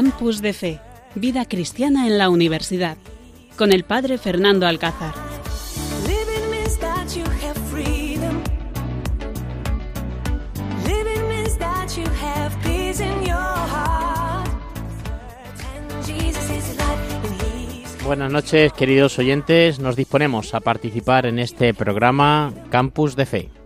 Campus 0.00 0.40
de 0.40 0.52
Fe, 0.52 0.80
Vida 1.16 1.44
Cristiana 1.44 2.06
en 2.06 2.18
la 2.18 2.28
Universidad, 2.28 2.96
con 3.56 3.72
el 3.72 3.82
Padre 3.82 4.16
Fernando 4.16 4.64
Alcázar. 4.64 5.12
Buenas 18.04 18.30
noches, 18.30 18.72
queridos 18.74 19.18
oyentes. 19.18 19.80
Nos 19.80 19.96
disponemos 19.96 20.54
a 20.54 20.60
participar 20.60 21.26
en 21.26 21.40
este 21.40 21.74
programa 21.74 22.54
Campus 22.70 23.16
de 23.16 23.26
Fe. 23.26 23.57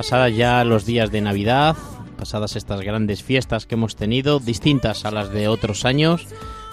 Pasadas 0.00 0.34
ya 0.34 0.64
los 0.64 0.86
días 0.86 1.10
de 1.10 1.20
Navidad, 1.20 1.76
pasadas 2.16 2.56
estas 2.56 2.80
grandes 2.80 3.22
fiestas 3.22 3.66
que 3.66 3.74
hemos 3.74 3.96
tenido, 3.96 4.40
distintas 4.40 5.04
a 5.04 5.10
las 5.10 5.30
de 5.30 5.46
otros 5.46 5.84
años, 5.84 6.26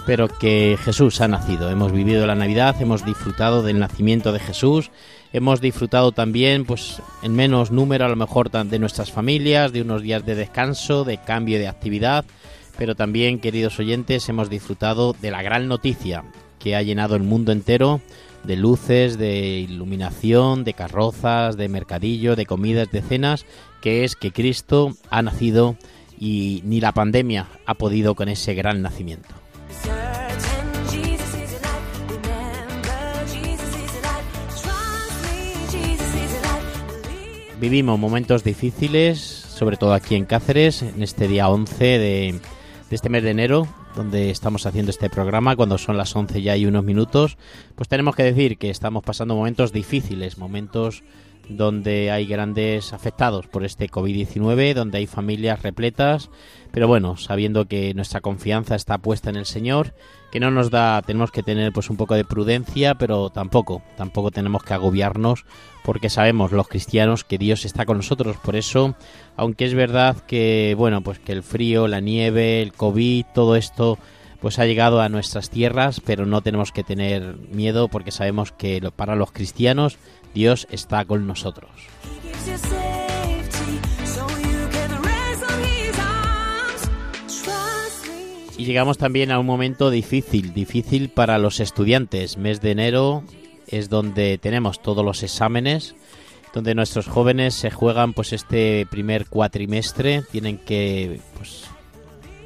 pero 0.06 0.28
que 0.28 0.78
Jesús 0.82 1.20
ha 1.20 1.28
nacido. 1.28 1.68
Hemos 1.68 1.92
vivido 1.92 2.26
la 2.26 2.34
Navidad, 2.34 2.80
hemos 2.80 3.04
disfrutado 3.04 3.62
del 3.62 3.80
nacimiento 3.80 4.32
de 4.32 4.38
Jesús, 4.38 4.90
hemos 5.34 5.60
disfrutado 5.60 6.12
también, 6.12 6.64
pues 6.64 7.02
en 7.22 7.34
menos 7.34 7.70
número 7.70 8.06
a 8.06 8.08
lo 8.08 8.16
mejor 8.16 8.50
de 8.50 8.78
nuestras 8.78 9.12
familias, 9.12 9.72
de 9.72 9.82
unos 9.82 10.00
días 10.00 10.24
de 10.24 10.34
descanso, 10.34 11.04
de 11.04 11.18
cambio 11.18 11.58
de 11.58 11.68
actividad, 11.68 12.24
pero 12.78 12.94
también, 12.94 13.40
queridos 13.40 13.78
oyentes, 13.78 14.26
hemos 14.30 14.48
disfrutado 14.48 15.14
de 15.20 15.30
la 15.30 15.42
gran 15.42 15.68
noticia 15.68 16.24
que 16.58 16.76
ha 16.76 16.80
llenado 16.80 17.14
el 17.14 17.24
mundo 17.24 17.52
entero 17.52 18.00
de 18.48 18.56
luces, 18.56 19.18
de 19.18 19.58
iluminación, 19.60 20.64
de 20.64 20.72
carrozas, 20.72 21.58
de 21.58 21.68
mercadillo, 21.68 22.34
de 22.34 22.46
comidas, 22.46 22.90
de 22.90 23.02
cenas, 23.02 23.44
que 23.82 24.04
es 24.04 24.16
que 24.16 24.32
Cristo 24.32 24.96
ha 25.10 25.20
nacido 25.20 25.76
y 26.18 26.62
ni 26.64 26.80
la 26.80 26.92
pandemia 26.92 27.46
ha 27.66 27.74
podido 27.74 28.14
con 28.14 28.30
ese 28.30 28.54
gran 28.54 28.80
nacimiento. 28.80 29.28
Vivimos 37.60 37.98
momentos 37.98 38.44
difíciles, 38.44 39.20
sobre 39.20 39.76
todo 39.76 39.92
aquí 39.92 40.14
en 40.14 40.24
Cáceres, 40.24 40.80
en 40.80 41.02
este 41.02 41.28
día 41.28 41.50
11 41.50 41.84
de, 41.84 41.98
de 41.98 42.40
este 42.96 43.10
mes 43.10 43.22
de 43.22 43.30
enero, 43.30 43.68
donde 43.98 44.30
estamos 44.30 44.64
haciendo 44.64 44.90
este 44.90 45.10
programa, 45.10 45.56
cuando 45.56 45.76
son 45.76 45.96
las 45.96 46.14
11 46.14 46.40
ya 46.40 46.56
y 46.56 46.66
unos 46.66 46.84
minutos, 46.84 47.36
pues 47.74 47.88
tenemos 47.88 48.14
que 48.14 48.22
decir 48.22 48.56
que 48.56 48.70
estamos 48.70 49.02
pasando 49.02 49.34
momentos 49.34 49.72
difíciles, 49.72 50.38
momentos 50.38 51.02
donde 51.48 52.10
hay 52.10 52.26
grandes 52.26 52.92
afectados 52.92 53.46
por 53.46 53.64
este 53.64 53.88
COVID-19, 53.88 54.74
donde 54.74 54.98
hay 54.98 55.06
familias 55.06 55.62
repletas, 55.62 56.30
pero 56.70 56.86
bueno, 56.86 57.16
sabiendo 57.16 57.66
que 57.66 57.94
nuestra 57.94 58.20
confianza 58.20 58.74
está 58.74 58.98
puesta 58.98 59.30
en 59.30 59.36
el 59.36 59.46
Señor, 59.46 59.94
que 60.30 60.40
no 60.40 60.50
nos 60.50 60.70
da, 60.70 61.00
tenemos 61.02 61.30
que 61.30 61.42
tener 61.42 61.72
pues 61.72 61.88
un 61.90 61.96
poco 61.96 62.14
de 62.14 62.24
prudencia, 62.24 62.94
pero 62.96 63.30
tampoco, 63.30 63.82
tampoco 63.96 64.30
tenemos 64.30 64.62
que 64.62 64.74
agobiarnos, 64.74 65.44
porque 65.84 66.10
sabemos 66.10 66.52
los 66.52 66.68
cristianos 66.68 67.24
que 67.24 67.38
Dios 67.38 67.64
está 67.64 67.86
con 67.86 67.96
nosotros, 67.96 68.36
por 68.36 68.56
eso, 68.56 68.94
aunque 69.36 69.64
es 69.64 69.74
verdad 69.74 70.16
que, 70.26 70.74
bueno, 70.76 71.00
pues 71.00 71.18
que 71.18 71.32
el 71.32 71.42
frío, 71.42 71.88
la 71.88 72.00
nieve, 72.00 72.60
el 72.62 72.72
COVID, 72.72 73.24
todo 73.34 73.56
esto 73.56 73.98
pues 74.40 74.58
ha 74.58 74.66
llegado 74.66 75.00
a 75.00 75.08
nuestras 75.08 75.50
tierras, 75.50 76.00
pero 76.00 76.24
no 76.24 76.42
tenemos 76.42 76.70
que 76.70 76.84
tener 76.84 77.36
miedo 77.50 77.88
porque 77.88 78.12
sabemos 78.12 78.52
que 78.52 78.80
para 78.94 79.16
los 79.16 79.32
cristianos 79.32 79.98
Dios 80.34 80.66
está 80.70 81.04
con 81.04 81.26
nosotros. 81.26 81.70
Y 88.58 88.64
llegamos 88.64 88.98
también 88.98 89.30
a 89.30 89.38
un 89.38 89.46
momento 89.46 89.88
difícil, 89.88 90.52
difícil 90.52 91.10
para 91.10 91.38
los 91.38 91.60
estudiantes. 91.60 92.36
Mes 92.36 92.60
de 92.60 92.72
enero 92.72 93.22
es 93.68 93.88
donde 93.88 94.36
tenemos 94.38 94.82
todos 94.82 95.04
los 95.04 95.22
exámenes, 95.22 95.94
donde 96.52 96.74
nuestros 96.74 97.06
jóvenes 97.06 97.54
se 97.54 97.70
juegan 97.70 98.14
pues 98.14 98.32
este 98.32 98.84
primer 98.90 99.26
cuatrimestre, 99.26 100.22
tienen 100.32 100.58
que 100.58 101.20
pues, 101.36 101.66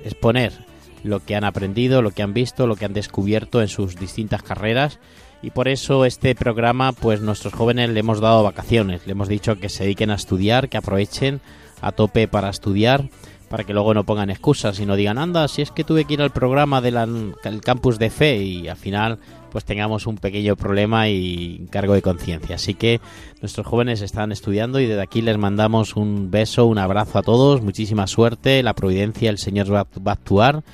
exponer 0.04 0.66
lo 1.03 1.21
que 1.21 1.34
han 1.34 1.44
aprendido, 1.44 2.03
lo 2.03 2.10
que 2.10 2.22
han 2.22 2.34
visto, 2.34 2.66
lo 2.66 2.76
que 2.76 2.84
han 2.84 2.92
descubierto 2.92 3.62
en 3.62 3.69
sus 3.69 3.97
distintas 3.97 4.42
carreras 4.42 4.98
y 5.42 5.50
por 5.50 5.69
eso 5.69 6.04
este 6.04 6.34
programa 6.34 6.92
pues 6.92 7.20
nuestros 7.20 7.53
jóvenes 7.53 7.91
le 7.91 8.00
hemos 8.00 8.20
dado 8.20 8.42
vacaciones, 8.42 9.06
le 9.06 9.12
hemos 9.12 9.28
dicho 9.28 9.56
que 9.56 9.69
se 9.69 9.84
dediquen 9.84 10.10
a 10.10 10.14
estudiar, 10.14 10.69
que 10.69 10.76
aprovechen 10.76 11.41
a 11.80 11.92
tope 11.92 12.28
para 12.28 12.48
estudiar 12.48 13.08
para 13.53 13.64
que 13.64 13.75
luego 13.75 13.92
no 13.92 14.04
pongan 14.04 14.30
excusas 14.30 14.80
y 14.80 14.86
no 14.86 14.97
digan, 14.97 15.19
anda, 15.19 15.47
si 15.47 15.60
es 15.60 15.70
que 15.70 15.84
tuve 15.84 16.06
que 16.06 16.14
ir 16.14 16.22
al 16.22 16.30
programa 16.30 16.80
del 16.80 17.60
campus 17.62 17.98
de 17.98 18.08
fe 18.08 18.38
y 18.38 18.66
al 18.66 18.78
final 18.78 19.19
pues 19.50 19.66
tengamos 19.66 20.06
un 20.06 20.16
pequeño 20.16 20.56
problema 20.56 21.10
y 21.10 21.66
cargo 21.70 21.92
de 21.92 22.00
conciencia. 22.00 22.56
Así 22.56 22.72
que 22.72 23.03
nuestros 23.42 23.66
jóvenes 23.66 24.00
están 24.00 24.32
estudiando 24.32 24.80
y 24.80 24.86
desde 24.86 25.03
aquí 25.03 25.20
les 25.20 25.36
mandamos 25.36 25.97
un 25.97 26.30
beso, 26.30 26.64
un 26.64 26.78
abrazo 26.78 27.19
a 27.19 27.22
todos, 27.22 27.60
muchísima 27.60 28.06
suerte, 28.06 28.62
la 28.62 28.72
providencia, 28.72 29.28
el 29.28 29.36
Señor 29.36 29.70
va, 29.70 29.86
va 29.98 30.12
a 30.12 30.14
actuar 30.14 30.64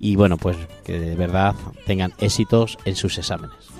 y 0.00 0.16
bueno, 0.16 0.36
pues 0.36 0.56
que 0.84 0.98
de 0.98 1.14
verdad 1.14 1.54
tengan 1.86 2.14
éxitos 2.18 2.78
en 2.84 2.96
sus 2.96 3.16
exámenes. 3.16 3.73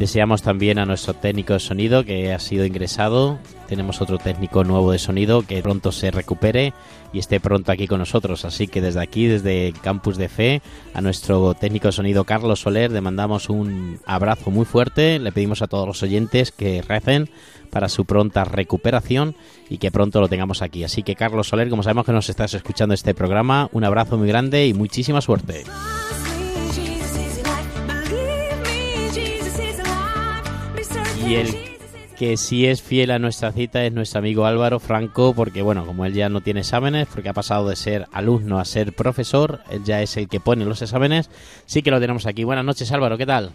Deseamos 0.00 0.40
también 0.40 0.78
a 0.78 0.86
nuestro 0.86 1.12
técnico 1.12 1.52
de 1.52 1.60
sonido 1.60 2.04
que 2.04 2.32
ha 2.32 2.38
sido 2.38 2.64
ingresado. 2.64 3.38
Tenemos 3.68 4.00
otro 4.00 4.16
técnico 4.16 4.64
nuevo 4.64 4.92
de 4.92 4.98
sonido 4.98 5.42
que 5.42 5.62
pronto 5.62 5.92
se 5.92 6.10
recupere 6.10 6.72
y 7.12 7.18
esté 7.18 7.38
pronto 7.38 7.70
aquí 7.70 7.86
con 7.86 7.98
nosotros. 7.98 8.46
Así 8.46 8.66
que 8.66 8.80
desde 8.80 9.02
aquí, 9.02 9.26
desde 9.26 9.74
Campus 9.82 10.16
de 10.16 10.30
Fe, 10.30 10.62
a 10.94 11.02
nuestro 11.02 11.52
técnico 11.52 11.88
de 11.88 11.92
sonido 11.92 12.24
Carlos 12.24 12.60
Soler 12.60 12.90
le 12.90 13.02
mandamos 13.02 13.50
un 13.50 14.00
abrazo 14.06 14.50
muy 14.50 14.64
fuerte. 14.64 15.18
Le 15.18 15.32
pedimos 15.32 15.60
a 15.60 15.66
todos 15.66 15.86
los 15.86 16.02
oyentes 16.02 16.50
que 16.50 16.80
recen 16.80 17.28
para 17.68 17.90
su 17.90 18.06
pronta 18.06 18.44
recuperación 18.44 19.36
y 19.68 19.76
que 19.76 19.90
pronto 19.90 20.22
lo 20.22 20.28
tengamos 20.28 20.62
aquí. 20.62 20.82
Así 20.82 21.02
que 21.02 21.14
Carlos 21.14 21.48
Soler, 21.48 21.68
como 21.68 21.82
sabemos 21.82 22.06
que 22.06 22.12
nos 22.12 22.30
estás 22.30 22.54
escuchando 22.54 22.94
este 22.94 23.12
programa, 23.12 23.68
un 23.72 23.84
abrazo 23.84 24.16
muy 24.16 24.28
grande 24.28 24.66
y 24.66 24.72
muchísima 24.72 25.20
suerte. 25.20 25.64
Y 31.30 31.36
el 31.36 31.56
que 32.18 32.36
sí 32.36 32.66
es 32.66 32.82
fiel 32.82 33.12
a 33.12 33.20
nuestra 33.20 33.52
cita 33.52 33.84
es 33.84 33.92
nuestro 33.92 34.18
amigo 34.18 34.46
Álvaro 34.46 34.80
Franco, 34.80 35.32
porque 35.32 35.62
bueno, 35.62 35.86
como 35.86 36.04
él 36.04 36.12
ya 36.12 36.28
no 36.28 36.40
tiene 36.40 36.58
exámenes, 36.58 37.06
porque 37.06 37.28
ha 37.28 37.32
pasado 37.32 37.68
de 37.68 37.76
ser 37.76 38.08
alumno 38.10 38.58
a 38.58 38.64
ser 38.64 38.92
profesor, 38.92 39.60
él 39.70 39.84
ya 39.84 40.02
es 40.02 40.16
el 40.16 40.26
que 40.26 40.40
pone 40.40 40.64
los 40.64 40.82
exámenes, 40.82 41.30
sí 41.66 41.82
que 41.82 41.92
lo 41.92 42.00
tenemos 42.00 42.26
aquí. 42.26 42.42
Buenas 42.42 42.64
noches 42.64 42.90
Álvaro, 42.90 43.16
¿qué 43.16 43.26
tal? 43.26 43.52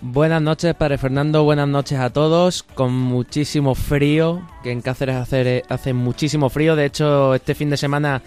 Buenas 0.00 0.42
noches, 0.42 0.74
Padre 0.74 0.98
Fernando, 0.98 1.44
buenas 1.44 1.68
noches 1.68 2.00
a 2.00 2.10
todos, 2.10 2.64
con 2.64 2.92
muchísimo 2.92 3.76
frío, 3.76 4.42
que 4.64 4.72
en 4.72 4.82
Cáceres 4.82 5.14
hace, 5.14 5.62
hace 5.68 5.92
muchísimo 5.92 6.50
frío, 6.50 6.74
de 6.74 6.86
hecho 6.86 7.36
este 7.36 7.54
fin 7.54 7.70
de 7.70 7.76
semana 7.76 8.20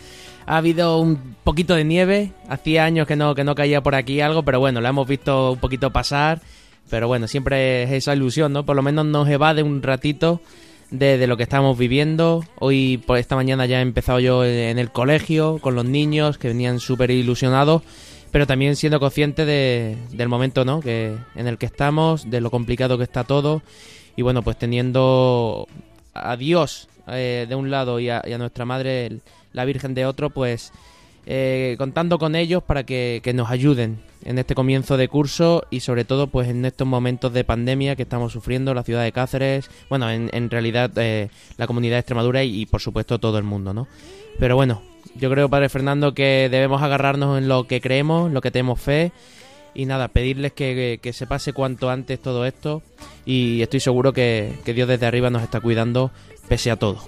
ha 0.46 0.56
habido 0.56 1.00
un 1.00 1.36
poquito 1.44 1.76
de 1.76 1.84
nieve, 1.84 2.32
hacía 2.48 2.86
años 2.86 3.08
que 3.08 3.18
no, 3.18 3.36
que 3.36 3.44
no 3.44 3.56
caía 3.56 3.84
por 3.84 3.96
aquí 3.96 4.22
algo, 4.22 4.44
pero 4.44 4.62
bueno, 4.62 4.80
la 4.80 4.88
hemos 4.88 5.06
visto 5.06 5.52
un 5.52 5.60
poquito 5.60 5.92
pasar 5.92 6.40
pero 6.90 7.08
bueno, 7.08 7.28
siempre 7.28 7.84
es 7.84 7.92
esa 7.92 8.16
ilusión, 8.16 8.54
¿no? 8.54 8.66
Por 8.66 8.76
lo 8.76 8.82
menos 8.82 9.06
nos 9.06 9.28
evade 9.28 9.64
un 9.64 9.82
ratito 9.82 10.42
de, 10.92 11.26
lo 11.28 11.38
que 11.38 11.44
estamos 11.44 11.78
viviendo. 11.78 12.44
Hoy, 12.60 12.98
por 13.06 13.18
esta 13.18 13.36
mañana, 13.36 13.66
ya 13.66 13.80
he 13.80 13.82
empezado 13.82 14.20
yo 14.20 14.46
en 14.46 14.78
el 14.78 14.92
colegio 14.92 15.58
con 15.60 15.76
los 15.76 15.86
niños 15.86 16.38
que 16.38 16.50
venían 16.50 16.80
súper 16.80 17.12
ilusionados, 17.12 17.82
pero 18.32 18.46
también 18.46 18.76
siendo 18.76 19.00
consciente 19.00 19.46
de, 19.46 19.98
del 20.12 20.30
momento, 20.30 20.66
¿no? 20.66 20.80
Que, 20.80 21.16
en 21.36 21.48
el 21.48 21.58
que 21.58 21.66
estamos, 21.66 22.30
de 22.30 22.42
lo 22.42 22.52
complicado 22.52 22.98
que 22.98 23.04
está 23.04 23.24
todo. 23.24 23.62
Y 24.16 24.22
bueno, 24.22 24.44
pues 24.44 24.58
teniendo 24.58 25.68
a 26.14 26.38
Dios 26.38 26.88
eh, 27.08 27.46
de 27.48 27.56
un 27.56 27.72
lado 27.72 28.00
y 28.00 28.10
a, 28.10 28.22
nuestra 28.38 28.66
Madre, 28.66 29.20
la 29.54 29.66
Virgen 29.66 29.94
de 29.94 30.06
otro, 30.06 30.30
pues 30.30 30.72
eh, 31.26 31.76
contando 31.78 32.20
con 32.20 32.36
ellos 32.36 32.64
para 32.64 32.84
que, 32.84 33.22
que 33.24 33.34
nos 33.34 33.50
ayuden 33.50 34.00
en 34.26 34.40
este 34.40 34.56
comienzo 34.56 34.98
de 34.98 35.08
curso 35.08 35.64
y 35.70 35.80
sobre 35.80 36.04
todo 36.04 36.28
pues 36.28 36.50
en 36.50 36.66
estos 36.66 36.88
momentos 36.88 37.32
de 37.32 37.44
pandemia 37.44 37.96
que 37.96 38.04
estamos 38.04 38.34
sufriendo 38.34 38.74
la 38.74 38.84
ciudad 38.84 39.04
de 39.04 39.12
Cáceres, 39.12 39.70
bueno, 39.90 40.10
en, 40.10 40.30
en 40.34 40.50
realidad 40.50 40.92
eh, 40.98 41.30
la 41.58 41.68
comunidad 41.68 41.96
de 41.96 42.00
Extremadura 42.00 42.44
y, 42.44 42.66
por 42.66 42.82
supuesto 42.82 43.20
todo 43.20 43.38
el 43.38 43.44
mundo, 43.44 43.74
¿no? 43.74 43.88
Pero 44.40 44.56
bueno, 44.56 44.82
yo 45.16 45.30
creo, 45.30 45.48
Padre 45.48 45.70
Fernando, 45.70 46.14
que 46.14 46.50
debemos 46.50 46.82
agarrarnos 46.82 47.38
en 47.38 47.48
lo 47.48 47.68
que 47.68 47.80
creemos, 47.80 48.32
lo 48.32 48.42
que 48.42 48.52
tenemos 48.52 48.82
fe 48.82 49.12
y 49.74 49.86
nada, 49.86 50.08
pedirles 50.08 50.54
que, 50.54 51.00
que, 51.02 51.14
se 51.14 51.28
pase 51.28 51.54
cuanto 51.54 51.90
antes 51.90 52.20
todo 52.20 52.46
esto 52.46 52.82
y 53.26 53.62
estoy 53.62 53.80
seguro 53.80 54.12
que, 54.12 54.54
que 54.66 54.74
Dios 54.74 54.88
desde 54.88 55.06
arriba 55.06 55.30
nos 55.30 55.44
está 55.44 55.60
cuidando 55.60 56.12
pese 56.50 56.72
a 56.72 56.78
todo. 56.78 57.00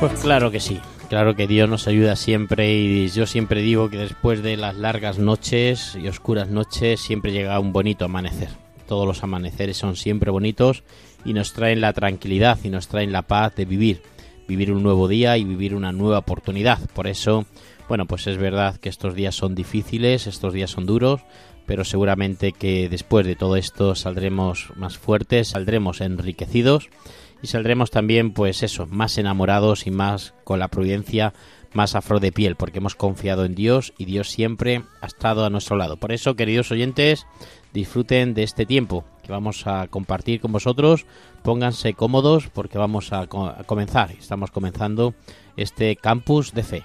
Pues 0.00 0.12
claro 0.20 0.50
que 0.50 0.60
sí. 0.60 0.80
Claro 1.08 1.36
que 1.36 1.46
Dios 1.46 1.68
nos 1.68 1.86
ayuda 1.86 2.16
siempre 2.16 2.74
y 2.74 3.08
yo 3.08 3.26
siempre 3.26 3.62
digo 3.62 3.88
que 3.88 3.96
después 3.96 4.42
de 4.42 4.56
las 4.56 4.74
largas 4.74 5.20
noches 5.20 5.94
y 5.94 6.08
oscuras 6.08 6.48
noches 6.48 7.00
siempre 7.00 7.30
llega 7.30 7.60
un 7.60 7.72
bonito 7.72 8.04
amanecer. 8.04 8.48
Todos 8.88 9.06
los 9.06 9.22
amaneceres 9.22 9.76
son 9.76 9.94
siempre 9.94 10.32
bonitos 10.32 10.82
y 11.24 11.32
nos 11.32 11.52
traen 11.52 11.80
la 11.80 11.92
tranquilidad 11.92 12.58
y 12.64 12.70
nos 12.70 12.88
traen 12.88 13.12
la 13.12 13.22
paz 13.22 13.54
de 13.54 13.66
vivir, 13.66 14.02
vivir 14.48 14.72
un 14.72 14.82
nuevo 14.82 15.06
día 15.06 15.38
y 15.38 15.44
vivir 15.44 15.76
una 15.76 15.92
nueva 15.92 16.18
oportunidad. 16.18 16.80
Por 16.92 17.06
eso, 17.06 17.46
bueno, 17.88 18.06
pues 18.06 18.26
es 18.26 18.36
verdad 18.36 18.76
que 18.76 18.88
estos 18.88 19.14
días 19.14 19.36
son 19.36 19.54
difíciles, 19.54 20.26
estos 20.26 20.54
días 20.54 20.70
son 20.70 20.86
duros, 20.86 21.20
pero 21.66 21.84
seguramente 21.84 22.50
que 22.50 22.88
después 22.88 23.24
de 23.26 23.36
todo 23.36 23.54
esto 23.54 23.94
saldremos 23.94 24.72
más 24.74 24.98
fuertes, 24.98 25.48
saldremos 25.48 26.00
enriquecidos 26.00 26.88
y 27.42 27.46
saldremos 27.46 27.90
también, 27.90 28.32
pues 28.32 28.62
eso, 28.62 28.86
más 28.86 29.18
enamorados 29.18 29.86
y 29.86 29.90
más 29.90 30.34
con 30.44 30.58
la 30.58 30.68
prudencia 30.68 31.32
más 31.76 31.94
afro 31.94 32.18
de 32.18 32.32
piel, 32.32 32.56
porque 32.56 32.78
hemos 32.78 32.94
confiado 32.94 33.44
en 33.44 33.54
Dios 33.54 33.92
y 33.98 34.06
Dios 34.06 34.30
siempre 34.30 34.82
ha 35.00 35.06
estado 35.06 35.44
a 35.44 35.50
nuestro 35.50 35.76
lado. 35.76 35.98
Por 35.98 36.10
eso, 36.10 36.34
queridos 36.34 36.72
oyentes, 36.72 37.26
disfruten 37.72 38.34
de 38.34 38.42
este 38.42 38.66
tiempo 38.66 39.04
que 39.22 39.30
vamos 39.30 39.66
a 39.66 39.86
compartir 39.88 40.40
con 40.40 40.52
vosotros. 40.52 41.06
Pónganse 41.42 41.94
cómodos 41.94 42.48
porque 42.48 42.78
vamos 42.78 43.12
a, 43.12 43.26
comenzar. 43.66 44.12
Estamos 44.12 44.50
comenzando 44.50 45.14
este 45.56 45.96
campus 45.96 46.52
de 46.52 46.62
fe. 46.62 46.82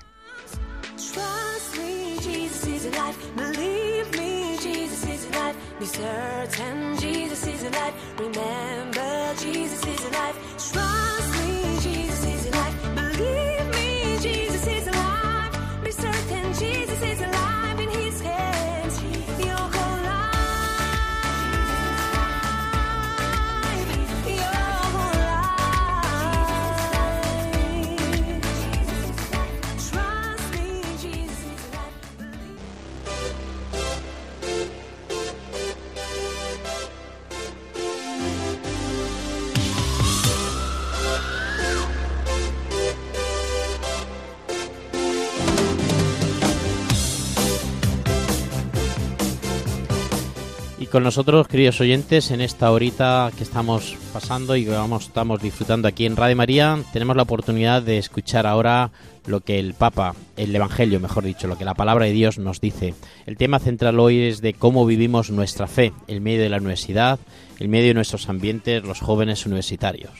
Con 50.91 51.03
nosotros, 51.03 51.47
queridos 51.47 51.79
oyentes, 51.79 52.31
en 52.31 52.41
esta 52.41 52.69
horita 52.69 53.31
que 53.37 53.43
estamos 53.43 53.95
pasando 54.11 54.57
y 54.57 54.65
que 54.65 54.71
vamos, 54.71 55.05
estamos 55.05 55.41
disfrutando 55.41 55.87
aquí 55.87 56.05
en 56.05 56.17
Radio 56.17 56.35
María, 56.35 56.77
tenemos 56.91 57.15
la 57.15 57.23
oportunidad 57.23 57.81
de 57.81 57.97
escuchar 57.97 58.45
ahora 58.45 58.91
lo 59.25 59.39
que 59.39 59.57
el 59.57 59.73
Papa, 59.73 60.15
el 60.35 60.53
Evangelio, 60.53 60.99
mejor 60.99 61.23
dicho, 61.23 61.47
lo 61.47 61.57
que 61.57 61.63
la 61.63 61.75
palabra 61.75 62.05
de 62.05 62.11
Dios 62.11 62.39
nos 62.39 62.59
dice. 62.59 62.93
El 63.25 63.37
tema 63.37 63.59
central 63.59 64.01
hoy 64.01 64.21
es 64.21 64.41
de 64.41 64.53
cómo 64.53 64.85
vivimos 64.85 65.31
nuestra 65.31 65.67
fe 65.67 65.93
en 66.07 66.23
medio 66.23 66.41
de 66.41 66.49
la 66.49 66.57
universidad, 66.57 67.19
en 67.59 67.69
medio 67.69 67.87
de 67.87 67.93
nuestros 67.93 68.27
ambientes, 68.27 68.83
los 68.83 68.99
jóvenes 68.99 69.45
universitarios. 69.45 70.11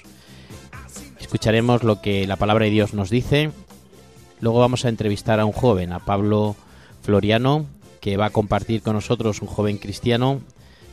Escucharemos 1.20 1.84
lo 1.84 2.02
que 2.02 2.26
la 2.28 2.38
palabra 2.38 2.66
de 2.66 2.72
Dios 2.72 2.94
nos 2.94 3.10
dice. 3.10 3.52
Luego 4.40 4.60
vamos 4.60 4.86
a 4.86 4.90
entrevistar 4.90 5.42
a 5.42 5.46
un 5.46 5.52
joven, 5.52 5.92
a 5.92 6.00
Pablo 6.00 6.56
Floriano, 7.02 7.66
que 8.00 8.16
va 8.16 8.28
a 8.28 8.32
compartir 8.32 8.82
con 8.82 8.94
nosotros 8.94 9.42
un 9.42 9.50
joven 9.50 9.78
cristiano 9.78 10.40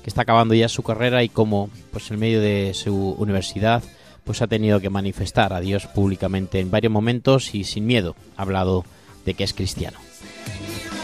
que 0.03 0.11
está 0.11 0.23
acabando 0.23 0.55
ya 0.55 0.69
su 0.69 0.83
carrera 0.83 1.23
y 1.23 1.29
como 1.29 1.71
pues 1.91 2.11
en 2.11 2.19
medio 2.19 2.41
de 2.41 2.73
su 2.75 3.13
universidad 3.19 3.83
pues 4.25 4.43
ha 4.43 4.47
tenido 4.47 4.81
que 4.81 4.91
manifestar 4.91 5.53
a 5.53 5.61
Dios 5.61 5.87
públicamente 5.87 6.61
en 6.61 6.71
varios 6.71 6.93
momentos 6.93 7.55
y 7.55 7.65
sin 7.65 7.87
miedo 7.87 8.15
ha 8.37 8.43
hablado 8.43 8.85
de 9.25 9.35
que 9.35 9.45
es 9.45 9.55
cristiano. 9.55 9.99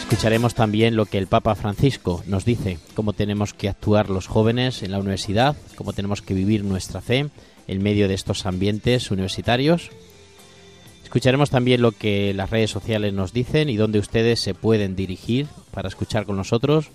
Escucharemos 0.01 0.55
también 0.55 0.97
lo 0.97 1.07
que 1.07 1.17
el 1.17 1.27
Papa 1.27 1.55
Francisco 1.55 2.23
nos 2.27 2.45
dice, 2.45 2.79
cómo 2.93 3.15
tenemos 3.15 3.55
que 3.55 3.71
actuar 3.71 4.11
los 4.11 4.27
jóvenes 4.27 4.83
en 4.83 4.93
la 4.93 4.99
universidad, 4.99 5.57
cómo 5.77 5.95
tenemos 5.95 6.21
que 6.21 6.35
vivir 6.35 6.63
nuestra 6.63 7.01
fe 7.01 7.31
en 7.67 7.83
medio 7.83 8.07
de 8.07 8.15
estos 8.15 8.45
ambientes 8.45 9.11
universitarios. 9.11 9.91
Escucharemos 11.03 11.49
también 11.49 11.81
lo 11.81 11.93
que 11.93 12.35
las 12.35 12.51
redes 12.51 12.71
sociales 12.71 13.15
nos 13.15 13.33
dicen 13.33 13.71
y 13.71 13.77
dónde 13.77 13.99
ustedes 13.99 14.41
se 14.41 14.53
pueden 14.53 14.95
dirigir 14.97 15.47
para 15.71 15.89
escuchar 15.89 16.27
con 16.27 16.37
nosotros 16.37 16.91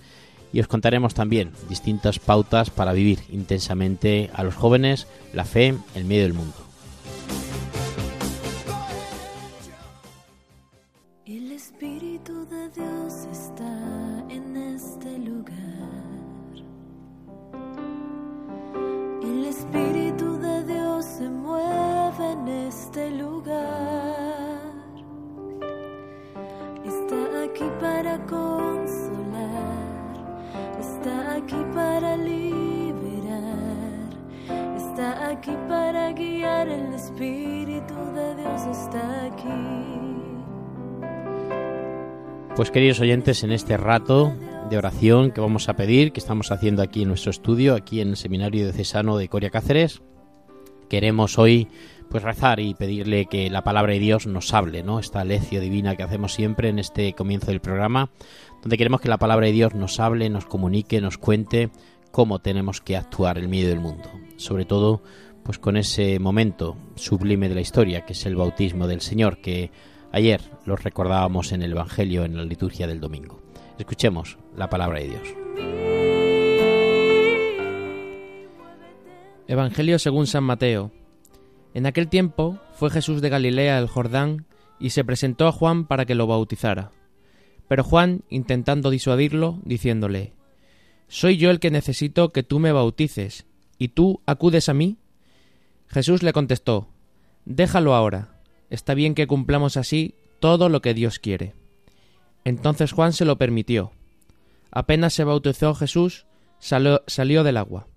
y 0.52 0.60
os 0.60 0.68
contaremos 0.68 1.14
también 1.14 1.52
distintas 1.68 2.20
pautas 2.20 2.70
para 2.70 2.94
vivir 2.94 3.20
intensamente 3.30 4.30
a 4.34 4.44
los 4.44 4.56
jóvenes 4.56 5.08
la 5.34 5.46
fe 5.46 5.76
en 5.96 6.08
medio 6.08 6.24
del 6.24 6.34
mundo. 6.34 6.69
Pues 42.60 42.72
queridos 42.72 43.00
oyentes, 43.00 43.46
en 43.46 43.54
este 43.54 43.78
rato 43.78 44.34
de 44.70 44.78
oración 44.78 45.32
que 45.32 45.40
vamos 45.40 45.70
a 45.70 45.78
pedir, 45.78 46.12
que 46.12 46.20
estamos 46.20 46.52
haciendo 46.52 46.82
aquí 46.82 47.04
en 47.04 47.08
nuestro 47.08 47.32
estudio, 47.32 47.74
aquí 47.74 48.02
en 48.02 48.10
el 48.10 48.18
Seminario 48.18 48.66
de 48.66 48.74
Cesano 48.74 49.16
de 49.16 49.30
Coria 49.30 49.50
Cáceres, 49.50 50.02
queremos 50.90 51.40
hoy 51.40 51.70
pues 52.10 52.22
rezar 52.22 52.60
y 52.60 52.74
pedirle 52.74 53.28
que 53.28 53.50
la 53.50 53.64
palabra 53.64 53.94
de 53.94 54.00
Dios 54.00 54.28
nos 54.28 54.54
hable, 54.54 54.84
¿no? 54.84 55.00
Esta 55.00 55.24
lección 55.24 55.62
divina 55.62 55.96
que 55.96 56.04
hacemos 56.04 56.34
siempre 56.34 56.68
en 56.68 56.80
este 56.80 57.14
comienzo 57.14 57.48
del 57.48 57.62
programa, 57.62 58.12
donde 58.62 58.78
queremos 58.78 59.00
que 59.00 59.08
la 59.08 59.20
palabra 59.20 59.46
de 59.46 59.54
Dios 59.54 59.74
nos 59.74 59.98
hable, 60.02 60.30
nos 60.30 60.46
comunique, 60.46 61.00
nos 61.00 61.18
cuente 61.18 61.70
cómo 62.12 62.40
tenemos 62.40 62.82
que 62.82 62.98
actuar 62.98 63.38
en 63.38 63.50
medio 63.50 63.70
del 63.70 63.80
mundo. 63.80 64.12
Sobre 64.36 64.66
todo, 64.66 65.02
pues 65.44 65.60
con 65.60 65.78
ese 65.78 66.20
momento 66.20 66.76
sublime 66.96 67.48
de 67.48 67.56
la 67.56 67.62
historia, 67.62 68.06
que 68.06 68.12
es 68.12 68.26
el 68.26 68.36
bautismo 68.36 68.86
del 68.86 69.00
Señor, 69.00 69.38
que 69.38 69.72
ayer 70.12 70.42
lo 70.66 70.76
recordábamos 70.76 71.52
en 71.52 71.62
el 71.62 71.72
Evangelio, 71.72 72.24
en 72.26 72.38
la 72.38 72.44
liturgia 72.44 72.88
del 72.88 73.00
domingo. 73.00 73.42
Escuchemos 73.78 74.38
la 74.56 74.70
palabra 74.70 75.00
de 75.00 75.08
Dios. 75.08 75.24
Evangelio 79.48 79.98
según 79.98 80.28
San 80.28 80.44
Mateo. 80.44 80.92
En 81.74 81.86
aquel 81.86 82.08
tiempo 82.08 82.60
fue 82.74 82.90
Jesús 82.90 83.22
de 83.22 83.30
Galilea 83.30 83.78
al 83.78 83.88
Jordán 83.88 84.46
y 84.80 84.92
se 84.92 85.04
presentó 85.04 85.48
a 85.48 85.52
Juan 85.52 85.86
para 85.86 86.06
que 86.06 86.16
lo 86.16 86.28
bautizara. 86.28 86.92
Pero 87.68 87.84
Juan, 87.84 88.24
intentando 88.30 88.90
disuadirlo, 88.90 89.60
diciéndole, 89.64 90.34
Soy 91.08 91.38
yo 91.38 91.52
el 91.52 91.60
que 91.60 91.72
necesito 91.72 92.32
que 92.32 92.44
tú 92.44 92.60
me 92.60 92.72
bautices, 92.72 93.46
¿y 93.78 93.90
tú 93.90 94.22
acudes 94.26 94.70
a 94.70 94.74
mí? 94.74 94.98
Jesús 95.88 96.22
le 96.22 96.34
contestó, 96.34 96.90
Déjalo 97.46 97.96
ahora, 97.96 98.39
está 98.70 98.94
bien 98.94 99.16
que 99.16 99.28
cumplamos 99.28 99.78
así 99.78 100.16
todo 100.40 100.70
lo 100.70 100.82
que 100.82 100.94
Dios 100.94 101.20
quiere. 101.20 101.54
Entonces 102.44 102.92
Juan 102.92 103.14
se 103.14 103.26
lo 103.26 103.38
permitió. 103.38 103.92
Apenas 104.72 105.14
se 105.14 105.24
bautizó 105.24 105.74
Jesús, 105.76 106.26
salió, 106.60 107.44
del 107.44 107.58
agua. 107.58 107.88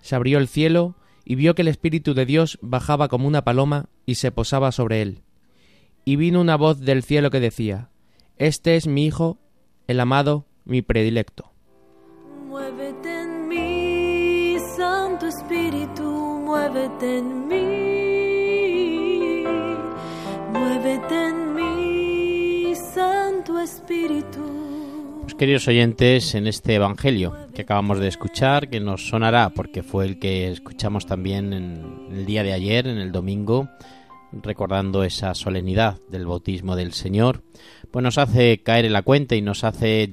Se 0.00 0.14
abrió 0.14 0.38
el 0.38 0.48
cielo 0.48 0.96
y 1.24 1.34
vio 1.34 1.54
que 1.54 1.62
el 1.62 1.68
Espíritu 1.68 2.14
de 2.14 2.26
Dios 2.26 2.58
bajaba 2.62 3.08
como 3.08 3.28
una 3.28 3.44
paloma 3.44 3.86
y 4.06 4.16
se 4.16 4.32
posaba 4.32 4.72
sobre 4.72 5.02
él. 5.02 5.22
Y 6.04 6.16
vino 6.16 6.40
una 6.40 6.56
voz 6.56 6.80
del 6.80 7.02
cielo 7.02 7.30
que 7.30 7.40
decía, 7.40 7.88
este 8.36 8.76
es 8.76 8.86
mi 8.86 9.06
Hijo, 9.06 9.38
el 9.86 10.00
amado, 10.00 10.46
mi 10.64 10.82
predilecto. 10.82 11.50
Muévete 12.46 13.22
en 13.22 13.48
mí, 13.48 14.56
Santo 14.76 15.26
Espíritu, 15.26 16.02
muévete 16.44 17.18
en 17.18 17.48
mí. 17.48 17.93
Muévete 20.84 21.28
en 21.28 21.54
mí, 21.54 22.74
Santo 22.74 23.58
Espíritu. 23.58 25.22
Pues 25.22 25.34
queridos 25.34 25.66
oyentes, 25.66 26.34
en 26.34 26.46
este 26.46 26.74
Evangelio 26.74 27.34
que 27.54 27.62
acabamos 27.62 28.00
de 28.00 28.08
escuchar, 28.08 28.68
que 28.68 28.80
nos 28.80 29.08
sonará 29.08 29.48
porque 29.48 29.82
fue 29.82 30.04
el 30.04 30.18
que 30.18 30.50
escuchamos 30.50 31.06
también 31.06 31.54
en 31.54 32.08
el 32.10 32.26
día 32.26 32.42
de 32.42 32.52
ayer, 32.52 32.86
en 32.86 32.98
el 32.98 33.12
domingo, 33.12 33.70
recordando 34.30 35.04
esa 35.04 35.34
solemnidad 35.34 36.00
del 36.10 36.26
bautismo 36.26 36.76
del 36.76 36.92
Señor, 36.92 37.42
pues 37.90 38.02
nos 38.02 38.18
hace 38.18 38.62
caer 38.62 38.84
en 38.84 38.92
la 38.92 39.00
cuenta 39.00 39.36
y 39.36 39.40
nos 39.40 39.64
hace 39.64 40.12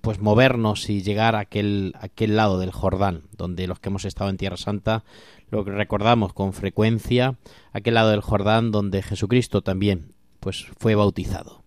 pues 0.00 0.20
movernos 0.20 0.88
y 0.88 1.02
llegar 1.02 1.34
a 1.34 1.40
aquel, 1.40 1.94
aquel 2.00 2.36
lado 2.36 2.58
del 2.58 2.70
Jordán, 2.70 3.22
donde 3.36 3.66
los 3.66 3.80
que 3.80 3.88
hemos 3.88 4.04
estado 4.04 4.30
en 4.30 4.36
Tierra 4.36 4.56
Santa 4.56 5.04
lo 5.50 5.64
recordamos 5.64 6.32
con 6.32 6.52
frecuencia, 6.52 7.38
aquel 7.72 7.94
lado 7.94 8.10
del 8.10 8.20
Jordán 8.20 8.70
donde 8.70 9.02
Jesucristo 9.02 9.62
también 9.62 10.12
pues 10.40 10.66
fue 10.78 10.94
bautizado. 10.94 11.64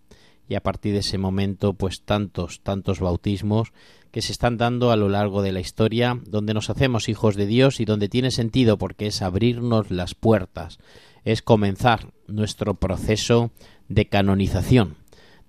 Y 0.47 0.55
a 0.55 0.63
partir 0.63 0.93
de 0.93 0.99
ese 0.99 1.17
momento 1.17 1.73
pues 1.73 2.03
tantos, 2.03 2.61
tantos 2.61 2.99
bautismos 2.99 3.73
que 4.11 4.21
se 4.21 4.31
están 4.31 4.57
dando 4.57 4.91
a 4.91 4.97
lo 4.97 5.09
largo 5.09 5.41
de 5.41 5.51
la 5.51 5.61
historia, 5.61 6.19
donde 6.25 6.53
nos 6.53 6.69
hacemos 6.69 7.09
hijos 7.09 7.35
de 7.35 7.45
Dios 7.45 7.79
y 7.79 7.85
donde 7.85 8.09
tiene 8.09 8.31
sentido 8.31 8.77
porque 8.77 9.07
es 9.07 9.21
abrirnos 9.21 9.89
las 9.91 10.15
puertas, 10.15 10.79
es 11.23 11.41
comenzar 11.41 12.11
nuestro 12.27 12.75
proceso 12.75 13.51
de 13.87 14.07
canonización. 14.07 14.95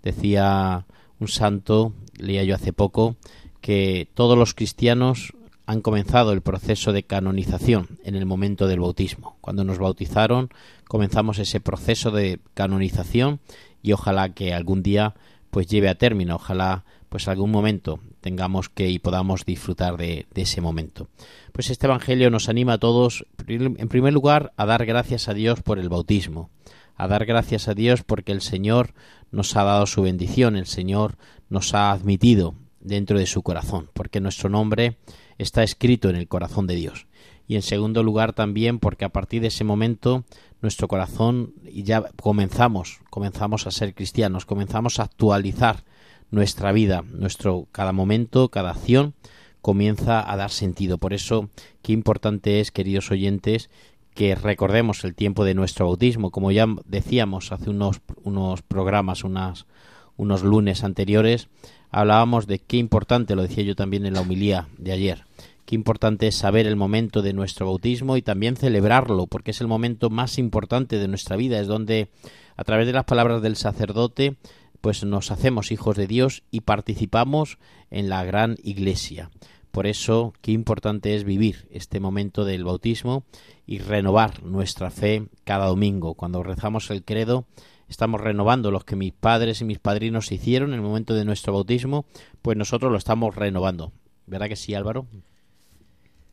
Decía 0.02 0.86
un 1.18 1.28
santo, 1.28 1.92
leía 2.22 2.44
yo 2.44 2.54
hace 2.54 2.72
poco, 2.72 3.16
que 3.60 4.08
todos 4.14 4.38
los 4.38 4.54
cristianos 4.54 5.34
han 5.66 5.80
comenzado 5.80 6.32
el 6.32 6.42
proceso 6.42 6.92
de 6.92 7.04
canonización 7.04 7.98
en 8.04 8.14
el 8.14 8.26
momento 8.26 8.66
del 8.66 8.80
bautismo. 8.80 9.36
Cuando 9.40 9.64
nos 9.64 9.78
bautizaron, 9.78 10.50
comenzamos 10.88 11.38
ese 11.38 11.60
proceso 11.60 12.10
de 12.10 12.40
canonización 12.54 13.40
y 13.82 13.92
ojalá 13.92 14.30
que 14.30 14.54
algún 14.54 14.82
día 14.82 15.14
pues 15.50 15.66
lleve 15.66 15.88
a 15.88 15.96
término, 15.96 16.36
ojalá 16.36 16.84
pues 17.08 17.28
algún 17.28 17.50
momento 17.50 18.00
tengamos 18.22 18.68
que 18.68 18.88
y 18.88 18.98
podamos 18.98 19.44
disfrutar 19.44 19.96
de, 19.96 20.26
de, 20.32 20.42
ese 20.42 20.60
momento. 20.60 21.08
Pues 21.52 21.68
este 21.68 21.86
Evangelio 21.86 22.30
nos 22.30 22.48
anima 22.48 22.74
a 22.74 22.78
todos, 22.78 23.26
en 23.46 23.88
primer 23.88 24.12
lugar, 24.12 24.52
a 24.56 24.64
dar 24.64 24.86
gracias 24.86 25.28
a 25.28 25.34
Dios 25.34 25.60
por 25.60 25.78
el 25.78 25.90
bautismo, 25.90 26.48
a 26.96 27.08
dar 27.08 27.26
gracias 27.26 27.68
a 27.68 27.74
Dios 27.74 28.02
porque 28.02 28.32
el 28.32 28.40
Señor 28.40 28.94
nos 29.30 29.56
ha 29.56 29.64
dado 29.64 29.86
su 29.86 30.02
bendición, 30.02 30.56
el 30.56 30.66
Señor 30.66 31.16
nos 31.52 31.74
ha 31.74 31.92
admitido 31.92 32.54
dentro 32.80 33.18
de 33.18 33.26
su 33.26 33.42
corazón, 33.42 33.90
porque 33.92 34.20
nuestro 34.20 34.48
nombre 34.48 34.96
está 35.38 35.62
escrito 35.62 36.08
en 36.08 36.16
el 36.16 36.26
corazón 36.26 36.66
de 36.66 36.74
Dios. 36.74 37.06
Y 37.46 37.56
en 37.56 37.62
segundo 37.62 38.02
lugar 38.02 38.32
también 38.32 38.78
porque 38.78 39.04
a 39.04 39.10
partir 39.10 39.42
de 39.42 39.48
ese 39.48 39.62
momento 39.62 40.24
nuestro 40.62 40.88
corazón 40.88 41.54
ya 41.72 42.02
comenzamos, 42.20 43.00
comenzamos 43.10 43.66
a 43.66 43.70
ser 43.70 43.94
cristianos, 43.94 44.46
comenzamos 44.46 44.98
a 44.98 45.04
actualizar 45.04 45.84
nuestra 46.30 46.72
vida, 46.72 47.04
nuestro 47.12 47.68
cada 47.70 47.92
momento, 47.92 48.48
cada 48.48 48.70
acción 48.70 49.14
comienza 49.60 50.28
a 50.28 50.36
dar 50.36 50.50
sentido. 50.50 50.98
Por 50.98 51.12
eso, 51.12 51.50
qué 51.82 51.92
importante 51.92 52.60
es, 52.60 52.70
queridos 52.70 53.10
oyentes, 53.10 53.68
que 54.14 54.34
recordemos 54.34 55.04
el 55.04 55.14
tiempo 55.14 55.44
de 55.44 55.54
nuestro 55.54 55.86
bautismo, 55.86 56.30
como 56.30 56.50
ya 56.50 56.66
decíamos 56.86 57.52
hace 57.52 57.70
unos, 57.70 58.00
unos 58.24 58.62
programas, 58.62 59.24
unas, 59.24 59.66
unos 60.16 60.42
lunes 60.42 60.84
anteriores, 60.84 61.48
hablábamos 61.90 62.46
de 62.46 62.58
qué 62.58 62.76
importante, 62.76 63.34
lo 63.34 63.42
decía 63.42 63.64
yo 63.64 63.74
también 63.74 64.06
en 64.06 64.14
la 64.14 64.22
humilía 64.22 64.68
de 64.78 64.92
ayer, 64.92 65.24
qué 65.66 65.74
importante 65.74 66.26
es 66.26 66.36
saber 66.36 66.66
el 66.66 66.76
momento 66.76 67.22
de 67.22 67.32
nuestro 67.32 67.66
bautismo 67.66 68.16
y 68.16 68.22
también 68.22 68.56
celebrarlo, 68.56 69.26
porque 69.26 69.52
es 69.52 69.60
el 69.60 69.68
momento 69.68 70.10
más 70.10 70.38
importante 70.38 70.98
de 70.98 71.08
nuestra 71.08 71.36
vida, 71.36 71.60
es 71.60 71.66
donde 71.66 72.08
a 72.56 72.64
través 72.64 72.86
de 72.86 72.92
las 72.92 73.04
palabras 73.04 73.42
del 73.42 73.56
sacerdote 73.56 74.36
pues 74.82 75.04
nos 75.04 75.30
hacemos 75.30 75.70
hijos 75.70 75.96
de 75.96 76.08
Dios 76.08 76.42
y 76.50 76.62
participamos 76.62 77.58
en 77.90 78.08
la 78.08 78.24
gran 78.24 78.56
iglesia. 78.64 79.30
Por 79.70 79.86
eso, 79.86 80.34
qué 80.42 80.52
importante 80.52 81.14
es 81.14 81.24
vivir 81.24 81.66
este 81.70 82.00
momento 82.00 82.44
del 82.44 82.64
bautismo 82.64 83.24
y 83.64 83.78
renovar 83.78 84.42
nuestra 84.42 84.90
fe 84.90 85.28
cada 85.44 85.66
domingo. 85.66 86.14
Cuando 86.14 86.42
rezamos 86.42 86.90
el 86.90 87.04
credo, 87.04 87.46
estamos 87.88 88.20
renovando 88.20 88.70
los 88.70 88.84
que 88.84 88.96
mis 88.96 89.12
padres 89.12 89.60
y 89.60 89.64
mis 89.64 89.78
padrinos 89.78 90.32
hicieron 90.32 90.70
en 90.70 90.76
el 90.76 90.82
momento 90.82 91.14
de 91.14 91.24
nuestro 91.24 91.52
bautismo, 91.52 92.06
pues 92.40 92.56
nosotros 92.56 92.90
lo 92.90 92.98
estamos 92.98 93.34
renovando. 93.34 93.92
¿Verdad 94.26 94.48
que 94.48 94.56
sí, 94.56 94.74
Álvaro? 94.74 95.06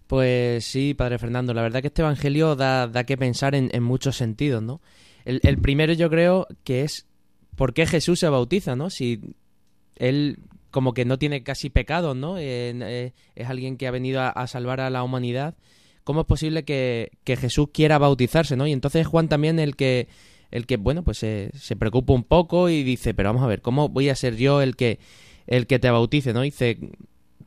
Pues 0.07 0.65
sí, 0.65 0.95
Padre 0.95 1.19
Fernando, 1.19 1.53
la 1.53 1.61
verdad 1.61 1.81
que 1.81 1.87
este 1.87 2.01
Evangelio 2.01 2.55
da, 2.55 2.87
da 2.87 3.03
que 3.03 3.17
pensar 3.17 3.53
en, 3.53 3.83
muchos 3.83 4.15
sentidos, 4.15 4.63
¿no? 4.63 4.81
El, 5.25 5.39
el, 5.43 5.59
primero 5.59 5.93
yo 5.93 6.09
creo 6.09 6.47
que 6.63 6.81
es 6.81 7.07
por 7.55 7.73
qué 7.73 7.85
Jesús 7.85 8.19
se 8.19 8.29
bautiza, 8.29 8.75
¿no? 8.75 8.89
Si 8.89 9.35
él 9.97 10.39
como 10.71 10.93
que 10.93 11.05
no 11.05 11.19
tiene 11.19 11.43
casi 11.43 11.69
pecados, 11.69 12.15
¿no? 12.15 12.37
Eh, 12.37 13.13
es 13.35 13.49
alguien 13.49 13.77
que 13.77 13.87
ha 13.87 13.91
venido 13.91 14.21
a, 14.21 14.29
a, 14.29 14.47
salvar 14.47 14.81
a 14.81 14.89
la 14.89 15.03
humanidad. 15.03 15.55
¿Cómo 16.03 16.21
es 16.21 16.27
posible 16.27 16.63
que, 16.63 17.11
que, 17.23 17.35
Jesús 17.35 17.67
quiera 17.71 17.97
bautizarse, 17.97 18.55
¿no? 18.55 18.65
Y 18.65 18.71
entonces 18.71 19.05
Juan 19.05 19.29
también 19.29 19.59
el 19.59 19.75
que 19.75 20.07
el 20.51 20.65
que, 20.65 20.77
bueno, 20.77 21.03
pues 21.03 21.17
se, 21.17 21.51
se 21.53 21.75
preocupa 21.75 22.13
un 22.13 22.23
poco 22.23 22.69
y 22.69 22.83
dice, 22.83 23.13
pero 23.13 23.29
vamos 23.29 23.43
a 23.43 23.47
ver, 23.47 23.61
¿cómo 23.61 23.89
voy 23.89 24.09
a 24.09 24.15
ser 24.15 24.35
yo 24.35 24.61
el 24.61 24.75
que, 24.75 24.99
el 25.47 25.67
que 25.67 25.79
te 25.79 25.89
bautice, 25.89 26.33
¿no? 26.33 26.41
Dice, 26.41 26.77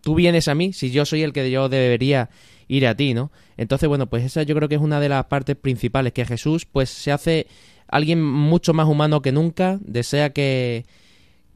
tú 0.01 0.15
vienes 0.15 0.49
a 0.49 0.55
mí 0.55 0.73
si 0.73 0.91
yo 0.91 1.05
soy 1.05 1.23
el 1.23 1.33
que 1.33 1.51
yo 1.51 1.69
debería 1.69 2.31
ir 2.69 2.87
a 2.87 2.97
ti, 2.97 3.15
¿no? 3.15 3.33
Entonces, 3.57 3.89
bueno, 3.89 4.09
pues 4.09 4.25
esa 4.25 4.43
yo 4.43 4.55
creo 4.55 4.69
que 4.69 4.77
es 4.77 4.81
una 4.81 5.01
de 5.01 5.09
las 5.09 5.27
partes 5.27 5.57
principales, 5.57 6.13
que 6.13 6.25
Jesús 6.25 6.67
pues 6.67 6.91
se 6.91 7.13
hace 7.13 7.47
alguien 7.89 8.23
mucho 8.23 8.73
más 8.75 8.89
humano 8.89 9.23
que 9.23 9.33
nunca, 9.33 9.79
desea 9.83 10.33
que, 10.33 10.87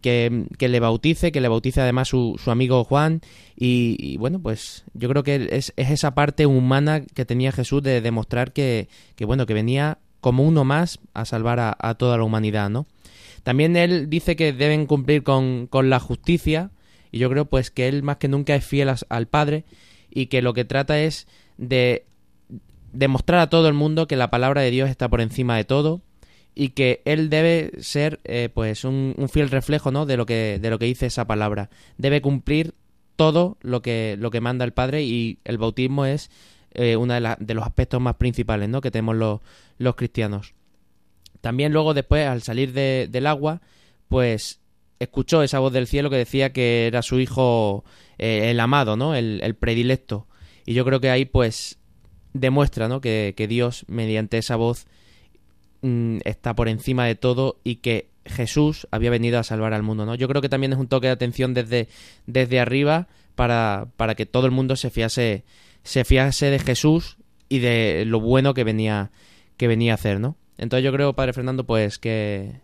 que, 0.02 0.46
que, 0.58 0.68
le 0.68 0.80
bautice, 0.80 1.32
que 1.32 1.40
le 1.40 1.48
bautice 1.48 1.80
además 1.80 2.08
su, 2.08 2.38
su 2.42 2.50
amigo 2.50 2.84
Juan. 2.84 3.22
Y, 3.56 3.96
y, 3.98 4.16
bueno, 4.18 4.40
pues 4.40 4.84
yo 4.94 5.08
creo 5.08 5.22
que 5.22 5.48
es, 5.50 5.72
es, 5.76 5.90
esa 5.90 6.14
parte 6.14 6.46
humana 6.46 7.00
que 7.02 7.24
tenía 7.24 7.52
Jesús 7.52 7.82
de 7.82 8.00
demostrar 8.00 8.52
que, 8.52 8.88
que 9.14 9.24
bueno, 9.24 9.46
que 9.46 9.54
venía 9.54 9.98
como 10.20 10.42
uno 10.42 10.64
más 10.64 10.98
a 11.14 11.24
salvar 11.24 11.60
a, 11.60 11.94
toda 11.94 12.16
la 12.16 12.24
humanidad, 12.24 12.70
¿no? 12.70 12.86
También 13.42 13.76
él 13.76 14.10
dice 14.10 14.34
que 14.34 14.52
deben 14.52 14.86
cumplir 14.86 15.22
con, 15.22 15.66
con, 15.68 15.88
la 15.88 16.00
justicia, 16.00 16.70
y 17.12 17.18
yo 17.18 17.30
creo 17.30 17.44
pues 17.44 17.70
que 17.70 17.88
él 17.88 18.02
más 18.02 18.16
que 18.16 18.28
nunca 18.28 18.54
es 18.54 18.64
fiel 18.64 18.92
al 19.08 19.26
Padre, 19.26 19.64
y 20.10 20.26
que 20.26 20.42
lo 20.42 20.52
que 20.52 20.64
trata 20.64 20.98
es 21.00 21.28
de 21.58 22.06
demostrar 22.92 23.40
a 23.40 23.50
todo 23.50 23.68
el 23.68 23.74
mundo 23.74 24.06
que 24.08 24.16
la 24.16 24.30
palabra 24.30 24.62
de 24.62 24.70
Dios 24.70 24.88
está 24.88 25.08
por 25.08 25.20
encima 25.20 25.56
de 25.56 25.64
todo, 25.64 26.00
y 26.54 26.70
que 26.70 27.02
él 27.04 27.28
debe 27.28 27.70
ser 27.80 28.18
eh, 28.24 28.48
pues 28.52 28.84
un, 28.84 29.14
un, 29.18 29.28
fiel 29.28 29.50
reflejo 29.50 29.92
¿no? 29.92 30.06
de 30.06 30.16
lo 30.16 30.24
que 30.24 30.58
de 30.60 30.70
lo 30.70 30.78
que 30.78 30.86
dice 30.86 31.04
esa 31.04 31.26
palabra 31.26 31.68
debe 31.98 32.22
cumplir 32.22 32.74
todo 33.14 33.58
lo 33.60 33.82
que 33.82 34.16
lo 34.18 34.30
que 34.30 34.40
manda 34.40 34.64
el 34.64 34.72
padre 34.72 35.02
y 35.02 35.38
el 35.44 35.58
bautismo 35.58 36.06
es 36.06 36.30
eh, 36.76 36.96
uno 36.96 37.14
de, 37.14 37.36
de, 37.38 37.54
los 37.54 37.64
aspectos 37.64 38.00
más 38.00 38.14
principales 38.16 38.68
¿no? 38.68 38.80
que 38.80 38.90
tenemos 38.90 39.16
los, 39.16 39.40
los 39.78 39.96
cristianos 39.96 40.54
también 41.40 41.72
luego 41.72 41.94
después 41.94 42.26
al 42.26 42.42
salir 42.42 42.72
de, 42.72 43.08
del 43.10 43.26
agua 43.26 43.60
pues 44.08 44.60
escuchó 44.98 45.42
esa 45.42 45.58
voz 45.58 45.72
del 45.72 45.86
cielo 45.86 46.10
que 46.10 46.16
decía 46.16 46.52
que 46.52 46.86
era 46.86 47.02
su 47.02 47.18
hijo 47.18 47.84
eh, 48.18 48.50
el 48.50 48.60
amado 48.60 48.96
no 48.96 49.14
el, 49.14 49.40
el, 49.42 49.54
predilecto 49.54 50.26
y 50.64 50.74
yo 50.74 50.84
creo 50.84 51.00
que 51.00 51.10
ahí 51.10 51.24
pues 51.24 51.78
demuestra 52.32 52.88
¿no? 52.88 53.00
que, 53.00 53.34
que 53.36 53.48
Dios 53.48 53.84
mediante 53.88 54.38
esa 54.38 54.56
voz 54.56 54.86
Mm, 55.82 56.18
está 56.24 56.54
por 56.54 56.68
encima 56.68 57.06
de 57.06 57.14
todo 57.14 57.60
y 57.62 57.76
que 57.76 58.08
Jesús 58.24 58.88
había 58.90 59.10
venido 59.10 59.38
a 59.38 59.44
salvar 59.44 59.72
al 59.72 59.84
mundo, 59.84 60.04
¿no? 60.04 60.14
Yo 60.16 60.26
creo 60.26 60.42
que 60.42 60.48
también 60.48 60.72
es 60.72 60.78
un 60.80 60.88
toque 60.88 61.06
de 61.06 61.12
atención 61.12 61.54
desde, 61.54 61.88
desde 62.26 62.58
arriba 62.58 63.06
para, 63.34 63.86
para 63.96 64.14
que 64.16 64.26
todo 64.26 64.46
el 64.46 64.52
mundo 64.52 64.74
se 64.74 64.90
fiase, 64.90 65.44
se 65.86 66.04
fiase 66.04 66.50
de 66.50 66.58
Jesús 66.58 67.16
y 67.48 67.60
de 67.60 68.04
lo 68.06 68.20
bueno 68.20 68.54
que 68.54 68.64
venía, 68.64 69.12
que 69.56 69.68
venía 69.68 69.92
a 69.92 69.94
hacer, 69.94 70.18
¿no? 70.18 70.36
Entonces 70.58 70.84
yo 70.84 70.92
creo, 70.92 71.12
Padre 71.14 71.32
Fernando, 71.32 71.64
pues 71.64 71.98
que, 71.98 72.60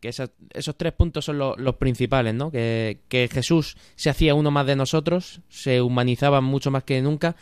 que 0.00 0.08
esos 0.08 0.76
tres 0.76 0.92
puntos 0.92 1.24
son 1.24 1.38
lo, 1.38 1.54
los 1.56 1.76
principales, 1.76 2.34
¿no? 2.34 2.50
Que, 2.50 3.02
que 3.08 3.28
Jesús 3.28 3.76
se 3.94 4.10
hacía 4.10 4.34
uno 4.34 4.50
más 4.50 4.66
de 4.66 4.74
nosotros, 4.74 5.42
se 5.48 5.80
humanizaba 5.80 6.40
mucho 6.40 6.72
más 6.72 6.82
que 6.82 7.00
nunca 7.00 7.36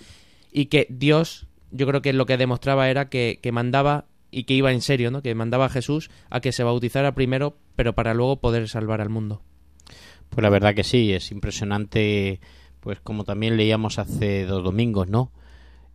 y 0.52 0.66
que 0.66 0.86
Dios, 0.90 1.46
yo 1.70 1.86
creo 1.86 2.02
que 2.02 2.12
lo 2.12 2.26
que 2.26 2.36
demostraba 2.36 2.90
era 2.90 3.08
que, 3.08 3.38
que 3.42 3.50
mandaba 3.50 4.04
y 4.30 4.44
que 4.44 4.54
iba 4.54 4.72
en 4.72 4.82
serio, 4.82 5.10
¿no? 5.10 5.22
Que 5.22 5.34
mandaba 5.34 5.66
a 5.66 5.70
Jesús 5.70 6.10
a 6.28 6.40
que 6.40 6.52
se 6.52 6.64
bautizara 6.64 7.14
primero, 7.14 7.56
pero 7.76 7.94
para 7.94 8.12
luego 8.12 8.40
poder 8.40 8.68
salvar 8.68 9.00
al 9.00 9.08
mundo. 9.08 9.42
Pues 10.28 10.42
la 10.42 10.50
verdad 10.50 10.74
que 10.74 10.84
sí, 10.84 11.14
es 11.14 11.30
impresionante, 11.32 12.40
pues 12.80 13.00
como 13.00 13.24
también 13.24 13.56
leíamos 13.56 13.98
hace 13.98 14.44
dos 14.44 14.64
domingos, 14.64 15.08
¿no? 15.08 15.30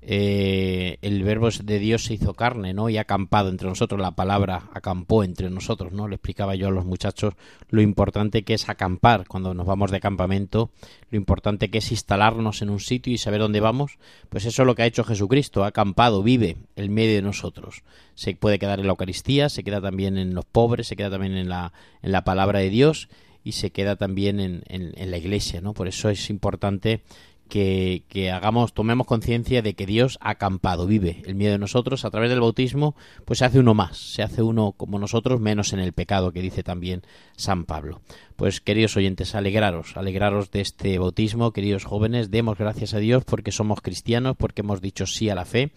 eh, 0.06 0.98
el 1.02 1.24
verbo 1.24 1.50
de 1.50 1.80
Dios 1.80 2.04
se 2.04 2.16
hizo 2.16 2.34
carne, 2.34 2.74
¿no? 2.74 2.90
Y 2.90 2.98
ha 2.98 3.02
acampado 3.02 3.50
entre 3.50 3.70
nosotros, 3.70 4.02
la 4.02 4.12
palabra 4.12 4.70
acampó 4.74 5.24
entre 5.24 5.50
nosotros, 5.50 5.94
¿no? 5.94 6.08
Le 6.08 6.16
explicaba 6.16 6.56
yo 6.56 6.68
a 6.68 6.72
los 6.72 6.86
muchachos 6.86 7.36
lo 7.70 7.82
importante 7.82 8.44
que 8.44 8.54
es 8.54 8.68
acampar 8.68 9.26
cuando 9.28 9.54
nos 9.54 9.66
vamos 9.66 9.92
de 9.92 10.02
campamento, 10.02 10.72
lo 11.10 11.18
importante 11.18 11.70
que 11.70 11.78
es 11.78 11.92
instalarnos 11.92 12.62
en 12.62 12.70
un 12.70 12.82
sitio 12.82 13.14
y 13.14 13.18
saber 13.18 13.40
dónde 13.40 13.62
vamos, 13.62 13.98
pues 14.30 14.46
eso 14.46 14.64
es 14.64 14.66
lo 14.66 14.76
que 14.76 14.84
ha 14.84 14.88
hecho 14.88 15.06
Jesucristo, 15.06 15.64
ha 15.64 15.68
acampado, 15.68 16.22
vive 16.22 16.58
en 16.76 16.94
medio 16.94 17.16
de 17.16 17.22
nosotros. 17.22 17.84
Se 18.16 18.36
puede 18.36 18.60
quedar 18.60 18.80
en 18.80 18.88
la 18.88 18.92
Eucaristía, 18.92 19.48
se 19.48 19.64
queda 19.64 19.80
también 19.80 20.18
en 20.18 20.34
los 20.34 20.46
pobres, 20.46 20.88
se 20.88 20.98
queda 20.98 21.12
también 21.12 21.38
en 21.38 21.48
la, 21.48 21.72
en 22.02 22.12
la 22.12 22.26
palabra 22.26 22.60
de 22.60 22.70
Dios 22.70 23.08
y 23.44 23.54
se 23.54 23.72
queda 23.72 23.96
también 23.96 24.40
en, 24.40 24.64
en, 24.68 25.12
la 25.12 25.18
iglesia, 25.18 25.62
¿no? 25.62 25.74
Por 25.74 25.88
eso 25.88 26.10
es 26.10 26.30
importante 26.30 27.02
que, 27.50 28.04
que 28.08 28.32
hagamos, 28.32 28.74
tomemos 28.74 29.06
conciencia 29.06 29.62
de 29.62 29.74
que 29.74 29.86
Dios 29.86 30.18
ha 30.22 30.32
acampado, 30.32 30.88
vive 30.88 31.22
el 31.26 31.36
miedo 31.36 31.52
de 31.52 31.60
nosotros, 31.60 32.06
a 32.06 32.10
través 32.10 32.30
del 32.30 32.40
bautismo, 32.40 32.96
pues 33.26 33.40
se 33.40 33.46
hace 33.46 33.60
uno 33.60 33.74
más, 33.74 33.98
se 33.98 34.24
hace 34.24 34.42
uno 34.42 34.72
como 34.72 34.98
nosotros, 34.98 35.42
menos 35.42 35.74
en 35.74 35.80
el 35.80 35.94
pecado, 35.94 36.32
que 36.32 36.42
dice 36.42 36.64
también 36.64 37.04
San 37.36 37.66
Pablo. 37.66 38.02
Pues 38.38 38.62
queridos 38.62 38.96
oyentes, 38.98 39.36
alegraros, 39.36 39.98
alegraros 39.98 40.50
de 40.52 40.62
este 40.62 40.98
bautismo, 40.98 41.52
queridos 41.52 41.86
jóvenes, 41.86 42.32
demos 42.32 42.58
gracias 42.58 42.94
a 42.94 43.00
Dios 43.00 43.24
porque 43.26 43.52
somos 43.52 43.82
cristianos, 43.82 44.36
porque 44.38 44.62
hemos 44.62 44.82
dicho 44.82 45.06
sí 45.06 45.30
a 45.30 45.36
la 45.36 45.46
fe, 45.46 45.72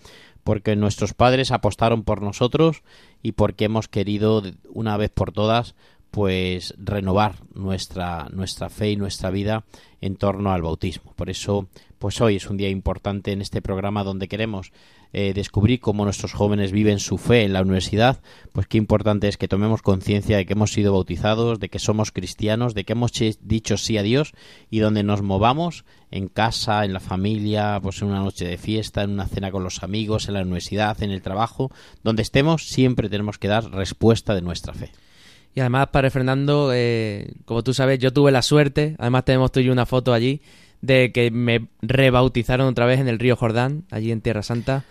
porque 0.46 0.76
nuestros 0.76 1.12
padres 1.12 1.50
apostaron 1.50 2.04
por 2.04 2.22
nosotros 2.22 2.82
y 3.20 3.32
porque 3.32 3.64
hemos 3.64 3.88
querido 3.88 4.44
una 4.68 4.96
vez 4.96 5.10
por 5.10 5.32
todas 5.32 5.74
pues 6.10 6.74
renovar 6.78 7.36
nuestra 7.54 8.28
nuestra 8.32 8.70
fe 8.70 8.92
y 8.92 8.96
nuestra 8.96 9.30
vida 9.30 9.64
en 10.00 10.16
torno 10.16 10.52
al 10.52 10.62
bautismo. 10.62 11.12
Por 11.14 11.30
eso, 11.30 11.68
pues 11.98 12.20
hoy 12.20 12.36
es 12.36 12.48
un 12.48 12.56
día 12.56 12.68
importante 12.68 13.32
en 13.32 13.40
este 13.40 13.62
programa 13.62 14.04
donde 14.04 14.28
queremos 14.28 14.72
eh, 15.12 15.32
descubrir 15.34 15.80
cómo 15.80 16.04
nuestros 16.04 16.32
jóvenes 16.32 16.72
viven 16.72 16.98
su 16.98 17.16
fe 17.16 17.44
en 17.44 17.52
la 17.52 17.62
universidad, 17.62 18.20
pues 18.52 18.66
qué 18.66 18.76
importante 18.76 19.28
es 19.28 19.36
que 19.36 19.48
tomemos 19.48 19.80
conciencia 19.80 20.36
de 20.36 20.44
que 20.44 20.52
hemos 20.52 20.72
sido 20.72 20.92
bautizados, 20.92 21.58
de 21.58 21.68
que 21.68 21.78
somos 21.78 22.12
cristianos, 22.12 22.74
de 22.74 22.84
que 22.84 22.92
hemos 22.92 23.12
dicho 23.40 23.76
sí 23.76 23.96
a 23.96 24.02
Dios 24.02 24.32
y 24.68 24.80
donde 24.80 25.02
nos 25.04 25.22
movamos 25.22 25.84
en 26.10 26.28
casa, 26.28 26.84
en 26.84 26.92
la 26.92 27.00
familia, 27.00 27.80
pues 27.82 28.02
en 28.02 28.08
una 28.08 28.20
noche 28.20 28.46
de 28.46 28.58
fiesta, 28.58 29.02
en 29.02 29.10
una 29.12 29.26
cena 29.26 29.50
con 29.50 29.64
los 29.64 29.82
amigos, 29.82 30.28
en 30.28 30.34
la 30.34 30.42
universidad, 30.42 31.02
en 31.02 31.10
el 31.10 31.22
trabajo, 31.22 31.70
donde 32.02 32.22
estemos, 32.22 32.66
siempre 32.68 33.08
tenemos 33.08 33.38
que 33.38 33.48
dar 33.48 33.70
respuesta 33.70 34.34
de 34.34 34.42
nuestra 34.42 34.74
fe. 34.74 34.92
Y 35.56 35.60
además, 35.60 35.88
Padre 35.88 36.10
Fernando, 36.10 36.70
eh, 36.74 37.32
como 37.46 37.64
tú 37.64 37.72
sabes, 37.72 37.98
yo 37.98 38.12
tuve 38.12 38.30
la 38.30 38.42
suerte, 38.42 38.94
además 38.98 39.24
tenemos 39.24 39.50
tú 39.50 39.60
y 39.60 39.64
yo 39.64 39.72
una 39.72 39.86
foto 39.86 40.12
allí, 40.12 40.42
de 40.82 41.12
que 41.12 41.30
me 41.30 41.68
rebautizaron 41.80 42.68
otra 42.68 42.84
vez 42.84 43.00
en 43.00 43.08
el 43.08 43.18
río 43.18 43.36
Jordán, 43.36 43.84
allí 43.90 44.12
en 44.12 44.20
Tierra 44.20 44.42
Santa. 44.42 44.84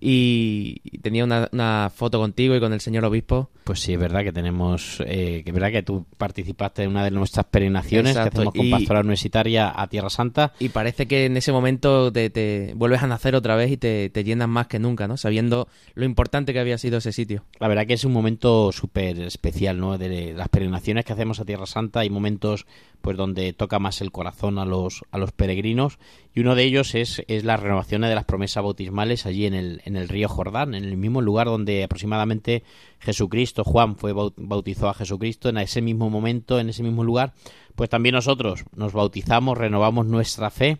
Y 0.00 0.80
tenía 1.02 1.24
una, 1.24 1.48
una 1.52 1.90
foto 1.94 2.18
contigo 2.18 2.56
y 2.56 2.60
con 2.60 2.72
el 2.72 2.80
señor 2.80 3.04
obispo. 3.04 3.50
Pues 3.64 3.80
sí, 3.80 3.92
es 3.92 4.00
verdad 4.00 4.24
que 4.24 4.32
tenemos, 4.32 5.00
eh, 5.06 5.42
que 5.44 5.50
es 5.50 5.54
verdad 5.54 5.70
que 5.70 5.82
tú 5.82 6.06
participaste 6.16 6.82
en 6.82 6.90
una 6.90 7.04
de 7.04 7.10
nuestras 7.10 7.46
peregrinaciones 7.46 8.12
Exacto, 8.16 8.30
que 8.30 8.36
hacemos 8.38 8.54
con 8.54 8.66
y- 8.66 8.70
Pastoral 8.70 9.02
Universitaria 9.04 9.72
a 9.74 9.86
Tierra 9.88 10.10
Santa. 10.10 10.52
Y 10.58 10.70
parece 10.70 11.06
que 11.06 11.26
en 11.26 11.36
ese 11.36 11.52
momento 11.52 12.10
te, 12.12 12.30
te 12.30 12.72
vuelves 12.74 13.02
a 13.02 13.06
nacer 13.06 13.34
otra 13.36 13.54
vez 13.56 13.70
y 13.70 13.76
te, 13.76 14.10
te 14.10 14.24
llenas 14.24 14.48
más 14.48 14.66
que 14.66 14.78
nunca, 14.78 15.06
¿no? 15.06 15.16
Sabiendo 15.16 15.68
lo 15.94 16.04
importante 16.04 16.52
que 16.52 16.60
había 16.60 16.78
sido 16.78 16.98
ese 16.98 17.12
sitio. 17.12 17.44
La 17.60 17.68
verdad 17.68 17.86
que 17.86 17.94
es 17.94 18.04
un 18.04 18.12
momento 18.12 18.72
súper 18.72 19.20
especial, 19.20 19.78
¿no? 19.78 19.98
De 19.98 20.32
las 20.34 20.48
peregrinaciones 20.48 21.04
que 21.04 21.12
hacemos 21.12 21.38
a 21.40 21.44
Tierra 21.44 21.66
Santa 21.66 22.00
hay 22.00 22.10
momentos 22.10 22.66
pues 23.00 23.16
donde 23.16 23.52
toca 23.52 23.78
más 23.78 24.00
el 24.00 24.12
corazón 24.12 24.58
a 24.58 24.64
los 24.64 25.02
a 25.10 25.18
los 25.18 25.32
peregrinos. 25.32 25.98
Y 26.34 26.40
uno 26.40 26.54
de 26.54 26.64
ellos 26.64 26.94
es, 26.94 27.22
es 27.28 27.44
la 27.44 27.56
renovación 27.56 28.02
de 28.02 28.14
las 28.14 28.24
promesas 28.24 28.62
bautismales 28.62 29.26
allí 29.26 29.46
en 29.46 29.54
el, 29.54 29.82
en 29.84 29.96
el 29.96 30.08
río 30.08 30.28
Jordán, 30.28 30.74
en 30.74 30.84
el 30.84 30.96
mismo 30.96 31.20
lugar 31.20 31.46
donde 31.46 31.82
aproximadamente 31.84 32.62
Jesucristo, 33.00 33.64
Juan 33.64 33.96
fue 33.96 34.12
baut- 34.14 34.34
bautizó 34.36 34.88
a 34.88 34.94
Jesucristo 34.94 35.48
en 35.48 35.58
ese 35.58 35.82
mismo 35.82 36.08
momento, 36.10 36.60
en 36.60 36.68
ese 36.68 36.82
mismo 36.82 37.02
lugar, 37.02 37.32
pues 37.74 37.90
también 37.90 38.14
nosotros 38.14 38.64
nos 38.76 38.92
bautizamos, 38.92 39.56
renovamos 39.58 40.06
nuestra 40.06 40.50
fe 40.50 40.78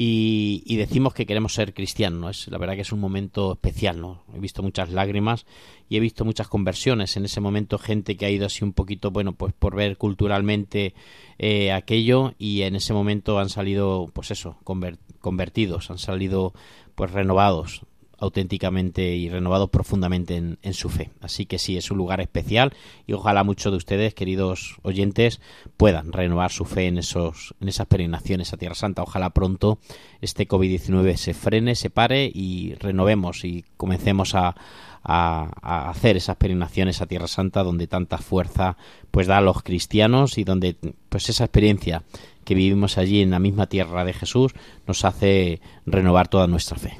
y, 0.00 0.62
y 0.64 0.76
decimos 0.76 1.12
que 1.12 1.26
queremos 1.26 1.54
ser 1.54 1.74
cristianos. 1.74 2.20
¿no? 2.20 2.30
Es, 2.30 2.46
la 2.46 2.56
verdad 2.58 2.76
que 2.76 2.82
es 2.82 2.92
un 2.92 3.00
momento 3.00 3.54
especial, 3.54 4.00
¿no? 4.00 4.22
He 4.32 4.38
visto 4.38 4.62
muchas 4.62 4.90
lágrimas 4.92 5.44
y 5.88 5.96
he 5.96 6.00
visto 6.00 6.24
muchas 6.24 6.46
conversiones 6.46 7.16
en 7.16 7.24
ese 7.24 7.40
momento, 7.40 7.78
gente 7.78 8.16
que 8.16 8.24
ha 8.24 8.30
ido 8.30 8.46
así 8.46 8.62
un 8.62 8.72
poquito, 8.72 9.10
bueno, 9.10 9.32
pues 9.32 9.54
por 9.58 9.74
ver 9.74 9.96
culturalmente 9.96 10.94
eh, 11.38 11.72
aquello 11.72 12.34
y 12.38 12.62
en 12.62 12.76
ese 12.76 12.92
momento 12.92 13.40
han 13.40 13.48
salido, 13.48 14.08
pues 14.12 14.30
eso, 14.30 14.56
conver- 14.62 14.98
convertidos, 15.20 15.90
han 15.90 15.98
salido 15.98 16.52
pues 16.94 17.10
renovados 17.10 17.82
auténticamente 18.18 19.14
y 19.14 19.28
renovados 19.28 19.70
profundamente 19.70 20.36
en, 20.36 20.74
su 20.74 20.88
fe. 20.88 21.10
Así 21.20 21.46
que 21.46 21.58
sí, 21.58 21.76
es 21.76 21.90
un 21.90 21.98
lugar 21.98 22.20
especial 22.20 22.72
y 23.06 23.12
ojalá 23.12 23.44
muchos 23.44 23.72
de 23.72 23.76
ustedes, 23.76 24.14
queridos 24.14 24.76
oyentes, 24.82 25.40
puedan 25.76 26.12
renovar 26.12 26.50
su 26.50 26.64
fe 26.64 26.86
en, 26.86 26.98
esos, 26.98 27.54
en 27.60 27.68
esas 27.68 27.86
peregrinaciones 27.86 28.52
a 28.52 28.56
Tierra 28.56 28.74
Santa. 28.74 29.02
Ojalá 29.02 29.30
pronto 29.30 29.78
este 30.20 30.48
COVID-19 30.48 31.16
se 31.16 31.34
frene, 31.34 31.74
se 31.74 31.90
pare 31.90 32.30
y 32.32 32.74
renovemos 32.74 33.44
y 33.44 33.64
comencemos 33.76 34.34
a, 34.34 34.56
a, 35.04 35.50
a 35.62 35.90
hacer 35.90 36.16
esas 36.16 36.36
peregrinaciones 36.36 37.00
a 37.00 37.06
Tierra 37.06 37.28
Santa 37.28 37.62
donde 37.62 37.86
tanta 37.86 38.18
fuerza 38.18 38.76
pues 39.10 39.26
da 39.26 39.38
a 39.38 39.42
los 39.42 39.62
cristianos 39.62 40.38
y 40.38 40.44
donde 40.44 40.76
pues 41.08 41.28
esa 41.28 41.44
experiencia 41.44 42.02
que 42.44 42.54
vivimos 42.54 42.98
allí 42.98 43.22
en 43.22 43.30
la 43.30 43.38
misma 43.38 43.66
tierra 43.66 44.04
de 44.04 44.14
Jesús 44.14 44.54
nos 44.86 45.04
hace 45.04 45.60
renovar 45.86 46.28
toda 46.28 46.46
nuestra 46.46 46.78
fe. 46.78 46.98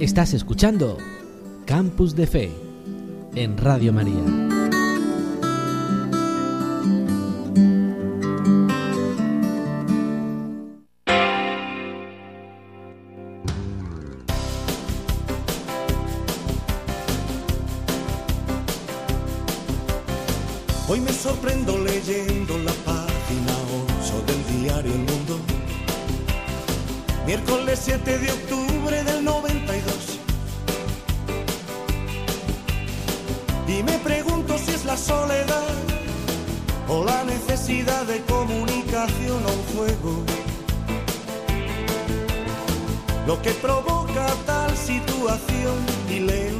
Estás 0.00 0.32
escuchando 0.32 0.96
Campus 1.66 2.14
de 2.14 2.28
Fe 2.28 2.52
en 3.34 3.58
Radio 3.58 3.92
María. 3.92 4.12
Hoy 20.86 21.00
me 21.00 21.12
sorprendo 21.12 21.76
leyendo 21.80 22.56
la 22.58 22.72
página 22.84 23.52
8 24.00 24.24
del 24.28 24.62
diario 24.62 24.92
El 24.92 24.98
Mundo. 25.00 25.40
Miércoles 27.26 27.80
7 27.82 28.16
de 28.16 28.30
octubre 28.30 29.07
Y 33.78 33.82
me 33.84 33.96
pregunto 34.00 34.58
si 34.58 34.72
es 34.72 34.84
la 34.84 34.96
soledad 34.96 35.74
o 36.88 37.04
la 37.04 37.22
necesidad 37.22 38.04
de 38.06 38.20
comunicación 38.22 39.40
o 39.46 39.52
un 39.52 39.64
juego. 39.76 40.24
Lo 43.24 43.40
que 43.40 43.50
provoca 43.50 44.26
tal 44.46 44.76
situación 44.76 45.76
leo. 46.08 46.58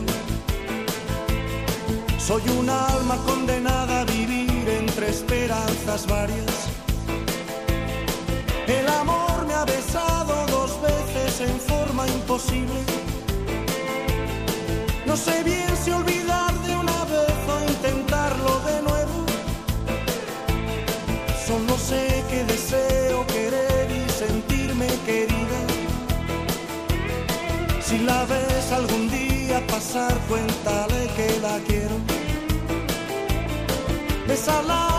Soy 2.19 2.43
un 2.57 2.71
alma 2.71 3.17
condenada 3.27 4.03
a 4.03 4.05
vivir 4.05 4.69
entre 4.69 5.09
esperanzas 5.09 6.07
varias. 6.07 6.69
El 8.69 8.87
amor 8.87 9.45
me 9.45 9.55
ha 9.55 9.65
besado 9.65 10.47
dos 10.47 10.71
veces 10.83 11.41
en 11.41 11.59
forma 11.59 12.07
imposible. 12.07 12.81
No 15.05 15.17
sé 15.17 15.43
bien 15.43 15.75
si 15.83 15.91
olvidar 15.91 16.48
deseo 22.45 23.27
querer 23.27 23.91
y 23.91 24.09
sentirme 24.11 24.87
querida. 25.07 25.61
Si 27.81 27.99
la 27.99 28.25
ves 28.27 28.73
algún 28.73 29.09
día 29.11 29.67
pasar, 29.67 30.15
cuéntale 30.29 31.09
que 31.17 31.41
la 31.41 31.59
quiero. 31.67 31.97
Bésala 34.27 34.98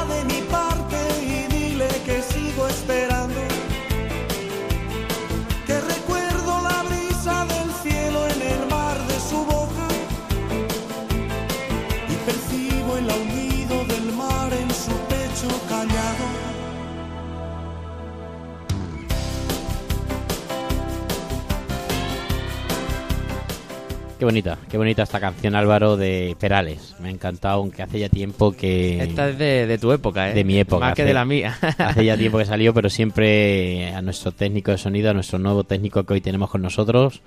Qué 24.20 24.26
bonita, 24.26 24.58
qué 24.70 24.78
bonita 24.78 25.04
esta 25.04 25.22
canción 25.22 25.56
Álvaro 25.56 25.96
de 25.96 26.36
Perales. 26.38 26.94
Me 27.00 27.08
ha 27.08 27.12
encantado, 27.12 27.60
aunque 27.60 27.84
hace 27.84 28.00
ya 28.00 28.10
tiempo 28.10 28.52
que... 28.52 29.02
Esta 29.02 29.30
es 29.30 29.38
de, 29.38 29.66
de 29.66 29.78
tu 29.78 29.94
época, 29.94 30.30
¿eh? 30.30 30.34
De 30.34 30.44
mi 30.44 30.60
época, 30.60 30.88
Más 30.88 30.94
que 30.94 31.06
de 31.06 31.14
la 31.14 31.24
mía. 31.24 31.58
Hace 31.78 32.04
ya 32.04 32.18
tiempo 32.18 32.38
que 32.38 32.44
salió, 32.44 32.74
pero 32.74 32.90
siempre 32.90 33.94
a 33.94 34.02
nuestro 34.02 34.34
técnico 34.34 34.72
de 34.72 34.78
sonido, 34.78 35.10
a 35.10 35.14
nuestro 35.14 35.40
nuevo 35.40 35.64
técnico 35.64 36.04
que 36.04 36.16
hoy 36.16 36.20
tenemos 36.20 36.50
con 36.50 36.62
nosotros, 36.62 37.22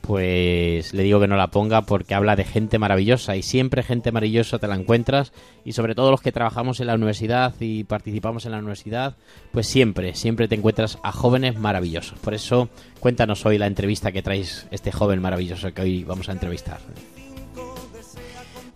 pues 0.00 0.94
le 0.94 1.02
digo 1.02 1.20
que 1.20 1.26
no 1.26 1.36
la 1.36 1.48
ponga 1.48 1.82
porque 1.82 2.14
habla 2.14 2.36
de 2.36 2.44
gente 2.44 2.78
maravillosa 2.78 3.36
y 3.36 3.42
siempre 3.42 3.82
gente 3.82 4.12
maravillosa 4.12 4.58
te 4.58 4.68
la 4.68 4.76
encuentras 4.76 5.32
y 5.64 5.72
sobre 5.72 5.94
todo 5.94 6.10
los 6.10 6.20
que 6.20 6.32
trabajamos 6.32 6.80
en 6.80 6.86
la 6.86 6.94
universidad 6.94 7.54
y 7.60 7.84
participamos 7.84 8.46
en 8.46 8.52
la 8.52 8.58
universidad, 8.58 9.16
pues 9.52 9.66
siempre, 9.66 10.14
siempre 10.14 10.48
te 10.48 10.54
encuentras 10.54 10.98
a 11.02 11.12
jóvenes 11.12 11.58
maravillosos. 11.58 12.18
Por 12.20 12.34
eso 12.34 12.68
cuéntanos 13.00 13.44
hoy 13.46 13.58
la 13.58 13.66
entrevista 13.66 14.12
que 14.12 14.22
traes 14.22 14.66
este 14.70 14.92
joven 14.92 15.20
maravilloso 15.20 15.72
que 15.74 15.82
hoy 15.82 16.04
vamos 16.04 16.28
a 16.28 16.32
entrevistar. 16.32 16.78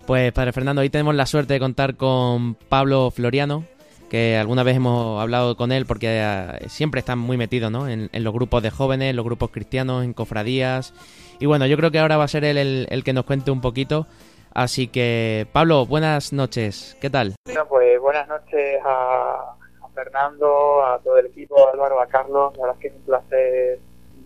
Pues, 0.06 0.32
Padre 0.32 0.52
Fernando, 0.52 0.82
hoy 0.82 0.90
tenemos 0.90 1.14
la 1.14 1.26
suerte 1.26 1.54
de 1.54 1.60
contar 1.60 1.94
con 1.94 2.54
Pablo 2.54 3.12
Floriano. 3.12 3.64
Que 4.10 4.36
alguna 4.36 4.64
vez 4.64 4.76
hemos 4.76 5.22
hablado 5.22 5.56
con 5.56 5.72
él 5.72 5.86
porque 5.86 6.20
eh, 6.20 6.68
siempre 6.68 6.98
está 6.98 7.16
muy 7.16 7.36
metido 7.36 7.70
¿no? 7.70 7.88
en, 7.88 8.10
en 8.12 8.24
los 8.24 8.34
grupos 8.34 8.62
de 8.62 8.70
jóvenes, 8.70 9.10
en 9.10 9.16
los 9.16 9.24
grupos 9.24 9.50
cristianos, 9.50 10.04
en 10.04 10.12
cofradías. 10.12 10.92
Y 11.38 11.46
bueno, 11.46 11.64
yo 11.66 11.78
creo 11.78 11.90
que 11.90 11.98
ahora 11.98 12.18
va 12.18 12.24
a 12.24 12.28
ser 12.28 12.44
él 12.44 12.86
el, 12.90 13.04
que 13.04 13.14
nos 13.14 13.24
cuente 13.24 13.50
un 13.50 13.62
poquito. 13.62 14.06
Así 14.52 14.88
que, 14.88 15.46
Pablo, 15.52 15.86
buenas 15.86 16.34
noches. 16.34 16.98
¿Qué 17.00 17.08
tal? 17.08 17.34
Bueno, 17.46 17.66
pues 17.66 17.98
buenas 17.98 18.28
noches 18.28 18.80
a, 18.84 19.54
Fernando, 19.94 20.84
a 20.84 20.98
todo 20.98 21.18
el 21.18 21.26
equipo, 21.26 21.66
a 21.66 21.72
Álvaro, 21.72 22.00
a 22.00 22.06
Carlos. 22.06 22.54
La 22.56 22.64
verdad 22.64 22.76
es 22.76 22.82
que 22.82 22.88
es 22.88 22.94
un 22.94 23.06
placer, 23.06 23.78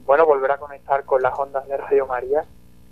bueno, 0.06 0.26
volver 0.26 0.50
a 0.50 0.58
conectar 0.58 1.04
con 1.04 1.22
las 1.22 1.38
ondas 1.38 1.68
de 1.68 1.76
Radio 1.76 2.06
María, 2.06 2.44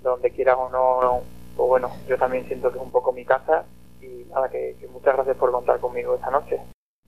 donde 0.02 0.31
quieran 0.31 0.57
o 0.59 0.68
no, 0.70 1.20
pues 1.57 1.68
bueno, 1.68 1.90
yo 2.07 2.16
también 2.16 2.46
siento 2.46 2.70
que 2.70 2.78
es 2.78 2.85
un 2.85 2.92
poco 2.92 3.12
mi 3.12 3.24
casa. 3.24 3.64
Y 4.00 4.24
nada, 4.31 4.48
que 4.50 4.76
muchas 4.92 5.14
gracias 5.14 5.37
por 5.37 5.50
contar 5.50 5.81
conmigo 5.81 6.14
esta 6.14 6.31
noche. 6.31 6.61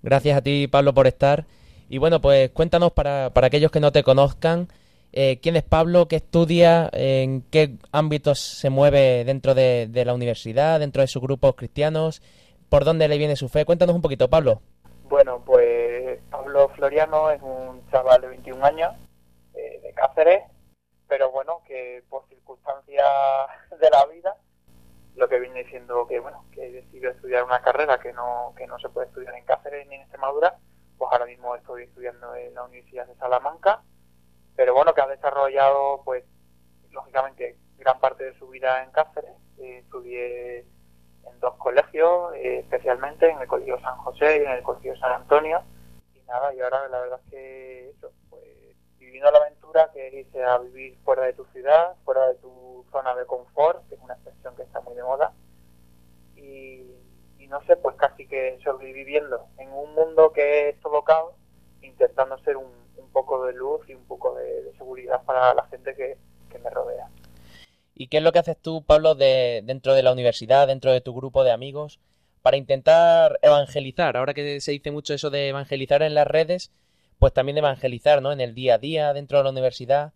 Gracias 0.05 0.37
a 0.37 0.43
ti, 0.43 0.69
Pablo, 0.69 0.93
por 0.93 1.07
estar. 1.07 1.47
Y 1.89 1.97
bueno, 1.97 2.21
pues 2.21 2.51
cuéntanos 2.51 2.93
para, 2.93 3.31
para 3.33 3.47
aquellos 3.47 3.71
que 3.71 3.81
no 3.81 3.91
te 3.91 4.03
conozcan, 4.03 4.69
eh, 5.15 5.39
quién 5.41 5.57
es 5.57 5.63
Pablo, 5.63 6.09
qué 6.09 6.17
estudia, 6.17 6.91
en 6.93 7.41
qué 7.51 7.79
ámbitos 7.91 8.39
se 8.39 8.69
mueve 8.69 9.25
dentro 9.25 9.55
de, 9.55 9.87
de 9.89 10.05
la 10.05 10.13
universidad, 10.13 10.79
dentro 10.79 11.01
de 11.01 11.09
sus 11.09 11.23
grupos 11.23 11.55
cristianos, 11.55 12.21
por 12.69 12.85
dónde 12.85 13.09
le 13.09 13.17
viene 13.17 13.35
su 13.35 13.49
fe. 13.49 13.65
Cuéntanos 13.65 13.97
un 13.97 14.03
poquito, 14.03 14.29
Pablo. 14.29 14.61
Bueno, 15.05 15.43
pues 15.43 16.21
Pablo 16.31 16.69
Floriano 16.77 17.31
es 17.31 17.41
un 17.41 17.83
chaval 17.91 18.21
de 18.21 18.29
21 18.29 18.63
años, 18.63 18.93
eh, 19.55 19.81
de 19.83 19.93
Cáceres, 19.95 20.43
pero 21.09 21.31
bueno, 21.31 21.63
que 21.67 22.03
por 22.11 22.29
circunstancias 22.29 23.07
de 23.81 23.89
la 23.89 24.05
vida, 24.13 24.37
lo 25.17 25.29
que 25.29 25.39
viene 25.39 25.65
diciendo 25.65 26.07
que 26.07 26.21
bueno, 26.21 26.45
que 26.53 26.71
decidió 26.71 27.11
estudiar 27.11 27.45
una 27.45 27.63
carrera 27.63 27.99
que 27.99 28.13
no, 28.13 28.53
que 28.57 28.67
no 28.67 28.79
se 28.79 28.89
puede 28.89 29.07
estudiar 29.07 29.35
en 29.35 29.45
Cáceres 29.45 29.87
ni 29.89 29.97
en 29.97 30.03
Extremadura, 30.03 30.57
pues 30.99 31.11
ahora 31.13 31.27
mismo 31.27 31.55
estoy 31.55 31.85
estudiando 31.85 32.35
en 32.35 32.55
la 32.55 32.65
Universidad 32.65 33.07
de 33.07 33.15
Salamanca, 33.17 33.83
pero 34.57 34.75
bueno, 34.75 34.95
que 34.95 35.01
ha 35.01 35.07
desarrollado 35.07 36.03
pues 36.05 36.25
lógicamente 36.91 37.57
gran 37.77 37.99
parte 38.01 38.25
de 38.25 38.39
su 38.39 38.49
vida 38.49 38.83
en 38.83 38.91
Cáceres, 38.91 39.35
Eh, 39.59 39.79
estudié 39.79 40.59
en 40.61 41.41
dos 41.41 41.55
colegios, 41.59 42.35
eh, 42.35 42.59
especialmente 42.59 43.31
en 43.31 43.39
el 43.41 43.47
Colegio 43.47 43.79
San 43.81 43.97
José 43.99 44.39
y 44.39 44.45
en 44.45 44.51
el 44.51 44.63
Colegio 44.63 44.97
San 44.97 45.13
Antonio. 45.13 45.63
Y 46.13 46.21
nada, 46.27 46.53
y 46.55 46.61
ahora 46.61 46.89
la 46.89 47.01
verdad 47.01 47.21
es 47.25 47.31
que 47.31 47.91
eso, 47.91 48.11
pues 48.31 48.43
viviendo 49.15 49.31
la 49.31 49.47
aventura 49.47 49.91
que 49.93 50.09
es 50.09 50.15
irse 50.27 50.43
a 50.43 50.59
vivir 50.59 50.99
fuera 51.05 51.23
de 51.23 51.35
tu 51.35 51.45
ciudad, 51.53 51.95
fuera 52.05 52.27
de 52.27 52.35
tu 52.35 52.85
zona 52.91 53.15
de 53.15 53.25
confort, 53.27 53.89
que 53.89 53.95
es 53.95 54.01
una 54.01 54.15
expresión 54.15 54.57
que 54.57 54.63
está 54.63 54.81
muy 54.81 54.97
de 54.97 55.05
moda. 55.05 55.33
Y, 56.35 56.83
y 57.39 57.47
no 57.47 57.65
sé, 57.65 57.77
pues 57.77 57.95
casi 57.95 58.27
que 58.27 58.59
sobreviviendo 58.65 59.47
en 59.59 59.71
un 59.73 59.95
mundo 59.95 60.33
que 60.33 60.71
es 60.71 60.81
todo 60.81 61.05
caos, 61.05 61.33
intentando 61.81 62.37
ser 62.39 62.57
un, 62.57 62.67
un 62.97 63.09
poco 63.13 63.47
de 63.47 63.53
luz 63.53 63.89
y 63.89 63.95
un 63.95 64.05
poco 64.05 64.35
de, 64.35 64.65
de 64.65 64.77
seguridad 64.77 65.23
para 65.23 65.55
la 65.55 65.65
gente 65.69 65.95
que, 65.95 66.19
que 66.51 66.59
me 66.59 66.71
rodea. 66.71 67.09
¿Y 67.95 68.09
qué 68.09 68.17
es 68.17 68.23
lo 68.25 68.33
que 68.33 68.41
haces 68.41 68.59
tú, 68.61 68.83
Pablo, 68.85 69.15
de, 69.15 69.63
dentro 69.65 69.95
de 69.95 70.03
la 70.03 70.11
universidad, 70.11 70.67
dentro 70.67 70.91
de 70.91 71.01
tu 71.01 71.15
grupo 71.15 71.45
de 71.45 71.53
amigos, 71.53 72.01
para 72.43 72.57
intentar 72.57 73.39
evangelizar? 73.43 74.17
Ahora 74.17 74.35
que 74.35 74.61
se 74.61 74.73
dice 74.73 74.91
mucho 74.91 75.15
eso 75.15 75.31
de 75.31 75.51
evangelizar 75.51 76.03
en 76.03 76.15
las 76.15 76.27
redes, 76.27 76.73
pues 77.25 77.33
también 77.33 77.57
evangelizar, 77.57 78.21
¿no? 78.21 78.33
En 78.33 78.43
el 78.43 78.55
día 78.55 78.75
a 78.75 78.79
día, 78.79 79.15
dentro 79.15 79.39
de 79.39 79.45
la 79.45 79.51
universidad. 79.51 80.13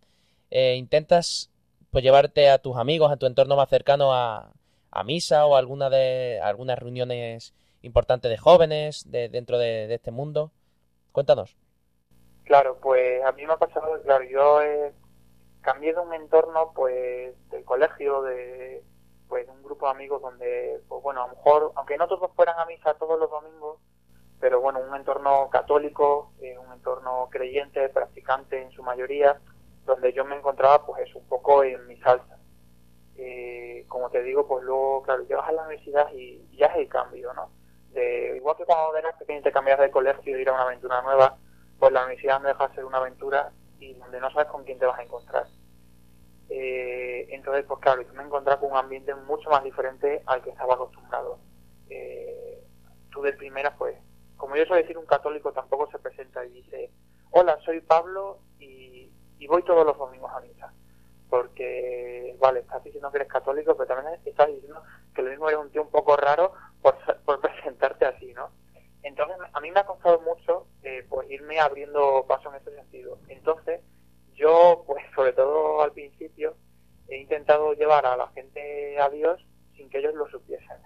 Eh, 0.51 0.75
intentas 0.75 1.51
pues 1.91 2.05
llevarte 2.05 2.51
a 2.51 2.59
tus 2.59 2.77
amigos, 2.77 3.11
a 3.11 3.17
tu 3.17 3.25
entorno 3.25 3.57
más 3.57 3.71
cercano 3.71 4.13
a, 4.13 4.53
a 4.91 5.05
misa 5.05 5.47
o 5.47 5.57
a 5.57 5.59
alguna 5.59 5.89
de 5.89 6.39
algunas 6.43 6.79
reuniones 6.79 7.55
importantes 7.81 8.31
de 8.31 8.37
jóvenes 8.37 9.11
de, 9.11 9.31
dentro 9.31 9.57
de, 9.57 9.95
este 9.95 10.11
mundo. 10.11 10.51
Cuéntanos. 11.13 11.57
Claro, 12.45 12.77
pues 12.79 13.25
a 13.25 13.33
mí 13.33 13.47
me 13.47 13.55
ha 13.55 13.57
pasado, 13.57 14.03
claro, 14.03 14.25
yo 14.25 14.61
eh, 14.61 14.93
cambié 15.63 15.95
de 15.95 16.01
un 16.01 16.13
entorno, 16.13 16.73
pues, 16.75 17.33
del 17.49 17.65
colegio, 17.65 18.21
de, 18.21 18.85
pues, 19.31 19.49
un 19.49 19.63
grupo 19.63 19.87
de 19.87 19.93
amigos 19.93 20.21
donde, 20.21 20.83
pues, 20.87 21.03
bueno, 21.03 21.23
a 21.23 21.29
lo 21.29 21.37
mejor, 21.37 21.73
aunque 21.75 21.97
no 21.97 22.07
todos 22.07 22.31
fueran 22.37 22.59
a 22.59 22.67
misa 22.67 22.93
todos 22.99 23.19
los 23.19 23.31
domingos, 23.31 23.79
pero 24.41 24.61
bueno, 24.61 24.81
un 24.81 24.95
entorno 24.95 25.49
católico, 25.51 26.33
eh, 26.41 26.57
un 26.59 26.73
entorno 26.73 27.29
creyente, 27.31 27.89
practicante 27.89 28.63
en 28.63 28.71
su 28.73 28.83
mayoría, 28.83 29.41
donde 29.85 30.13
yo 30.13 30.25
me 30.25 30.37
encontraba, 30.37 30.85
pues, 30.85 31.15
un 31.15 31.27
poco 31.27 31.65
en 31.65 31.87
mi 31.87 31.97
salsa. 32.01 32.39
Eh, 33.17 33.85
como 33.89 34.11
te 34.11 34.23
digo, 34.23 34.47
pues 34.47 34.63
luego, 34.65 35.03
claro, 35.03 35.23
llegas 35.25 35.49
a 35.49 35.53
la 35.53 35.63
universidad 35.63 36.13
y 36.13 36.47
ya 36.57 36.67
es 36.67 36.77
el 36.77 36.89
cambio, 36.89 37.33
¿no? 37.35 37.51
Igual 38.37 38.57
que 38.57 38.65
cuando 38.65 38.97
eras 38.97 39.17
pequeño 39.17 39.43
te 39.43 39.51
cambias 39.51 39.81
de 39.81 39.91
colegio 39.91 40.39
y 40.39 40.43
ir 40.43 40.49
a 40.49 40.53
una 40.53 40.63
aventura 40.63 41.03
nueva, 41.03 41.37
pues 41.79 41.93
la 41.93 42.05
universidad 42.05 42.41
no 42.41 42.49
deja 42.49 42.69
de 42.69 42.75
ser 42.75 42.85
una 42.85 42.99
aventura 42.99 43.51
y 43.81 43.95
donde 43.95 44.21
no 44.21 44.31
sabes 44.31 44.49
con 44.49 44.65
quién 44.65 44.79
te 44.79 44.87
vas 44.87 44.99
a 44.99 45.03
encontrar. 45.03 45.47
Eh, 46.49 47.27
entonces, 47.31 47.65
pues 47.67 47.81
claro, 47.81 48.03
yo 48.03 48.13
me 48.15 48.23
encontré 48.23 48.57
con 48.59 48.71
un 48.71 48.77
ambiente 48.77 49.15
mucho 49.15 49.51
más 49.51 49.63
diferente 49.63 50.23
al 50.27 50.43
que 50.43 50.51
estaba 50.51 50.75
acostumbrado. 50.75 51.39
Eh, 51.91 52.63
tú 53.11 53.23
de 53.23 53.33
primera, 53.33 53.75
pues, 53.77 53.97
como 54.39 54.57
yo 54.57 54.65
suelo 54.65 54.83
decir, 54.83 54.97
un 54.97 55.05
católico 55.05 55.53
tampoco 55.53 55.91
se 55.91 55.99
presenta 55.99 56.45
y 56.47 56.51
dice, 56.51 56.91
hola, 57.31 57.59
soy 57.65 57.81
Pablo 57.81 58.39
y, 58.59 59.11
y 59.39 59.47
voy 59.47 59.63
todos 59.65 59.85
los 59.85 59.99
domingos 59.99 60.33
a 60.33 60.41
misa. 60.41 60.73
Porque, 61.29 62.35
vale, 62.39 62.61
estás 62.61 62.83
diciendo 62.83 63.11
que 63.11 63.19
eres 63.19 63.29
católico, 63.29 63.77
pero 63.77 63.89
también 63.89 64.19
estás 64.25 64.49
diciendo 64.49 64.83
que 65.15 65.23
lo 65.23 65.31
mismo 65.31 65.49
eres 65.49 65.61
un 65.61 65.71
tío 65.71 65.83
un 65.83 65.91
poco 65.91 66.17
raro 66.17 66.55
por, 66.81 66.97
por 67.25 67.41
presentarte 67.43 68.07
así, 68.07 68.33
¿no? 68.33 68.51
Entonces, 69.03 69.37
a 69.53 69.61
mí 69.61 69.71
me 69.71 69.81
ha 69.81 69.87
costado 69.87 70.21
mucho 70.21 70.67
eh, 70.83 71.05
pues 71.09 71.31
irme 71.31 71.61
abriendo 71.61 72.25
paso 72.27 72.51
en 72.51 72.57
ese 72.57 72.75
sentido. 72.75 73.19
Entonces, 73.29 73.81
yo, 74.35 74.85
pues 74.87 75.05
sobre 75.15 75.33
todo 75.33 75.83
al 75.83 75.93
principio, 75.93 76.57
he 77.09 77.19
intentado 77.19 77.73
llevar 77.75 78.07
a 78.07 78.17
la 78.17 78.29
gente 78.29 78.99
a 78.99 79.09
Dios 79.11 79.45
sin 79.77 79.89
que 79.91 79.99
ellos 79.99 80.15
lo 80.15 80.29
supiesen. 80.29 80.77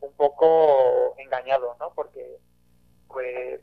Un 0.00 0.12
poco 0.14 1.14
engañado, 1.18 1.76
¿no? 1.80 1.92
Porque, 1.94 2.38
pues, 3.08 3.60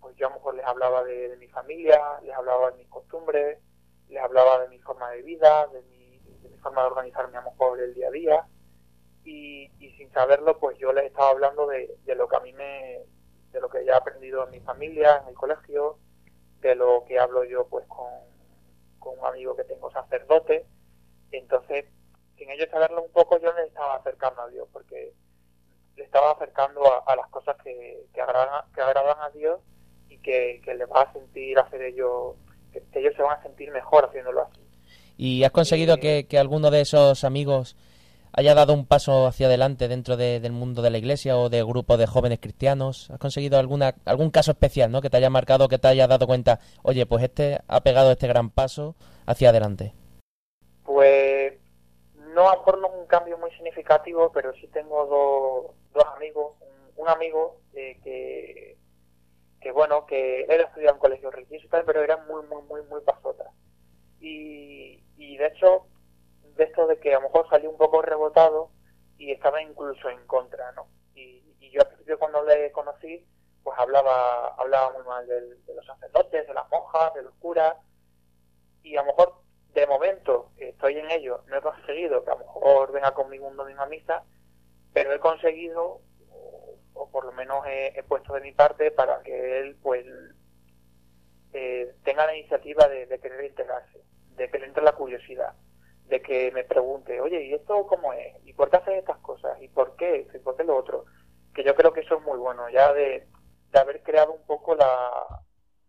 pues 0.00 0.16
yo 0.16 0.26
a 0.26 0.30
lo 0.30 0.36
mejor 0.36 0.54
les 0.54 0.66
hablaba 0.66 1.04
de, 1.04 1.36
mi 1.38 1.48
familia, 1.48 2.00
les 2.22 2.34
hablaba 2.34 2.70
de 2.70 2.78
mis 2.78 2.88
costumbres, 2.88 3.58
les 4.08 4.22
hablaba 4.22 4.60
de 4.60 4.68
mi 4.68 4.78
forma 4.78 5.10
de 5.10 5.22
vida, 5.22 5.66
de 5.68 5.82
mi, 5.82 6.18
de 6.42 6.48
mi 6.48 6.58
forma 6.58 6.82
de 6.82 6.88
organizarme 6.88 7.38
a 7.38 7.42
lo 7.42 7.50
mejor 7.50 7.80
el 7.80 7.94
día 7.94 8.08
a 8.08 8.10
día. 8.10 8.46
Y, 9.24 9.70
y 9.78 9.92
sin 9.96 10.10
saberlo, 10.12 10.58
pues 10.58 10.76
yo 10.78 10.92
les 10.92 11.04
estaba 11.04 11.30
hablando 11.30 11.66
de, 11.66 11.96
de 12.04 12.14
lo 12.14 12.28
que 12.28 12.36
a 12.36 12.40
mí 12.40 12.52
me, 12.52 13.04
de 13.52 13.60
lo 13.60 13.68
que 13.68 13.84
ya 13.84 13.92
he 13.92 13.96
aprendido 13.96 14.44
en 14.44 14.50
mi 14.50 14.60
familia, 14.60 15.18
en 15.22 15.28
el 15.28 15.34
colegio, 15.34 15.98
de 16.60 16.74
lo 16.74 17.04
que 17.06 17.18
hablo 17.18 17.44
yo 17.44 17.66
pues 17.68 17.86
con, 17.86 18.08
con 18.98 19.18
un 19.18 19.26
amigo 19.26 19.54
que 19.54 19.64
tengo 19.64 19.90
sacerdote. 19.90 20.66
Entonces, 21.30 21.84
sin 22.36 22.50
ellos 22.50 22.68
saberlo 22.70 23.02
un 23.02 23.12
poco, 23.12 23.38
yo 23.38 23.52
les 23.52 23.68
estaba 23.68 23.96
acercando 23.96 24.42
a 24.42 24.48
Dios, 24.48 24.68
porque 24.72 25.12
le 25.96 26.04
estaba 26.04 26.32
acercando 26.32 26.82
a, 27.06 27.16
las 27.16 27.28
cosas 27.28 27.56
que, 27.62 28.04
que, 28.14 28.20
agradan, 28.20 28.64
que 28.74 28.80
agradan 28.80 29.16
a 29.20 29.30
Dios 29.30 29.60
y 30.08 30.18
que, 30.18 30.60
que 30.64 30.74
les 30.74 30.88
va 30.88 31.02
a 31.02 31.12
sentir 31.12 31.58
hacer 31.58 31.82
ellos, 31.82 32.34
que, 32.72 32.82
ellos 32.98 33.14
se 33.16 33.22
van 33.22 33.38
a 33.38 33.42
sentir 33.42 33.70
mejor 33.70 34.04
haciéndolo 34.06 34.42
así. 34.42 34.60
¿Y 35.16 35.44
has 35.44 35.52
conseguido 35.52 35.98
que, 35.98 36.26
que 36.26 36.38
alguno 36.38 36.70
de 36.70 36.80
esos 36.80 37.24
amigos 37.24 37.76
haya 38.32 38.54
dado 38.54 38.72
un 38.72 38.86
paso 38.86 39.26
hacia 39.26 39.46
adelante 39.46 39.88
dentro 39.88 40.16
de- 40.16 40.40
del 40.40 40.52
mundo 40.52 40.80
de 40.80 40.90
la 40.90 40.98
iglesia 40.98 41.36
o 41.36 41.50
de 41.50 41.62
grupos 41.62 41.98
de 41.98 42.06
jóvenes 42.06 42.38
cristianos? 42.40 43.10
¿Has 43.10 43.18
conseguido 43.18 43.58
alguna, 43.58 43.94
algún 44.06 44.30
caso 44.30 44.52
especial 44.52 44.90
¿no? 44.90 45.02
que 45.02 45.10
te 45.10 45.18
haya 45.18 45.30
marcado, 45.30 45.68
que 45.68 45.78
te 45.78 45.88
haya 45.88 46.06
dado 46.06 46.26
cuenta, 46.26 46.60
oye, 46.82 47.04
pues 47.06 47.22
este 47.24 47.60
ha 47.68 47.82
pegado 47.82 48.10
este 48.10 48.26
gran 48.26 48.50
paso 48.50 48.96
hacia 49.26 49.50
adelante? 49.50 49.92
No 52.34 52.48
a 52.48 52.54
lo 52.54 52.58
mejor 52.60 52.78
no 52.78 52.88
es 52.88 52.94
un 52.94 53.06
cambio 53.06 53.38
muy 53.38 53.50
significativo, 53.52 54.30
pero 54.32 54.52
sí 54.54 54.68
tengo 54.68 55.06
dos, 55.06 55.92
dos 55.92 56.04
amigos. 56.16 56.56
Un, 56.96 57.08
amigo 57.08 57.60
eh, 57.74 57.98
que, 58.04 58.76
que, 59.60 59.72
bueno, 59.72 60.06
que 60.06 60.42
él 60.44 60.60
estudiaba 60.60 60.94
en 60.94 61.00
colegio 61.00 61.30
religioso 61.30 61.66
y 61.66 61.68
tal, 61.68 61.84
pero 61.84 62.02
era 62.02 62.16
muy, 62.18 62.44
muy, 62.46 62.62
muy, 62.62 62.82
muy 62.82 63.00
pasota. 63.00 63.50
Y, 64.20 65.02
y 65.16 65.36
de 65.36 65.46
hecho, 65.46 65.86
de 66.56 66.64
esto 66.64 66.86
de 66.86 66.98
que 66.98 67.14
a 67.14 67.18
lo 67.18 67.28
mejor 67.28 67.48
salió 67.48 67.70
un 67.70 67.76
poco 67.76 68.02
rebotado 68.02 68.70
y 69.18 69.32
estaba 69.32 69.62
incluso 69.62 70.08
en 70.10 70.24
contra, 70.26 70.72
¿no? 70.72 70.86
Y, 71.14 71.42
y 71.60 71.70
yo 71.70 71.80
al 71.80 71.88
principio 71.88 72.18
cuando 72.18 72.42
le 72.44 72.70
conocí, 72.72 73.26
pues 73.62 73.78
hablaba, 73.78 74.54
hablaba 74.54 74.92
muy 74.92 75.04
mal 75.04 75.26
de 75.26 75.40
los 75.74 75.86
sacerdotes, 75.86 76.46
de 76.46 76.54
las 76.54 76.68
monjas, 76.70 77.14
de 77.14 77.22
los 77.22 77.34
curas, 77.34 77.76
y 78.82 78.96
a 78.96 79.02
lo 79.02 79.08
mejor 79.08 79.41
de 79.74 79.86
momento 79.86 80.50
estoy 80.58 80.98
en 80.98 81.10
ello, 81.10 81.42
no 81.46 81.58
he 81.58 81.62
conseguido 81.62 82.24
que 82.24 82.30
a 82.30 82.34
lo 82.34 82.40
mejor 82.40 82.92
venga 82.92 83.12
conmigo 83.12 83.46
un 83.46 83.56
domingo 83.56 83.82
a 83.82 83.86
misa, 83.86 84.22
pero 84.92 85.12
he 85.12 85.18
conseguido, 85.18 86.00
o, 86.30 86.78
o 86.94 87.10
por 87.10 87.24
lo 87.24 87.32
menos 87.32 87.64
he, 87.66 88.02
puesto 88.06 88.34
de 88.34 88.42
mi 88.42 88.52
parte 88.52 88.90
para 88.90 89.22
que 89.22 89.60
él 89.60 89.76
pues 89.82 90.04
eh, 91.54 91.94
tenga 92.04 92.26
la 92.26 92.36
iniciativa 92.36 92.86
de, 92.88 93.06
querer 93.18 93.44
integrarse, 93.44 94.02
de 94.36 94.50
que 94.50 94.58
le 94.58 94.66
entre 94.66 94.82
la 94.82 94.92
curiosidad, 94.92 95.54
de 96.06 96.20
que 96.20 96.50
me 96.52 96.64
pregunte, 96.64 97.20
oye, 97.20 97.42
¿y 97.46 97.54
esto 97.54 97.86
cómo 97.86 98.12
es? 98.12 98.36
¿Y 98.44 98.52
por 98.52 98.68
qué 98.68 98.76
haces 98.76 98.98
estas 98.98 99.18
cosas? 99.18 99.60
¿Y 99.62 99.68
por 99.68 99.96
qué? 99.96 100.26
¿Y 100.34 100.38
por 100.38 100.56
qué 100.56 100.64
lo 100.64 100.76
otro? 100.76 101.06
Que 101.54 101.64
yo 101.64 101.74
creo 101.74 101.92
que 101.92 102.00
eso 102.00 102.16
es 102.16 102.22
muy 102.22 102.38
bueno, 102.38 102.68
ya 102.68 102.92
de, 102.92 103.26
de 103.70 103.78
haber 103.78 104.02
creado 104.02 104.32
un 104.32 104.44
poco 104.44 104.74
la, 104.74 105.10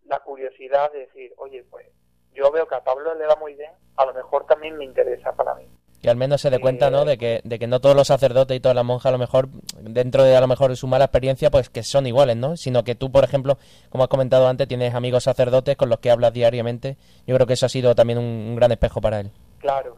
la 0.04 0.20
curiosidad 0.20 0.90
de 0.92 1.00
decir, 1.00 1.34
oye, 1.36 1.64
pues 1.70 1.86
yo 2.34 2.50
veo 2.52 2.66
que 2.66 2.74
a 2.74 2.84
Pablo 2.84 3.14
le 3.14 3.26
va 3.26 3.36
muy 3.36 3.54
bien, 3.54 3.72
a 3.96 4.04
lo 4.06 4.12
mejor 4.14 4.46
también 4.46 4.76
me 4.76 4.84
interesa 4.84 5.32
para 5.32 5.54
mí. 5.54 5.66
Que 6.02 6.10
al 6.10 6.16
menos 6.16 6.42
se 6.42 6.50
dé 6.50 6.58
cuenta, 6.60 6.90
¿no? 6.90 7.02
Eh, 7.02 7.06
De 7.06 7.18
que, 7.18 7.40
de 7.44 7.58
que 7.58 7.66
no 7.66 7.80
todos 7.80 7.96
los 7.96 8.08
sacerdotes 8.08 8.54
y 8.54 8.60
todas 8.60 8.74
las 8.76 8.84
monjas, 8.84 9.06
a 9.06 9.12
lo 9.12 9.18
mejor, 9.18 9.48
dentro 9.80 10.22
de 10.22 10.36
a 10.36 10.40
lo 10.42 10.46
mejor 10.46 10.76
su 10.76 10.86
mala 10.86 11.06
experiencia, 11.06 11.50
pues 11.50 11.70
que 11.70 11.82
son 11.82 12.06
iguales, 12.06 12.36
¿no? 12.36 12.58
Sino 12.58 12.84
que 12.84 12.94
tú, 12.94 13.10
por 13.10 13.24
ejemplo, 13.24 13.56
como 13.88 14.04
has 14.04 14.10
comentado 14.10 14.46
antes, 14.46 14.68
tienes 14.68 14.94
amigos 14.94 15.24
sacerdotes 15.24 15.76
con 15.78 15.88
los 15.88 16.00
que 16.00 16.10
hablas 16.10 16.34
diariamente. 16.34 16.98
Yo 17.26 17.34
creo 17.36 17.46
que 17.46 17.54
eso 17.54 17.64
ha 17.64 17.70
sido 17.70 17.94
también 17.94 18.18
un, 18.18 18.24
un 18.26 18.54
gran 18.56 18.70
espejo 18.70 19.00
para 19.00 19.20
él. 19.20 19.30
Claro, 19.60 19.96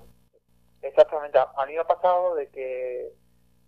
exactamente. 0.82 1.38
A 1.38 1.50
a 1.56 1.66
mí 1.66 1.72
me 1.74 1.80
ha 1.80 1.84
pasado 1.84 2.34
de 2.36 2.48
que 2.50 3.10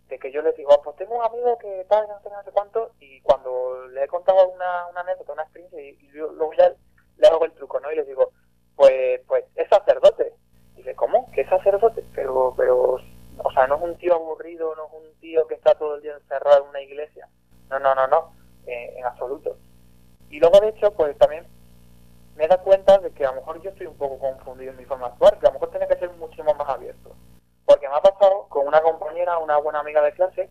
de 0.07 0.17
que 0.17 0.31
yo 0.31 0.41
les 0.41 0.55
digo, 0.55 0.71
"Ah, 0.73 0.79
pues 0.83 0.95
tengo 0.95 1.17
un 1.19 1.23
amigo 1.23 1.55
que 1.59 1.85
tal, 1.87 2.07
no 2.07 2.19
sé, 2.23 2.29
no 2.29 2.41
sé 2.43 2.49
cuánto, 2.51 2.91
y 2.99 3.19
cuando 3.21 3.85
le 3.89 4.03
he 4.05 4.07
contado 4.07 4.47
una, 4.49 4.87
una 4.87 5.01
anécdota, 5.01 5.33
una 5.33 5.43
experiencia, 5.43 5.79
y, 5.81 5.89
y 6.01 6.07
yo 6.17 6.31
luego 6.31 6.51
ya 6.57 6.73
le 7.17 7.27
hago 7.27 7.45
el 7.45 7.51
truco, 7.51 7.79
¿no? 7.79 7.91
Y 7.91 7.95
les 7.97 8.07
digo, 8.07 8.31
pues, 8.79 9.19
pues 9.27 9.43
es 9.55 9.67
sacerdote. 9.67 10.31
Y 10.75 10.77
dice, 10.77 10.95
¿cómo? 10.95 11.29
¿Qué 11.33 11.41
es 11.41 11.49
sacerdote? 11.49 12.01
Pero, 12.15 12.53
pero, 12.55 12.95
o 13.37 13.51
sea, 13.51 13.67
no 13.67 13.75
es 13.75 13.81
un 13.81 13.97
tío 13.97 14.15
aburrido, 14.15 14.73
no 14.77 14.85
es 14.85 14.93
un 14.93 15.19
tío 15.19 15.45
que 15.47 15.55
está 15.55 15.75
todo 15.75 15.95
el 15.95 16.01
día 16.01 16.13
encerrado 16.15 16.63
en 16.63 16.69
una 16.69 16.81
iglesia. 16.81 17.27
No, 17.69 17.77
no, 17.79 17.93
no, 17.93 18.07
no, 18.07 18.33
eh, 18.65 18.93
en 18.95 19.05
absoluto. 19.05 19.57
Y 20.29 20.39
luego, 20.39 20.61
de 20.61 20.69
hecho, 20.69 20.93
pues 20.93 21.17
también 21.17 21.45
me 22.37 22.47
da 22.47 22.57
cuenta 22.59 22.97
de 22.99 23.11
que 23.11 23.25
a 23.25 23.31
lo 23.31 23.41
mejor 23.41 23.61
yo 23.61 23.69
estoy 23.69 23.87
un 23.87 23.97
poco 23.97 24.17
confundido 24.17 24.71
en 24.71 24.77
mi 24.77 24.85
forma 24.85 25.07
de 25.07 25.13
actuar, 25.13 25.37
que 25.39 25.47
a 25.47 25.49
lo 25.49 25.55
mejor 25.55 25.71
tiene 25.71 25.87
que 25.89 25.97
ser 25.97 26.11
muchísimo 26.11 26.53
más 26.53 26.69
abierto. 26.69 27.13
Porque 27.65 27.89
me 27.89 27.95
ha 27.95 28.01
pasado 28.01 28.47
con 28.47 28.65
una 28.65 28.81
compañera, 28.81 29.39
una 29.39 29.57
buena 29.57 29.81
amiga 29.81 30.01
de 30.01 30.13
clase, 30.13 30.49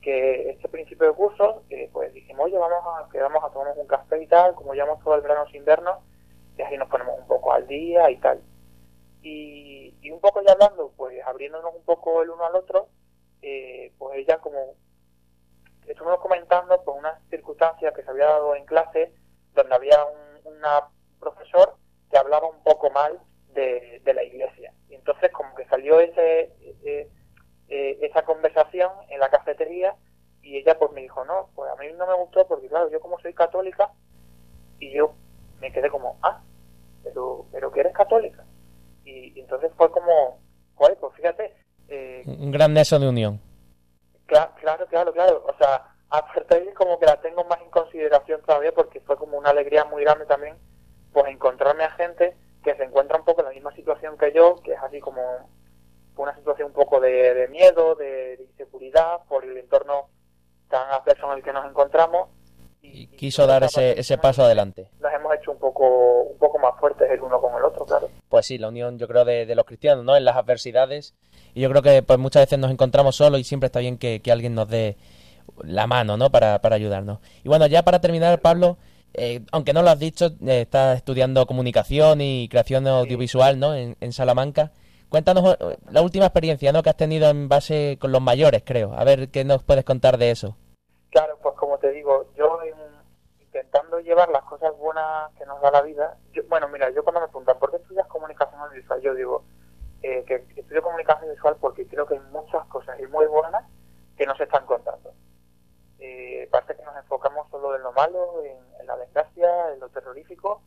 que 0.00 0.50
este 0.50 0.68
principio 0.68 1.06
de 1.06 1.14
curso, 1.14 1.62
eh, 1.70 1.88
pues 1.92 2.12
dijimos, 2.12 2.46
oye, 2.46 2.58
vamos 2.58 2.82
a, 2.98 3.08
que 3.08 3.20
vamos 3.20 3.44
a 3.44 3.50
tomar 3.50 3.72
un 3.76 3.86
café 3.86 4.20
y 4.20 4.26
tal, 4.26 4.56
como 4.56 4.74
llevamos 4.74 4.98
todo 5.04 5.14
el 5.14 5.20
verano 5.20 5.46
sin 5.52 5.64
vernos, 5.64 5.98
y 6.56 6.62
así 6.62 6.76
nos 6.76 6.88
ponemos 6.88 7.18
un 7.18 7.26
poco 7.26 7.52
al 7.52 7.66
día 7.66 8.10
y 8.10 8.16
tal. 8.18 8.40
Y, 9.22 10.10
un 10.10 10.20
poco 10.20 10.42
ya 10.42 10.52
hablando, 10.52 10.92
pues 10.96 11.24
abriéndonos 11.24 11.74
un 11.74 11.84
poco 11.84 12.22
el 12.22 12.30
uno 12.30 12.44
al 12.44 12.54
otro, 12.54 12.88
eh, 13.40 13.92
pues 13.98 14.18
ella 14.18 14.38
como 14.38 14.74
estuvimos 15.86 16.20
comentando 16.20 16.80
pues 16.84 16.96
unas 16.98 17.20
circunstancias 17.28 17.94
que 17.94 18.02
se 18.02 18.10
había 18.10 18.26
dado 18.26 18.54
en 18.54 18.66
clase 18.66 19.12
donde 19.54 19.74
había 19.74 20.04
un 20.04 20.32
una 20.44 20.88
profesor 21.20 21.76
que 22.10 22.18
hablaba 22.18 22.48
un 22.48 22.62
poco 22.62 22.90
mal 22.90 23.20
de, 23.54 24.00
de 24.04 24.14
la 24.14 24.22
iglesia. 24.22 24.72
Y 24.88 24.94
entonces 24.94 25.30
como 25.32 25.54
que 25.54 25.66
salió 25.66 26.00
ese, 26.00 26.52
eh, 26.84 27.08
eh, 27.68 27.98
esa 28.02 28.22
conversación 28.24 28.90
en 29.08 29.20
la 29.20 29.30
cafetería 29.30 29.94
y 30.42 30.58
ella 30.58 30.78
pues 30.78 30.92
me 30.92 31.02
dijo, 31.02 31.24
no, 31.24 31.50
pues 31.54 31.70
a 31.70 31.76
mí 31.76 31.86
no 31.96 32.06
me 32.06 32.14
gustó 32.14 32.46
porque 32.46 32.68
claro, 32.68 32.90
yo 32.90 33.00
como 33.00 33.18
soy 33.20 33.34
católica 33.34 33.92
y 34.78 34.92
yo 34.92 35.14
me 35.62 35.72
quedé 35.72 35.88
como, 35.88 36.18
ah, 36.22 36.42
pero, 37.04 37.46
pero 37.52 37.70
que 37.72 37.80
eres 37.80 37.94
católica. 37.94 38.44
Y, 39.04 39.32
y 39.36 39.40
entonces 39.40 39.70
fue 39.76 39.90
como, 39.90 40.38
joder, 40.74 40.96
pues 40.98 41.14
fíjate, 41.14 41.54
eh, 41.88 42.22
Un 42.26 42.50
gran 42.50 42.74
nexo 42.74 42.98
de 42.98 43.08
unión. 43.08 43.40
Cla- 44.26 44.52
Claro, 44.60 44.86
claro, 44.86 45.12
claro. 45.12 45.44
O 45.48 45.56
sea, 45.56 45.88
de 46.48 46.74
como 46.74 46.98
que 46.98 47.06
la 47.06 47.20
tengo 47.20 47.44
más 47.44 47.60
en 47.60 47.70
consideración 47.70 48.42
todavía 48.42 48.72
porque 48.72 49.00
fue 49.00 49.16
como 49.16 49.38
una 49.38 49.50
alegría 49.50 49.84
muy 49.84 50.02
grande 50.04 50.26
también, 50.26 50.56
pues 51.12 51.26
encontrarme 51.28 51.84
a 51.84 51.90
gente 51.92 52.36
que 52.64 52.74
se 52.76 52.84
encuentra 52.84 53.18
un 53.18 53.24
poco 53.24 53.40
en 53.42 53.46
la 53.48 53.52
misma 53.54 53.72
situación 53.74 54.16
que 54.18 54.32
yo, 54.32 54.56
que 54.62 54.72
es 54.74 54.82
así 54.82 55.00
como 55.00 55.22
una 56.16 56.34
situación 56.36 56.68
un 56.68 56.74
poco 56.74 57.00
de, 57.00 57.34
de 57.34 57.48
miedo, 57.48 57.94
de, 57.94 58.36
de 58.36 58.42
inseguridad 58.44 59.20
por 59.28 59.44
el 59.44 59.56
entorno 59.56 60.08
tan 60.68 60.90
adverso 60.90 61.30
en 61.32 61.38
el 61.38 61.44
que 61.44 61.52
nos 61.52 61.66
encontramos. 61.66 62.28
Y 62.82 63.06
quiso 63.06 63.46
dar 63.46 63.62
ese, 63.62 63.98
ese 63.98 64.18
paso 64.18 64.44
adelante. 64.44 64.88
Nos 65.00 65.12
hemos 65.12 65.34
hecho 65.36 65.52
un 65.52 65.58
poco, 65.58 66.22
un 66.24 66.38
poco 66.38 66.58
más 66.58 66.78
fuertes 66.80 67.08
el 67.10 67.20
uno 67.22 67.40
con 67.40 67.54
el 67.56 67.64
otro, 67.64 67.86
claro. 67.86 68.08
Pues 68.28 68.46
sí, 68.46 68.58
la 68.58 68.68
unión 68.68 68.98
yo 68.98 69.06
creo 69.06 69.24
de, 69.24 69.46
de 69.46 69.54
los 69.54 69.64
cristianos, 69.64 70.04
¿no? 70.04 70.16
En 70.16 70.24
las 70.24 70.36
adversidades. 70.36 71.14
Y 71.54 71.60
yo 71.60 71.70
creo 71.70 71.82
que 71.82 72.02
pues 72.02 72.18
muchas 72.18 72.42
veces 72.42 72.58
nos 72.58 72.70
encontramos 72.70 73.16
solos 73.16 73.38
y 73.40 73.44
siempre 73.44 73.66
está 73.66 73.78
bien 73.78 73.98
que, 73.98 74.20
que 74.20 74.32
alguien 74.32 74.54
nos 74.54 74.68
dé 74.68 74.96
la 75.62 75.86
mano, 75.86 76.16
¿no? 76.16 76.30
Para, 76.30 76.60
para 76.60 76.76
ayudarnos. 76.76 77.18
Y 77.44 77.48
bueno, 77.48 77.66
ya 77.66 77.82
para 77.82 78.00
terminar, 78.00 78.40
Pablo, 78.40 78.78
eh, 79.14 79.40
aunque 79.52 79.72
no 79.72 79.82
lo 79.82 79.90
has 79.90 79.98
dicho, 79.98 80.26
eh, 80.46 80.62
estás 80.62 80.96
estudiando 80.96 81.46
comunicación 81.46 82.20
y 82.20 82.48
creación 82.48 82.86
audiovisual, 82.86 83.58
¿no? 83.58 83.74
En, 83.74 83.96
en 84.00 84.12
Salamanca. 84.12 84.72
Cuéntanos 85.08 85.56
eh, 85.60 85.76
la 85.90 86.02
última 86.02 86.24
experiencia, 86.24 86.72
¿no? 86.72 86.82
Que 86.82 86.90
has 86.90 86.96
tenido 86.96 87.28
en 87.28 87.48
base 87.48 87.96
con 88.00 88.12
los 88.12 88.22
mayores, 88.22 88.62
creo. 88.64 88.92
A 88.94 89.04
ver 89.04 89.28
qué 89.28 89.44
nos 89.44 89.62
puedes 89.62 89.84
contar 89.84 90.18
de 90.18 90.30
eso. 90.30 90.56
Te 91.82 91.90
digo, 91.90 92.32
yo 92.36 92.62
en- 92.62 93.02
intentando 93.40 93.98
llevar 94.00 94.30
las 94.30 94.44
cosas 94.44 94.74
buenas 94.78 95.32
que 95.34 95.44
nos 95.44 95.60
da 95.60 95.70
la 95.72 95.82
vida, 95.82 96.16
yo- 96.32 96.44
bueno, 96.48 96.68
mira, 96.68 96.88
yo 96.90 97.02
cuando 97.02 97.20
me 97.20 97.26
preguntan, 97.26 97.58
¿por 97.58 97.72
qué 97.72 97.76
estudias 97.78 98.06
comunicación 98.06 98.60
audiovisual? 98.60 99.00
Yo 99.02 99.14
digo 99.14 99.44
eh, 100.04 100.24
que 100.26 100.36
estudio 100.56 100.82
comunicación 100.82 101.30
visual 101.30 101.56
porque 101.60 101.86
creo 101.86 102.06
que 102.06 102.14
hay 102.14 102.20
muchas 102.32 102.66
cosas 102.66 102.98
y 103.00 103.06
muy 103.08 103.26
buenas 103.26 103.64
que 104.16 104.26
no 104.26 104.36
se 104.36 104.44
están 104.44 104.66
contando. 104.66 105.12
Eh, 105.98 106.48
parece 106.52 106.76
que 106.76 106.82
nos 106.84 106.96
enfocamos 106.96 107.48
solo 107.50 107.76
en 107.76 107.82
lo 107.82 107.92
malo, 107.92 108.42
en, 108.44 108.58
en 108.80 108.86
la 108.86 108.96
desgracia, 108.96 109.72
en 109.72 109.80
lo 109.80 109.88
terrorífico, 109.90 110.62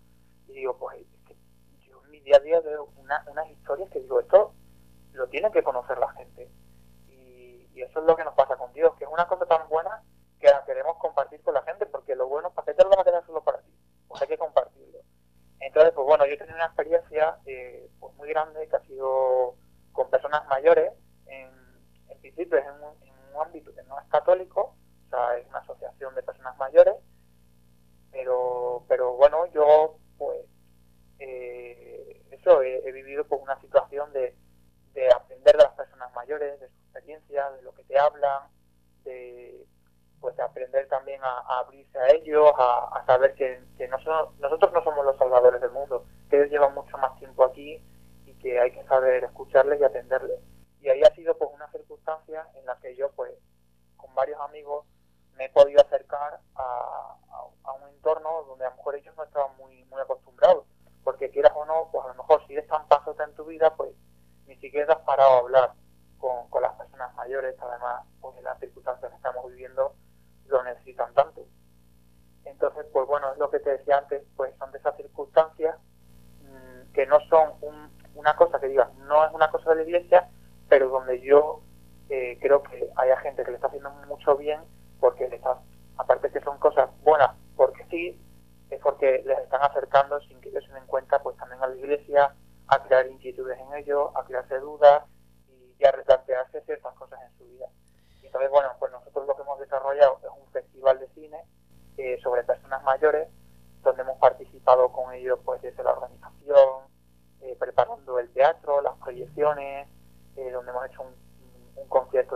y 0.47 0.53
digo, 0.53 0.77
pues 0.77 0.99
es 0.99 1.07
que 1.27 1.35
yo 1.87 2.01
en 2.05 2.11
mi 2.11 2.19
día 2.21 2.37
a 2.37 2.39
día 2.41 2.61
veo 2.61 2.89
una- 2.97 3.25
unas 3.29 3.49
historias 3.49 3.89
que 3.89 3.99
digo, 4.01 4.19
esto 4.21 4.53
lo 5.13 5.27
tiene 5.27 5.51
que 5.51 5.63
conocer 5.63 5.97
la 5.97 6.11
gente. 6.13 6.49
Y, 7.09 7.67
y 7.73 7.81
eso 7.81 7.99
es 8.01 8.05
lo 8.05 8.15
que 8.15 8.23
nos 8.25 8.35
pasa 8.35 8.55
con 8.57 8.71
Dios, 8.73 8.93
que 8.97 9.05
es 9.05 9.09
una 9.11 9.27
cosa 9.27 9.45
tan 9.47 9.67
buena 9.69 10.01
que 10.45 10.51
la 10.51 10.63
queremos 10.63 10.97
compartir 10.97 11.41
con 11.41 11.55
la 11.55 11.63
gente, 11.63 11.85
porque 11.87 12.15
lo 12.15 12.27
bueno, 12.27 12.51
¿para 12.53 12.65
qué 12.65 12.73
te 12.75 12.83
lo 12.83 12.89
vas 12.89 12.99
a 12.99 13.03
quedar 13.03 13.25
solo 13.25 13.43
para 13.43 13.61
ti? 13.61 13.71
Pues 14.07 14.21
hay 14.21 14.27
que 14.27 14.37
compartirlo. 14.37 14.99
Entonces, 15.59 15.91
pues 15.93 16.05
bueno, 16.05 16.25
yo 16.25 16.33
he 16.33 16.37
tenido 16.37 16.55
una 16.55 16.65
experiencia 16.67 17.39
eh, 17.45 17.89
pues 17.99 18.13
muy 18.15 18.29
grande 18.29 18.67
que 18.67 18.75
ha 18.75 18.81
sido 18.81 19.55
con 19.91 20.09
personas 20.11 20.45
mayores, 20.47 20.93
en, 21.25 21.49
en 22.09 22.19
principio 22.19 22.59
es 22.59 22.65
en 22.65 22.73
un 23.33 23.41
ámbito 23.41 23.73
que 23.73 23.81
no 23.83 23.99
es 23.99 24.07
católico, 24.09 24.75
o 25.07 25.09
sea, 25.09 25.37
es 25.37 25.47
una 25.47 25.59
asociación 25.59 26.13
de 26.13 26.21
personas 26.21 26.55
mayores, 26.57 26.95
pero, 28.11 28.83
pero 28.87 29.13
bueno, 29.13 29.47
yo 29.47 29.97
pues 30.17 30.45
eh, 31.17 32.21
eso, 32.31 32.61
he, 32.61 32.87
he 32.87 32.91
vivido 32.91 33.25
por 33.25 33.39
una 33.39 33.59
situación 33.61 34.13
de, 34.13 34.35
de 34.93 35.11
aprender 35.11 35.57
de 35.57 35.63
las 35.63 35.73
personas 35.73 36.13
mayores, 36.13 36.59
de 36.59 36.67
su 36.67 36.75
experiencia, 36.83 37.49
de 37.51 37.63
lo 37.63 37.73
que 37.73 37.83
te 37.85 37.97
hablan, 37.97 38.43
de 39.03 39.65
pues 40.25 40.35
de 40.37 40.43
aprender 40.43 40.87
también 40.87 41.21
a, 41.47 41.59
abrirse 41.59 41.97
a 41.99 42.09
ellos, 42.09 42.51
a, 42.57 42.97
a 42.99 43.05
saber 43.05 43.33
que, 43.35 43.61
que 43.77 43.87
no 43.87 43.99
son- 43.99 44.29
nosotros 44.39 44.71
no 44.73 44.83
somos 44.83 45.05
los 45.05 45.17
salvadores 45.17 45.61
del 45.61 45.71
mundo, 45.71 46.05
que 46.29 46.37
ellos 46.37 46.49
llevan 46.51 46.73
mucho 46.75 46.97
más 46.97 47.15
tiempo 47.19 47.43
aquí 47.45 47.81
y 48.25 48.33
que 48.35 48.59
hay 48.59 48.71
que 48.71 48.83
saber 48.85 49.23
escucharles 49.23 49.79
y 49.79 49.83
atenderles. 49.83 50.39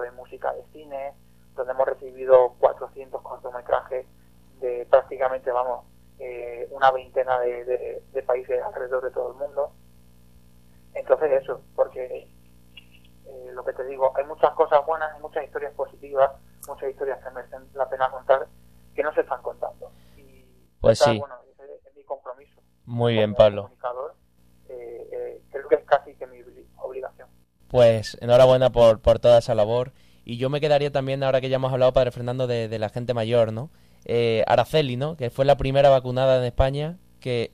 De 0.01 0.11
música 0.11 0.53
de 0.53 0.63
cine, 0.71 1.13
donde 1.55 1.73
hemos 1.73 1.87
recibido 1.87 2.55
400 2.59 3.21
cortometrajes 3.21 4.05
de 4.59 4.85
prácticamente, 4.89 5.51
vamos, 5.51 5.85
eh, 6.19 6.67
una 6.71 6.91
veintena 6.91 7.39
de, 7.39 7.63
de- 7.65 8.03
de 8.11 8.23
países 8.23 8.61
alrededor 8.61 9.03
de 9.03 9.11
todo 9.11 9.31
el 9.31 9.37
mundo. 9.37 9.71
Entonces 10.93 11.41
eso, 11.41 11.61
porque 11.75 12.27
eh, 13.25 13.51
lo 13.53 13.63
que 13.63 13.73
te 13.73 13.85
digo, 13.85 14.11
hay 14.17 14.25
muchas 14.25 14.51
cosas 14.51 14.85
buenas, 14.85 15.13
hay 15.13 15.21
muchas 15.21 15.43
historias 15.45 15.73
positivas, 15.73 16.31
muchas 16.67 16.89
historias 16.89 17.23
que 17.23 17.29
merecen 17.31 17.69
la 17.73 17.87
pena 17.89 18.09
contar, 18.11 18.47
que 18.95 19.03
no 19.03 19.13
se 19.13 19.21
están 19.21 19.41
contando. 19.41 19.91
Y 20.17 20.45
Pues 20.81 20.99
sí. 20.99 21.19
bueno, 21.19 21.35
ese 21.53 21.63
es 21.89 21.95
mi 21.95 22.03
compromiso. 22.03 22.59
Muy 22.85 23.13
bien, 23.13 23.33
Pablo. 23.35 23.69
eh, 24.69 25.09
eh, 25.11 25.41
creo 25.51 25.67
que 25.67 25.75
es 25.75 25.85
casi 25.85 26.15
que 26.15 26.27
mi. 26.27 26.39
Pues 27.69 28.17
enhorabuena 28.19 28.71
por, 28.71 28.99
por 28.99 29.19
toda 29.19 29.39
esa 29.39 29.55
labor. 29.55 29.93
Y 30.25 30.37
yo 30.37 30.49
me 30.49 30.59
quedaría 30.59 30.91
también, 30.91 31.23
ahora 31.23 31.39
que 31.41 31.49
ya 31.49 31.55
hemos 31.55 31.71
hablado, 31.71 31.93
Padre 31.93 32.11
Fernando, 32.11 32.45
de, 32.45 32.77
la 32.77 32.89
gente 32.89 33.13
mayor, 33.13 33.53
¿no? 33.53 33.69
Eh, 34.05 34.43
Araceli, 34.47 34.97
¿no? 34.97 35.15
Que 35.15 35.29
fue 35.29 35.45
la 35.45 35.57
primera 35.57 35.89
vacunada 35.89 36.37
en 36.37 36.43
España, 36.43 36.97
que 37.19 37.51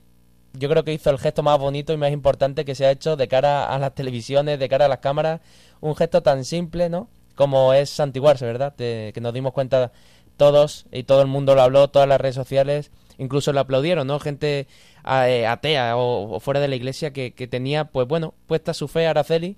yo 0.52 0.68
creo 0.68 0.84
que 0.84 0.92
hizo 0.92 1.10
el 1.10 1.18
gesto 1.18 1.42
más 1.42 1.58
bonito 1.58 1.92
y 1.92 1.96
más 1.96 2.12
importante 2.12 2.64
que 2.64 2.74
se 2.74 2.86
ha 2.86 2.90
hecho 2.90 3.16
de 3.16 3.28
cara 3.28 3.66
a 3.68 3.78
las 3.78 3.94
televisiones, 3.94 4.58
de 4.58 4.68
cara 4.68 4.86
a 4.86 4.88
las 4.88 4.98
cámaras. 4.98 5.40
Un 5.80 5.94
gesto 5.96 6.22
tan 6.22 6.44
simple, 6.44 6.88
¿no? 6.88 7.08
Como 7.34 7.72
es 7.74 7.90
santiguarse, 7.90 8.46
¿verdad? 8.46 8.74
De- 8.76 9.10
que 9.14 9.20
nos 9.20 9.34
dimos 9.34 9.52
cuenta 9.52 9.92
todos 10.36 10.86
y 10.92 11.04
todo 11.04 11.22
el 11.22 11.28
mundo 11.28 11.54
lo 11.54 11.62
habló, 11.62 11.88
todas 11.88 12.08
las 12.08 12.20
redes 12.20 12.34
sociales, 12.34 12.90
incluso 13.18 13.52
le 13.52 13.60
aplaudieron, 13.60 14.06
¿no? 14.06 14.18
Gente 14.18 14.66
eh, 15.06 15.46
atea 15.46 15.96
o, 15.96 16.36
o 16.36 16.40
fuera 16.40 16.60
de 16.60 16.68
la 16.68 16.76
iglesia 16.76 17.12
que, 17.12 17.32
que 17.32 17.46
tenía, 17.48 17.86
pues 17.86 18.06
bueno, 18.06 18.34
puesta 18.46 18.74
su 18.74 18.88
fe 18.88 19.06
a 19.06 19.10
Araceli, 19.10 19.56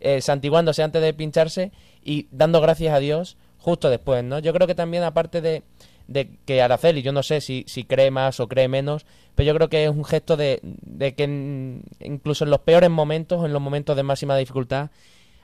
eh, 0.00 0.20
santiguándose 0.20 0.82
antes 0.82 1.02
de 1.02 1.14
pincharse 1.14 1.72
y 2.02 2.26
dando 2.30 2.60
gracias 2.60 2.94
a 2.94 2.98
Dios 2.98 3.36
justo 3.58 3.90
después, 3.90 4.24
¿no? 4.24 4.38
Yo 4.38 4.52
creo 4.52 4.66
que 4.66 4.74
también 4.74 5.02
aparte 5.04 5.40
de, 5.40 5.62
de 6.08 6.38
que 6.46 6.62
Araceli, 6.62 7.02
yo 7.02 7.12
no 7.12 7.22
sé 7.22 7.40
si, 7.40 7.64
si 7.68 7.84
cree 7.84 8.10
más 8.10 8.40
o 8.40 8.48
cree 8.48 8.68
menos, 8.68 9.06
pero 9.34 9.46
yo 9.48 9.54
creo 9.54 9.68
que 9.68 9.84
es 9.84 9.90
un 9.90 10.04
gesto 10.04 10.36
de, 10.36 10.60
de 10.62 11.14
que 11.14 11.24
en- 11.24 11.82
incluso 12.00 12.44
en 12.44 12.50
los 12.50 12.60
peores 12.60 12.90
momentos, 12.90 13.44
en 13.44 13.52
los 13.52 13.62
momentos 13.62 13.96
de 13.96 14.02
máxima 14.02 14.36
dificultad, 14.36 14.90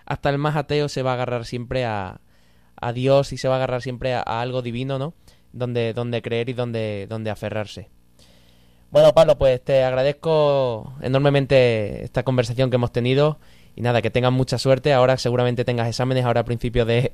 hasta 0.07 0.31
el 0.31 0.39
más 0.39 0.57
ateo 0.57 0.89
se 0.89 1.03
va 1.03 1.11
a 1.11 1.15
agarrar 1.15 1.45
siempre 1.45 1.85
a, 1.85 2.21
a 2.81 2.93
Dios 2.93 3.33
y 3.33 3.39
se 3.39 3.49
va 3.49 3.55
a 3.55 3.57
agarrar 3.59 3.83
siempre 3.83 4.15
a, 4.15 4.23
a 4.25 4.41
algo 4.41 4.63
divino, 4.63 4.99
¿no? 4.99 5.15
Donde, 5.53 5.93
donde 5.95 6.23
creer 6.23 6.49
y 6.49 6.53
donde, 6.53 7.07
donde 7.09 7.31
aferrarse. 7.31 7.91
Bueno, 8.91 9.13
Pablo, 9.13 9.37
pues 9.37 9.63
te 9.63 9.83
agradezco 9.83 10.95
enormemente 11.03 12.05
esta 12.05 12.23
conversación 12.23 12.71
que 12.71 12.77
hemos 12.77 12.93
tenido 12.93 13.39
y 13.77 13.83
nada, 13.83 14.03
que 14.03 14.11
tengas 14.11 14.33
mucha 14.33 14.59
suerte. 14.59 14.93
Ahora 14.93 15.17
seguramente 15.19 15.65
tengas 15.65 15.87
exámenes 15.87 16.25
ahora 16.25 16.41
a 16.41 16.45
principios 16.45 16.87
de, 16.89 17.13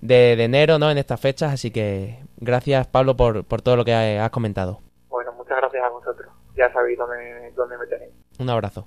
de, 0.00 0.34
de 0.34 0.44
enero, 0.44 0.78
¿no? 0.80 0.90
En 0.90 0.98
estas 0.98 1.20
fechas, 1.20 1.52
así 1.52 1.70
que 1.70 2.18
gracias, 2.38 2.86
Pablo, 2.88 3.16
por, 3.16 3.44
por 3.44 3.62
todo 3.62 3.76
lo 3.76 3.84
que 3.84 3.94
has 3.94 4.30
comentado. 4.30 4.80
Bueno, 5.08 5.32
muchas 5.34 5.58
gracias 5.58 5.84
a 5.84 5.90
vosotros. 5.90 6.32
Ya 6.56 6.72
sabéis 6.72 6.98
dónde, 6.98 7.52
dónde 7.54 7.78
me 7.78 7.86
tenéis. 7.86 8.12
Un 8.40 8.50
abrazo. 8.50 8.86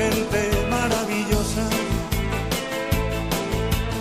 Gente 0.00 0.66
maravillosa. 0.70 1.68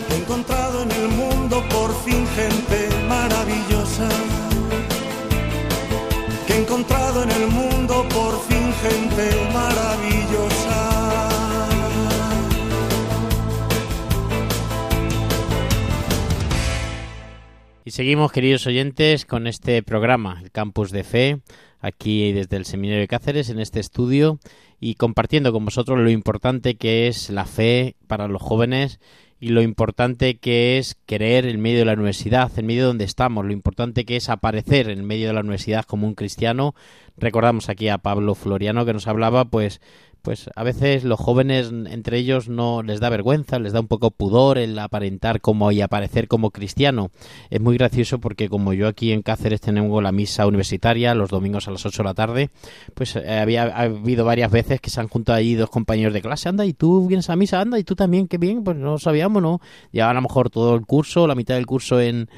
He 0.10 0.16
encontrado 0.22 0.84
en 0.84 0.92
el 0.92 1.10
mundo 1.10 1.62
por 1.70 1.90
fin 2.04 2.26
gente 2.38 2.80
maravillosa. 3.08 4.08
Que 6.48 6.54
he 6.54 6.62
encontrado 6.62 7.24
en 7.24 7.32
el 7.32 7.48
mundo 7.48 8.06
por 8.16 8.34
fin 8.48 8.72
gente 8.84 9.26
maravillosa. 9.54 10.78
Y 17.84 17.92
seguimos, 17.92 18.32
queridos 18.32 18.66
oyentes, 18.68 19.26
con 19.26 19.48
este 19.48 19.84
programa, 19.84 20.40
el 20.44 20.52
Campus 20.52 20.92
de 20.92 21.04
Fe, 21.04 21.42
aquí 21.82 22.32
desde 22.32 22.56
el 22.56 22.66
Seminario 22.66 23.02
de 23.02 23.08
Cáceres, 23.08 23.50
en 23.50 23.60
este 23.60 23.80
estudio, 23.80 24.40
y 24.80 24.96
compartiendo 24.96 25.52
con 25.52 25.66
vosotros 25.66 26.00
lo 26.00 26.10
importante 26.10 26.76
que 26.76 27.08
es 27.08 27.30
la 27.30 27.46
fe 27.46 27.96
para 28.08 28.28
los 28.28 28.42
jóvenes 28.42 29.00
y 29.42 29.50
lo 29.50 29.62
importante 29.62 30.38
que 30.38 30.78
es 30.78 30.98
creer 31.06 31.46
en 31.46 31.62
medio 31.62 31.80
de 31.80 31.86
la 31.86 31.94
universidad, 31.94 32.52
en 32.58 32.66
medio 32.66 32.82
de 32.82 32.88
donde 32.88 33.06
estamos, 33.06 33.46
lo 33.46 33.54
importante 33.54 34.04
que 34.04 34.18
es 34.18 34.30
aparecer 34.30 34.90
en 34.90 35.06
medio 35.06 35.28
de 35.28 35.34
la 35.34 35.40
universidad 35.40 35.86
como 35.86 36.08
un 36.08 36.16
cristiano. 36.16 36.76
Recordamos 37.18 37.70
aquí 37.70 37.88
a 37.88 38.00
Pablo 38.00 38.36
Floriano 38.36 38.86
que 38.86 38.94
nos 38.94 39.08
hablaba, 39.08 39.46
pues, 39.46 39.80
pues 40.22 40.50
a 40.56 40.64
veces 40.64 41.04
los 41.04 41.20
jóvenes 41.20 41.72
entre 41.72 42.18
ellos 42.18 42.50
no 42.50 42.84
les 42.84 43.00
da 43.00 43.10
vergüenza, 43.10 43.60
les 43.60 43.74
da 43.74 43.80
un 43.80 43.88
poco 43.88 44.12
pudor 44.12 44.58
el 44.58 44.78
aparentar 44.78 45.42
como 45.42 45.72
y 45.72 45.82
aparecer 45.82 46.28
como 46.28 46.52
cristiano. 46.52 47.12
Es 47.50 47.62
muy 47.62 47.78
gracioso 47.78 48.20
porque 48.20 48.50
como 48.50 48.74
yo 48.74 48.88
aquí 48.88 49.12
en 49.12 49.22
Cáceres 49.22 49.62
tenemos 49.62 50.02
la 50.04 50.12
misa 50.12 50.48
universitaria 50.48 51.14
los 51.16 51.30
domingos 51.30 51.68
a 51.68 51.72
las 51.72 51.86
8 51.86 52.04
de 52.04 52.08
la 52.08 52.14
tarde, 52.14 52.50
pues 52.94 53.16
eh, 53.16 53.40
había 53.40 53.64
ha 53.64 53.82
habido 53.84 54.26
varias 54.26 54.52
veces 54.52 54.82
que 54.82 54.90
se 54.90 55.00
han 55.00 55.08
juntado 55.08 55.38
allí 55.38 55.56
dos 55.56 55.70
compañeros 55.70 56.14
de 56.14 56.22
clase, 56.22 56.50
anda, 56.50 56.66
y 56.66 56.74
tú 56.74 57.08
vienes 57.08 57.30
a 57.30 57.36
misa, 57.36 57.62
anda, 57.62 57.80
y 57.80 57.84
tú 57.84 57.96
también, 57.96 58.28
qué 58.28 58.38
bien, 58.38 58.64
pues 58.64 58.78
no 58.78 58.98
sabíamos, 58.98 59.42
¿no? 59.42 59.62
Llevaban 59.92 60.18
a 60.18 60.22
lo 60.22 60.28
mejor 60.28 60.50
todo 60.50 60.76
el 60.76 60.86
curso, 60.86 61.28
la 61.28 61.36
mitad 61.36 61.56
del 61.56 61.66
curso 61.66 62.00
en, 62.00 62.30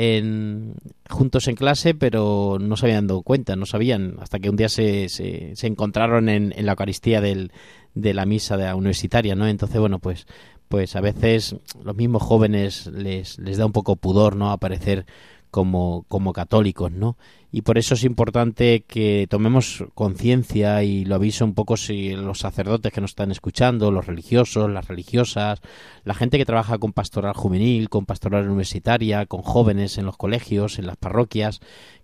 en 0.00 0.76
juntos 1.10 1.48
en 1.48 1.56
clase, 1.56 1.92
pero 1.92 2.58
no 2.60 2.76
se 2.76 2.86
habían 2.86 3.08
dado 3.08 3.22
cuenta, 3.22 3.56
no 3.56 3.66
sabían, 3.66 4.14
hasta 4.20 4.38
que 4.38 4.48
un 4.48 4.54
día 4.54 4.68
se, 4.68 5.08
se, 5.08 5.56
se 5.56 5.66
encontraron 5.66 6.28
en, 6.28 6.54
en 6.56 6.66
la 6.66 6.72
Eucaristía 6.72 7.20
del, 7.20 7.50
de 7.94 8.14
la 8.14 8.24
misa 8.24 8.56
de 8.56 8.66
la 8.66 8.76
universitaria, 8.76 9.34
¿no? 9.34 9.48
Entonces, 9.48 9.80
bueno, 9.80 9.98
pues 9.98 10.28
pues 10.68 10.94
a 10.94 11.00
veces 11.00 11.56
los 11.82 11.96
mismos 11.96 12.22
jóvenes 12.22 12.86
les, 12.86 13.38
les 13.38 13.56
da 13.56 13.66
un 13.66 13.72
poco 13.72 13.96
pudor, 13.96 14.36
¿no? 14.36 14.52
Aparecer 14.52 15.04
como, 15.50 16.04
como 16.06 16.32
católicos, 16.32 16.92
¿no? 16.92 17.16
Y 17.50 17.62
por 17.62 17.78
eso 17.78 17.94
es 17.94 18.04
importante 18.04 18.84
que 18.86 19.26
tomemos 19.30 19.84
conciencia 19.94 20.82
y 20.82 21.06
lo 21.06 21.14
aviso 21.14 21.46
un 21.46 21.54
poco 21.54 21.78
si 21.78 22.10
los 22.10 22.40
sacerdotes 22.40 22.92
que 22.92 23.00
nos 23.00 23.12
están 23.12 23.30
escuchando, 23.30 23.90
los 23.90 24.06
religiosos, 24.06 24.70
las 24.70 24.86
religiosas, 24.86 25.60
la 26.04 26.12
gente 26.12 26.36
que 26.36 26.44
trabaja 26.44 26.76
con 26.76 26.92
pastoral 26.92 27.32
juvenil, 27.32 27.88
con 27.88 28.04
pastoral 28.04 28.46
universitaria, 28.46 29.24
con 29.24 29.40
jóvenes 29.40 29.96
en 29.96 30.04
los 30.04 30.18
colegios, 30.18 30.78
en 30.78 30.86
las 30.86 30.98
parroquias, 30.98 31.60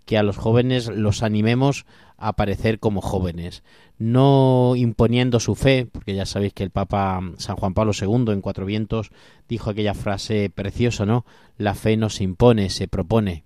que 0.06 0.16
a 0.16 0.22
los 0.22 0.38
jóvenes 0.38 0.88
los 0.88 1.22
animemos 1.22 1.84
a 2.16 2.28
aparecer 2.28 2.78
como 2.78 3.02
jóvenes, 3.02 3.62
no 3.98 4.74
imponiendo 4.76 5.40
su 5.40 5.54
fe, 5.54 5.86
porque 5.90 6.14
ya 6.14 6.24
sabéis 6.24 6.54
que 6.54 6.62
el 6.62 6.70
Papa 6.70 7.20
San 7.36 7.56
Juan 7.56 7.74
Pablo 7.74 7.92
II 7.98 8.32
en 8.32 8.40
Cuatro 8.40 8.64
Vientos 8.64 9.10
dijo 9.46 9.70
aquella 9.70 9.94
frase 9.94 10.48
preciosa, 10.48 11.04
¿no? 11.04 11.26
La 11.58 11.74
fe 11.74 11.98
no 11.98 12.08
se 12.08 12.24
impone, 12.24 12.70
se 12.70 12.88
propone. 12.88 13.44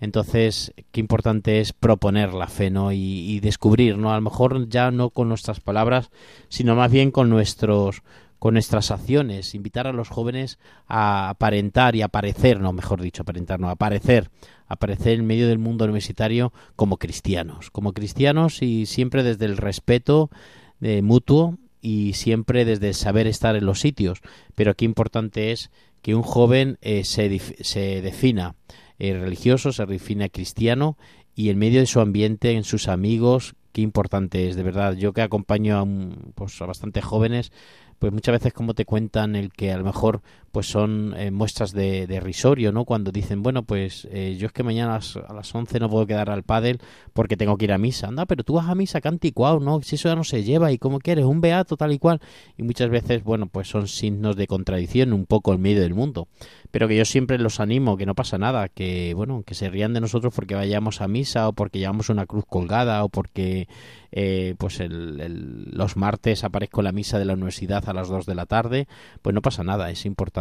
Entonces, 0.00 0.72
qué 0.92 1.00
importante 1.00 1.60
es 1.60 1.74
proponer 1.74 2.32
la 2.32 2.48
fe, 2.48 2.70
¿no? 2.70 2.90
Y, 2.90 3.38
descubrir, 3.40 3.98
¿no? 3.98 4.12
A 4.12 4.16
lo 4.16 4.22
mejor 4.22 4.68
ya 4.68 4.90
no 4.90 5.10
con 5.10 5.28
nuestras 5.28 5.60
palabras, 5.60 6.10
sino 6.48 6.74
más 6.74 6.90
bien 6.90 7.10
con 7.10 7.28
nuestros 7.30 8.02
con 8.38 8.54
nuestras 8.54 8.90
acciones, 8.90 9.54
invitar 9.54 9.86
a 9.86 9.92
los 9.92 10.08
jóvenes 10.08 10.58
a 10.86 11.28
aparentar 11.28 11.94
y 11.94 12.00
aparecer, 12.00 12.58
no, 12.58 12.72
mejor 12.72 13.02
dicho, 13.02 13.20
aparentar, 13.20 13.60
no, 13.60 13.68
aparecer, 13.68 14.30
aparecer 14.66 15.18
en 15.18 15.26
medio 15.26 15.46
del 15.46 15.58
mundo 15.58 15.84
universitario 15.84 16.50
como 16.74 16.96
cristianos, 16.96 17.70
como 17.70 17.92
cristianos 17.92 18.62
y 18.62 18.86
siempre 18.86 19.22
desde 19.24 19.44
el 19.44 19.58
respeto 19.58 20.30
de 20.78 21.02
mutuo 21.02 21.58
y 21.82 22.14
siempre 22.14 22.64
desde 22.64 22.94
saber 22.94 23.26
estar 23.26 23.56
en 23.56 23.66
los 23.66 23.80
sitios. 23.80 24.22
Pero 24.54 24.74
qué 24.74 24.86
importante 24.86 25.52
es 25.52 25.70
que 26.00 26.14
un 26.14 26.22
joven 26.22 26.78
eh, 26.80 27.04
se, 27.04 27.38
se 27.38 28.00
defina 28.00 28.54
eh, 29.00 29.18
religioso, 29.18 29.72
se 29.72 29.86
defina 29.86 30.28
cristiano 30.28 30.96
y 31.34 31.48
en 31.48 31.58
medio 31.58 31.80
de 31.80 31.86
su 31.86 32.00
ambiente, 32.00 32.52
en 32.52 32.64
sus 32.64 32.86
amigos, 32.86 33.54
qué 33.72 33.80
importante 33.80 34.48
es, 34.48 34.56
de 34.56 34.62
verdad. 34.62 34.94
Yo 34.94 35.12
que 35.12 35.22
acompaño 35.22 35.76
a, 35.76 35.82
un, 35.82 36.32
pues, 36.34 36.60
a 36.60 36.66
bastantes 36.66 37.04
jóvenes, 37.04 37.50
pues 37.98 38.12
muchas 38.12 38.34
veces 38.34 38.52
como 38.52 38.74
te 38.74 38.84
cuentan 38.84 39.36
el 39.36 39.52
que 39.52 39.72
a 39.72 39.78
lo 39.78 39.84
mejor 39.84 40.22
pues 40.52 40.66
son 40.66 41.14
eh, 41.16 41.30
muestras 41.30 41.72
de, 41.72 42.20
risorio, 42.20 42.72
¿no? 42.72 42.84
Cuando 42.84 43.12
dicen, 43.12 43.42
bueno, 43.42 43.62
pues 43.62 44.08
eh, 44.10 44.36
yo 44.38 44.46
es 44.46 44.52
que 44.52 44.62
mañana 44.62 44.92
a 44.92 44.94
las, 44.96 45.16
a 45.16 45.32
las 45.32 45.54
11 45.54 45.78
no 45.78 45.88
puedo 45.88 46.06
quedar 46.06 46.28
al 46.28 46.42
pádel 46.42 46.80
porque 47.12 47.36
tengo 47.36 47.56
que 47.56 47.66
ir 47.66 47.72
a 47.72 47.78
misa. 47.78 48.08
Anda, 48.08 48.26
pero 48.26 48.42
tú 48.42 48.54
vas 48.54 48.68
a 48.68 48.74
misa, 48.74 49.00
que 49.00 49.08
anticuado, 49.08 49.60
¿no? 49.60 49.80
Si 49.82 49.94
eso 49.94 50.08
ya 50.08 50.16
no 50.16 50.24
se 50.24 50.42
lleva 50.42 50.72
y 50.72 50.78
como 50.78 50.98
quieres, 50.98 51.24
un 51.24 51.40
beato 51.40 51.76
tal 51.76 51.92
y 51.92 51.98
cual. 51.98 52.20
Y 52.56 52.64
muchas 52.64 52.90
veces, 52.90 53.22
bueno, 53.22 53.46
pues 53.46 53.68
son 53.68 53.86
signos 53.86 54.36
de 54.36 54.46
contradicción 54.48 55.12
un 55.12 55.24
poco 55.24 55.54
en 55.54 55.60
medio 55.60 55.82
del 55.82 55.94
mundo. 55.94 56.26
Pero 56.72 56.88
que 56.88 56.96
yo 56.96 57.04
siempre 57.04 57.38
los 57.38 57.60
animo, 57.60 57.96
que 57.96 58.06
no 58.06 58.14
pasa 58.14 58.36
nada, 58.36 58.68
que, 58.68 59.14
bueno, 59.14 59.42
que 59.46 59.54
se 59.54 59.70
rían 59.70 59.94
de 59.94 60.00
nosotros 60.00 60.34
porque 60.34 60.54
vayamos 60.54 61.00
a 61.00 61.08
misa 61.08 61.48
o 61.48 61.52
porque 61.52 61.78
llevamos 61.78 62.08
una 62.08 62.26
cruz 62.26 62.44
colgada 62.46 63.04
o 63.04 63.08
porque 63.08 63.68
eh, 64.12 64.54
pues 64.58 64.80
el, 64.80 65.20
el, 65.20 65.70
los 65.70 65.96
martes 65.96 66.42
aparezco 66.42 66.80
en 66.80 66.86
la 66.86 66.92
misa 66.92 67.18
de 67.18 67.24
la 67.24 67.34
universidad 67.34 67.88
a 67.88 67.92
las 67.92 68.08
2 68.08 68.26
de 68.26 68.34
la 68.34 68.46
tarde, 68.46 68.88
pues 69.22 69.34
no 69.34 69.42
pasa 69.42 69.62
nada, 69.62 69.90
es 69.90 70.04
importante 70.06 70.39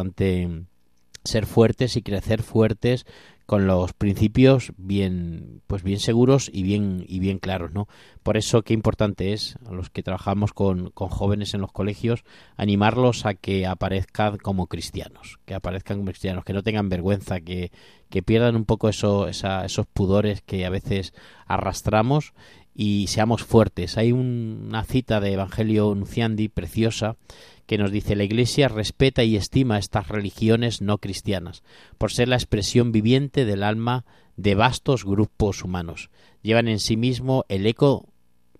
ser 1.23 1.45
fuertes 1.45 1.95
y 1.97 2.01
crecer 2.01 2.43
fuertes 2.43 3.05
con 3.49 3.65
los 3.65 3.93
principios 3.93 4.73
bien 4.77 5.63
pues 5.65 5.81
bien 5.81 5.99
seguros 5.99 6.51
y 6.53 6.61
bien 6.61 7.03
y 7.07 7.17
bien 7.17 7.39
claros 7.39 7.73
no 7.73 7.87
por 8.21 8.37
eso 8.37 8.61
qué 8.61 8.75
importante 8.75 9.33
es 9.33 9.57
a 9.65 9.71
los 9.71 9.89
que 9.89 10.03
trabajamos 10.03 10.53
con, 10.53 10.91
con 10.91 11.09
jóvenes 11.09 11.55
en 11.55 11.61
los 11.61 11.71
colegios 11.71 12.23
animarlos 12.57 13.25
a 13.25 13.33
que 13.33 13.65
aparezcan 13.65 14.37
como 14.37 14.67
cristianos 14.67 15.39
que 15.45 15.55
aparezcan 15.55 15.97
como 15.97 16.11
cristianos 16.11 16.45
que 16.45 16.53
no 16.53 16.61
tengan 16.61 16.89
vergüenza 16.89 17.41
que, 17.41 17.71
que 18.11 18.21
pierdan 18.21 18.55
un 18.55 18.65
poco 18.65 18.87
eso 18.87 19.27
esa, 19.27 19.65
esos 19.65 19.87
pudores 19.87 20.43
que 20.43 20.67
a 20.67 20.69
veces 20.69 21.13
arrastramos 21.47 22.33
y 22.81 23.07
seamos 23.07 23.43
fuertes 23.43 23.97
hay 23.97 24.13
un- 24.13 24.67
una 24.69 24.85
cita 24.85 25.19
de 25.19 25.33
Evangelio 25.33 25.93
Nunciandi 25.93 26.47
preciosa 26.47 27.17
que 27.65 27.77
nos 27.77 27.91
dice 27.91 28.15
la 28.15 28.23
Iglesia 28.23 28.69
respeta 28.69 29.25
y 29.25 29.35
estima 29.35 29.77
estas 29.77 30.07
religiones 30.07 30.81
no 30.81 30.97
cristianas 30.97 31.61
por 31.97 32.13
ser 32.13 32.29
la 32.29 32.37
expresión 32.37 32.93
viviente 32.93 33.43
del 33.43 33.63
alma 33.63 34.05
de 34.37 34.55
vastos 34.55 35.03
grupos 35.03 35.61
humanos. 35.65 36.09
Llevan 36.41 36.69
en 36.69 36.79
sí 36.79 36.95
mismo 36.95 37.43
el 37.49 37.65
eco 37.65 38.07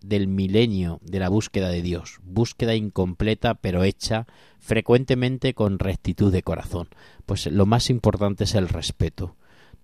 del 0.01 0.27
milenio 0.27 0.99
de 1.01 1.19
la 1.19 1.29
búsqueda 1.29 1.69
de 1.69 1.81
Dios, 1.81 2.19
búsqueda 2.21 2.75
incompleta 2.75 3.53
pero 3.55 3.85
hecha 3.85 4.27
frecuentemente 4.59 5.53
con 5.53 5.79
rectitud 5.79 6.29
de 6.29 6.43
corazón. 6.43 6.89
Pues 7.25 7.45
lo 7.47 7.65
más 7.65 7.89
importante 7.89 8.43
es 8.43 8.53
el 8.53 8.67
respeto. 8.67 9.37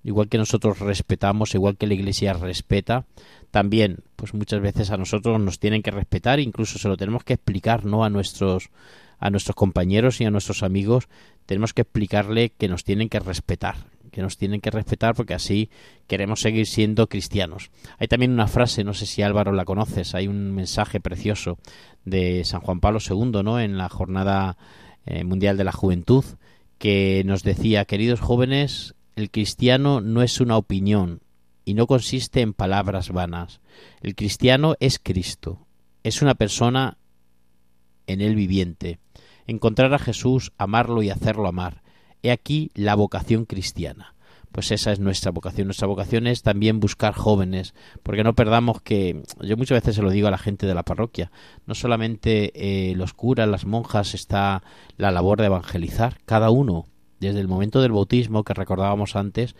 Igual 0.03 0.29
que 0.29 0.37
nosotros 0.37 0.79
respetamos, 0.79 1.55
igual 1.55 1.77
que 1.77 1.87
la 1.87 1.95
Iglesia 1.95 2.33
respeta, 2.33 3.07
también, 3.51 3.99
pues 4.15 4.33
muchas 4.33 4.61
veces 4.61 4.91
a 4.91 4.97
nosotros 4.97 5.39
nos 5.39 5.59
tienen 5.59 5.81
que 5.81 5.91
respetar, 5.91 6.39
incluso 6.39 6.79
se 6.79 6.87
lo 6.87 6.97
tenemos 6.97 7.23
que 7.23 7.33
explicar, 7.33 7.85
¿no? 7.85 8.03
A 8.03 8.09
nuestros 8.09 8.69
a 9.19 9.29
nuestros 9.29 9.55
compañeros 9.55 10.19
y 10.21 10.25
a 10.25 10.31
nuestros 10.31 10.63
amigos, 10.63 11.07
tenemos 11.45 11.73
que 11.73 11.83
explicarle 11.83 12.49
que 12.49 12.67
nos 12.67 12.83
tienen 12.83 13.09
que 13.09 13.19
respetar, 13.19 13.75
que 14.11 14.21
nos 14.21 14.37
tienen 14.37 14.61
que 14.61 14.71
respetar 14.71 15.15
porque 15.15 15.33
así 15.33 15.69
queremos 16.07 16.41
seguir 16.41 16.67
siendo 16.67 17.07
cristianos. 17.07 17.71
Hay 17.97 18.07
también 18.07 18.31
una 18.31 18.47
frase, 18.47 18.83
no 18.83 18.93
sé 18.93 19.05
si 19.05 19.21
Álvaro 19.21 19.51
la 19.51 19.65
conoces, 19.65 20.15
hay 20.15 20.27
un 20.27 20.53
mensaje 20.53 20.99
precioso 20.99 21.57
de 22.03 22.43
San 22.45 22.61
Juan 22.61 22.79
Pablo 22.79 22.99
II, 22.99 23.43
¿no? 23.43 23.59
En 23.59 23.77
la 23.77 23.89
Jornada 23.89 24.57
eh, 25.05 25.23
Mundial 25.23 25.57
de 25.57 25.63
la 25.63 25.71
Juventud, 25.71 26.25
que 26.77 27.23
nos 27.25 27.43
decía, 27.43 27.85
queridos 27.85 28.19
jóvenes, 28.19 28.95
el 29.15 29.31
cristiano 29.31 30.01
no 30.01 30.21
es 30.21 30.41
una 30.41 30.57
opinión 30.57 31.21
y 31.65 31.73
no 31.73 31.87
consiste 31.87 32.41
en 32.41 32.53
palabras 32.53 33.09
vanas. 33.09 33.59
El 34.01 34.15
cristiano 34.15 34.75
es 34.79 34.99
Cristo, 35.01 35.67
es 36.03 36.21
una 36.21 36.35
persona 36.35 36.97
en 38.07 38.21
él 38.21 38.35
viviente. 38.35 38.99
Encontrar 39.47 39.93
a 39.93 39.99
Jesús, 39.99 40.53
amarlo 40.57 41.03
y 41.03 41.09
hacerlo 41.09 41.47
amar. 41.47 41.83
He 42.23 42.31
aquí 42.31 42.71
la 42.73 42.95
vocación 42.95 43.45
cristiana. 43.45 44.15
Pues 44.51 44.71
esa 44.71 44.93
es 44.93 44.99
nuestra 44.99 45.31
vocación. 45.31 45.67
Nuestra 45.67 45.87
vocación 45.87 46.27
es 46.27 46.41
también 46.41 46.79
buscar 46.79 47.13
jóvenes, 47.13 47.73
porque 48.03 48.23
no 48.23 48.35
perdamos 48.35 48.81
que, 48.81 49.21
yo 49.41 49.57
muchas 49.57 49.81
veces 49.81 49.95
se 49.95 50.01
lo 50.01 50.11
digo 50.11 50.29
a 50.29 50.31
la 50.31 50.37
gente 50.37 50.65
de 50.65 50.73
la 50.73 50.83
parroquia, 50.83 51.29
no 51.65 51.75
solamente 51.75 52.51
eh, 52.55 52.95
los 52.95 53.13
curas, 53.13 53.49
las 53.49 53.65
monjas, 53.65 54.13
está 54.13 54.63
la 54.95 55.11
labor 55.11 55.39
de 55.39 55.47
evangelizar, 55.47 56.19
cada 56.25 56.51
uno, 56.51 56.85
desde 57.19 57.41
el 57.41 57.49
momento 57.49 57.81
del 57.81 57.91
bautismo 57.91 58.43
que 58.43 58.53
recordábamos 58.53 59.17
antes, 59.17 59.55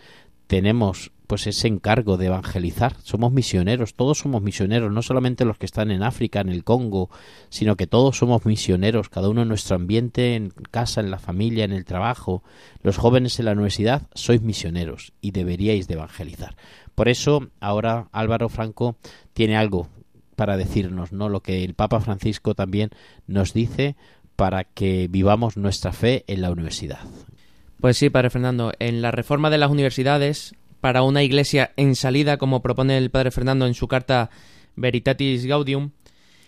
tenemos 0.46 1.12
pues 1.26 1.46
ese 1.46 1.68
encargo 1.68 2.16
de 2.16 2.26
evangelizar. 2.26 2.96
Somos 3.02 3.32
misioneros, 3.32 3.94
todos 3.94 4.18
somos 4.18 4.42
misioneros, 4.42 4.92
no 4.92 5.02
solamente 5.02 5.44
los 5.44 5.58
que 5.58 5.66
están 5.66 5.90
en 5.90 6.02
África, 6.02 6.40
en 6.40 6.48
el 6.48 6.64
Congo, 6.64 7.10
sino 7.48 7.76
que 7.76 7.86
todos 7.86 8.18
somos 8.18 8.46
misioneros, 8.46 9.08
cada 9.08 9.28
uno 9.28 9.42
en 9.42 9.48
nuestro 9.48 9.76
ambiente, 9.76 10.34
en 10.34 10.50
casa, 10.70 11.00
en 11.00 11.10
la 11.10 11.18
familia, 11.18 11.64
en 11.64 11.72
el 11.72 11.84
trabajo. 11.84 12.42
Los 12.82 12.96
jóvenes 12.96 13.38
en 13.38 13.46
la 13.46 13.52
universidad 13.52 14.02
sois 14.14 14.42
misioneros 14.42 15.12
y 15.20 15.32
deberíais 15.32 15.88
de 15.88 15.94
evangelizar. 15.94 16.56
Por 16.94 17.08
eso 17.08 17.48
ahora 17.60 18.08
Álvaro 18.12 18.48
Franco 18.48 18.96
tiene 19.34 19.56
algo 19.56 19.88
para 20.36 20.56
decirnos, 20.56 21.12
¿no? 21.12 21.28
Lo 21.28 21.40
que 21.40 21.64
el 21.64 21.74
Papa 21.74 22.00
Francisco 22.00 22.54
también 22.54 22.90
nos 23.26 23.52
dice 23.52 23.96
para 24.36 24.64
que 24.64 25.08
vivamos 25.10 25.56
nuestra 25.56 25.92
fe 25.92 26.24
en 26.26 26.42
la 26.42 26.50
universidad. 26.50 27.00
Pues 27.80 27.96
sí, 27.96 28.10
Padre 28.10 28.30
Fernando, 28.30 28.72
en 28.78 29.02
la 29.02 29.10
reforma 29.10 29.50
de 29.50 29.58
las 29.58 29.70
universidades 29.70 30.54
para 30.86 31.02
una 31.02 31.24
iglesia 31.24 31.72
en 31.76 31.96
salida, 31.96 32.36
como 32.36 32.62
propone 32.62 32.96
el 32.96 33.10
Padre 33.10 33.32
Fernando 33.32 33.66
en 33.66 33.74
su 33.74 33.88
carta 33.88 34.30
Veritatis 34.76 35.44
Gaudium, 35.44 35.90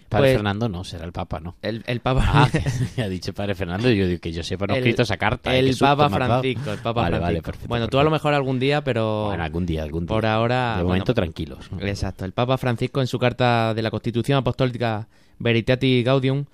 Padre 0.08 0.26
Pues- 0.26 0.32
Fernando 0.34 0.68
no, 0.68 0.84
será 0.84 1.06
el 1.06 1.10
Papa, 1.10 1.40
¿no? 1.40 1.56
el, 1.60 1.82
el 1.88 1.98
Papa... 1.98 2.22
Ah, 2.24 2.48
ha 3.02 3.08
dicho 3.08 3.34
Padre 3.34 3.56
Fernando, 3.56 3.90
yo 3.90 4.06
digo 4.06 4.20
que 4.20 4.30
yo 4.30 4.44
sepa, 4.44 4.68
no 4.68 4.74
he 4.74 4.78
escrito 4.78 5.02
esa 5.02 5.16
carta. 5.16 5.56
¿eh? 5.56 5.58
El 5.58 5.76
Papa. 5.76 6.08
Francisco, 6.08 6.70
el 6.70 6.78
Papa 6.78 7.02
Vale, 7.02 7.18
vale, 7.18 7.42
perfecto, 7.42 7.66
bueno, 7.66 7.88
tú 7.88 7.98
a 7.98 8.04
lo 8.04 8.12
mejor 8.12 8.32
algún 8.32 8.60
día, 8.60 8.84
pero... 8.84 9.24
Bueno, 9.26 9.42
algún 9.42 9.66
día, 9.66 9.82
algún 9.82 10.06
día. 10.06 10.14
Por 10.14 10.24
ahora, 10.24 10.68
De 10.76 10.84
bueno, 10.84 10.88
momento 10.90 11.14
tranquilos. 11.14 11.72
¿no? 11.72 11.80
Exacto. 11.80 12.24
El 12.24 12.30
Papa 12.30 12.58
Francisco, 12.58 13.00
en 13.00 13.08
su 13.08 13.18
carta 13.18 13.74
de 13.74 13.82
la 13.82 13.90
Constitución 13.90 14.38
Apostólica 14.38 15.08
Veritatis 15.40 16.04
Gaudium, 16.04 16.44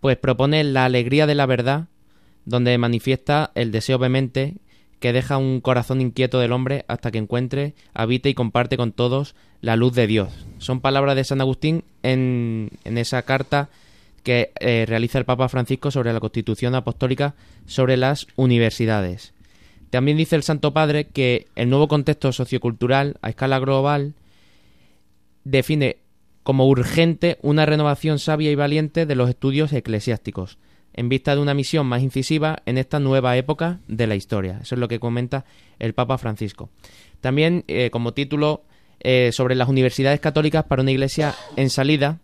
pues 0.00 0.16
propone 0.16 0.64
la 0.64 0.86
alegría 0.86 1.28
de 1.28 1.36
la 1.36 1.46
verdad, 1.46 1.86
donde 2.46 2.76
manifiesta 2.78 3.52
el 3.54 3.70
deseo 3.70 3.96
vehemente 4.00 4.56
que 5.00 5.12
deja 5.12 5.38
un 5.38 5.60
corazón 5.60 6.00
inquieto 6.00 6.38
del 6.38 6.52
hombre 6.52 6.84
hasta 6.88 7.10
que 7.10 7.18
encuentre, 7.18 7.74
habite 7.94 8.28
y 8.28 8.34
comparte 8.34 8.76
con 8.76 8.92
todos 8.92 9.34
la 9.60 9.76
luz 9.76 9.94
de 9.94 10.06
Dios. 10.06 10.46
Son 10.58 10.80
palabras 10.80 11.16
de 11.16 11.24
San 11.24 11.40
Agustín 11.40 11.84
en, 12.02 12.70
en 12.84 12.98
esa 12.98 13.22
carta 13.22 13.68
que 14.22 14.52
eh, 14.60 14.84
realiza 14.86 15.18
el 15.18 15.24
Papa 15.24 15.48
Francisco 15.48 15.90
sobre 15.90 16.12
la 16.12 16.20
Constitución 16.20 16.74
Apostólica 16.74 17.34
sobre 17.66 17.96
las 17.96 18.26
universidades. 18.36 19.32
También 19.90 20.18
dice 20.18 20.36
el 20.36 20.42
Santo 20.42 20.72
Padre 20.72 21.04
que 21.04 21.46
el 21.56 21.70
nuevo 21.70 21.88
contexto 21.88 22.32
sociocultural 22.32 23.16
a 23.22 23.30
escala 23.30 23.58
global 23.58 24.14
define 25.44 25.96
como 26.42 26.66
urgente 26.66 27.38
una 27.42 27.66
renovación 27.66 28.18
sabia 28.18 28.50
y 28.50 28.54
valiente 28.54 29.06
de 29.06 29.14
los 29.14 29.30
estudios 29.30 29.72
eclesiásticos, 29.72 30.58
en 30.98 31.08
vista 31.08 31.36
de 31.36 31.40
una 31.40 31.54
misión 31.54 31.86
más 31.86 32.02
incisiva 32.02 32.60
en 32.66 32.76
esta 32.76 32.98
nueva 32.98 33.36
época 33.36 33.78
de 33.86 34.08
la 34.08 34.16
historia. 34.16 34.58
Eso 34.62 34.74
es 34.74 34.80
lo 34.80 34.88
que 34.88 34.98
comenta 34.98 35.44
el 35.78 35.94
Papa 35.94 36.18
Francisco. 36.18 36.70
También, 37.20 37.62
eh, 37.68 37.90
como 37.90 38.14
título 38.14 38.64
eh, 38.98 39.30
sobre 39.32 39.54
las 39.54 39.68
universidades 39.68 40.18
católicas 40.18 40.64
para 40.64 40.82
una 40.82 40.90
iglesia 40.90 41.36
en 41.54 41.70
salida, 41.70 42.18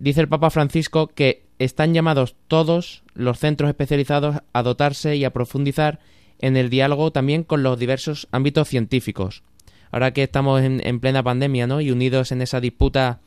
dice 0.00 0.20
el 0.20 0.28
Papa 0.28 0.50
Francisco 0.50 1.06
que 1.06 1.44
están 1.60 1.94
llamados 1.94 2.34
todos 2.48 3.04
los 3.14 3.38
centros 3.38 3.70
especializados 3.70 4.38
a 4.52 4.62
dotarse 4.64 5.14
y 5.14 5.24
a 5.24 5.32
profundizar 5.32 6.00
en 6.40 6.56
el 6.56 6.70
diálogo 6.70 7.12
también 7.12 7.44
con 7.44 7.62
los 7.62 7.78
diversos 7.78 8.26
ámbitos 8.32 8.66
científicos. 8.66 9.44
Ahora 9.92 10.12
que 10.12 10.24
estamos 10.24 10.62
en, 10.62 10.84
en 10.84 10.98
plena 10.98 11.22
pandemia, 11.22 11.68
¿no? 11.68 11.80
Y 11.80 11.92
unidos 11.92 12.32
en 12.32 12.42
esa 12.42 12.60
disputa 12.60 13.20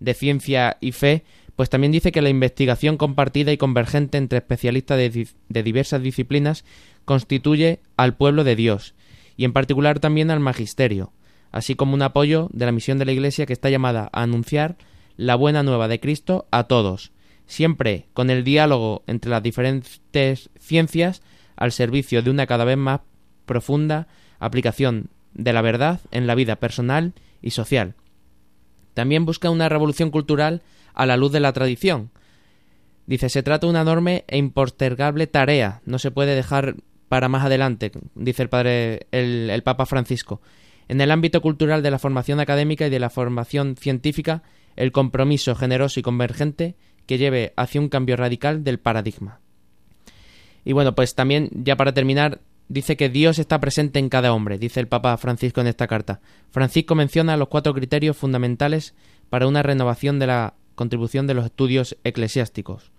de 0.00 0.14
ciencia 0.14 0.78
y 0.80 0.92
fe, 0.92 1.24
pues 1.56 1.70
también 1.70 1.92
dice 1.92 2.12
que 2.12 2.22
la 2.22 2.28
investigación 2.30 2.96
compartida 2.96 3.52
y 3.52 3.56
convergente 3.56 4.18
entre 4.18 4.38
especialistas 4.38 4.98
de, 4.98 5.28
de 5.48 5.62
diversas 5.62 6.02
disciplinas 6.02 6.64
constituye 7.04 7.80
al 7.96 8.16
pueblo 8.16 8.44
de 8.44 8.56
Dios, 8.56 8.94
y 9.36 9.44
en 9.44 9.52
particular 9.52 10.00
también 10.00 10.30
al 10.30 10.40
magisterio, 10.40 11.12
así 11.52 11.74
como 11.74 11.94
un 11.94 12.02
apoyo 12.02 12.48
de 12.52 12.66
la 12.66 12.72
misión 12.72 12.98
de 12.98 13.04
la 13.04 13.12
Iglesia 13.12 13.46
que 13.46 13.52
está 13.52 13.70
llamada 13.70 14.10
a 14.12 14.22
anunciar 14.22 14.76
la 15.16 15.36
buena 15.36 15.62
nueva 15.62 15.86
de 15.88 16.00
Cristo 16.00 16.46
a 16.50 16.64
todos, 16.64 17.12
siempre 17.46 18.08
con 18.12 18.30
el 18.30 18.42
diálogo 18.42 19.04
entre 19.06 19.30
las 19.30 19.42
diferentes 19.42 20.50
ciencias 20.58 21.22
al 21.56 21.72
servicio 21.72 22.22
de 22.22 22.30
una 22.30 22.46
cada 22.46 22.64
vez 22.64 22.76
más 22.76 23.00
profunda 23.46 24.08
aplicación 24.38 25.10
de 25.34 25.52
la 25.52 25.62
verdad 25.62 26.00
en 26.10 26.26
la 26.26 26.34
vida 26.34 26.56
personal 26.56 27.12
y 27.42 27.50
social. 27.50 27.94
También 28.94 29.24
busca 29.24 29.50
una 29.50 29.68
revolución 29.68 30.10
cultural 30.10 30.62
a 30.94 31.06
la 31.06 31.16
luz 31.16 31.32
de 31.32 31.40
la 31.40 31.52
tradición. 31.52 32.10
Dice, 33.06 33.28
se 33.28 33.42
trata 33.42 33.66
de 33.66 33.70
una 33.70 33.82
enorme 33.82 34.24
e 34.28 34.38
impostergable 34.38 35.26
tarea, 35.26 35.82
no 35.84 35.98
se 35.98 36.10
puede 36.10 36.34
dejar 36.34 36.76
para 37.08 37.28
más 37.28 37.44
adelante, 37.44 37.92
dice 38.14 38.42
el 38.42 38.48
padre 38.48 39.06
el, 39.10 39.50
el 39.50 39.62
Papa 39.62 39.84
Francisco. 39.86 40.40
En 40.88 41.00
el 41.00 41.10
ámbito 41.10 41.40
cultural 41.42 41.82
de 41.82 41.90
la 41.90 41.98
formación 41.98 42.40
académica 42.40 42.86
y 42.86 42.90
de 42.90 42.98
la 42.98 43.10
formación 43.10 43.76
científica, 43.76 44.42
el 44.76 44.92
compromiso 44.92 45.54
generoso 45.54 46.00
y 46.00 46.02
convergente 46.02 46.76
que 47.06 47.18
lleve 47.18 47.52
hacia 47.56 47.80
un 47.80 47.88
cambio 47.88 48.16
radical 48.16 48.64
del 48.64 48.78
paradigma. 48.78 49.40
Y 50.64 50.72
bueno, 50.72 50.94
pues 50.94 51.14
también, 51.14 51.50
ya 51.52 51.76
para 51.76 51.92
terminar, 51.92 52.40
dice 52.68 52.96
que 52.96 53.08
Dios 53.08 53.38
está 53.38 53.60
presente 53.60 53.98
en 53.98 54.08
cada 54.08 54.32
hombre, 54.32 54.58
dice 54.58 54.80
el 54.80 54.88
Papa 54.88 55.16
Francisco 55.16 55.60
en 55.60 55.66
esta 55.66 55.86
carta. 55.86 56.20
Francisco 56.50 56.94
menciona 56.94 57.36
los 57.36 57.48
cuatro 57.48 57.74
criterios 57.74 58.16
fundamentales 58.16 58.94
para 59.28 59.46
una 59.46 59.62
renovación 59.62 60.18
de 60.18 60.26
la 60.26 60.54
contribución 60.74 61.26
de 61.26 61.34
los 61.34 61.44
estudios 61.44 61.96
eclesiásticos. 62.04 62.92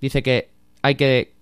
Dice 0.00 0.22
que 0.22 0.50
hay 0.82 0.96
que 0.96 1.34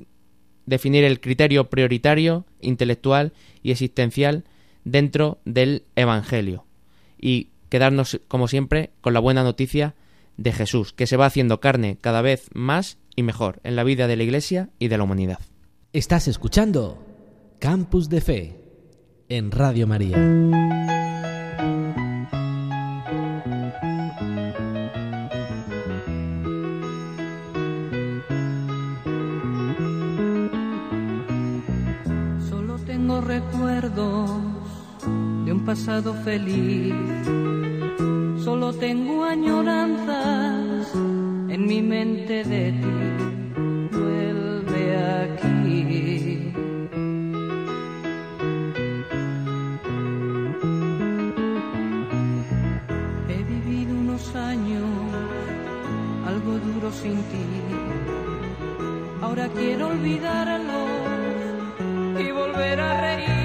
definir 0.66 1.05
el 1.05 1.20
criterio 1.20 1.68
prioritario, 1.70 2.47
intelectual 2.61 3.32
y 3.62 3.72
existencial 3.72 4.45
dentro 4.84 5.38
del 5.45 5.84
Evangelio 5.97 6.64
y 7.18 7.49
quedarnos, 7.68 8.20
como 8.28 8.49
siempre, 8.49 8.91
con 9.01 9.14
la 9.14 9.20
buena 9.20 9.43
noticia 9.43 9.95
de 10.36 10.53
Jesús, 10.53 10.93
que 10.93 11.07
se 11.07 11.16
va 11.16 11.26
haciendo 11.26 11.61
carne 11.61 11.99
cada 12.01 12.22
vez 12.22 12.49
más 12.55 12.99
y 13.14 13.22
mejor 13.22 13.61
en 13.64 13.76
la 13.76 13.84
vida 13.84 14.07
de 14.07 14.16
la 14.16 14.22
Iglesia 14.22 14.70
y 14.78 14.88
de 14.88 14.99
la 14.99 15.05
humanidad. 15.05 15.38
Estás 15.93 16.28
escuchando 16.28 17.05
Campus 17.59 18.09
de 18.09 18.20
Fe 18.20 18.57
en 19.28 19.51
Radio 19.51 19.86
María. 19.86 20.16
Pasado 36.01 36.14
feliz. 36.24 36.94
Solo 38.42 38.72
tengo 38.72 39.24
añoranzas 39.24 40.94
en 40.94 41.66
mi 41.66 41.82
mente 41.82 42.42
de 42.44 42.72
ti. 42.72 42.96
Vuelve 43.92 44.96
aquí. 45.22 46.53
He 53.28 53.42
vivido 53.44 53.92
unos 53.94 54.34
años 54.34 54.88
algo 56.26 56.53
duro 56.59 56.90
sin 56.92 57.16
ti. 57.30 57.46
Ahora 59.20 59.48
quiero 59.48 59.88
olvidarlo 59.88 60.80
y 62.18 62.30
volver 62.32 62.80
a 62.80 63.01
reír. 63.01 63.39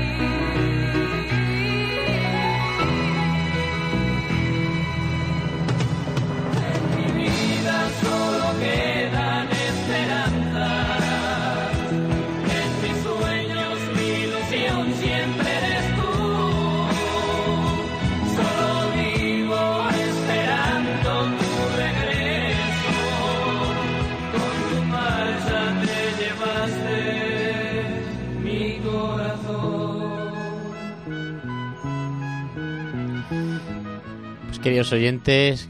Pues 34.56 34.64
queridos 34.64 34.94
oyentes, 34.94 35.68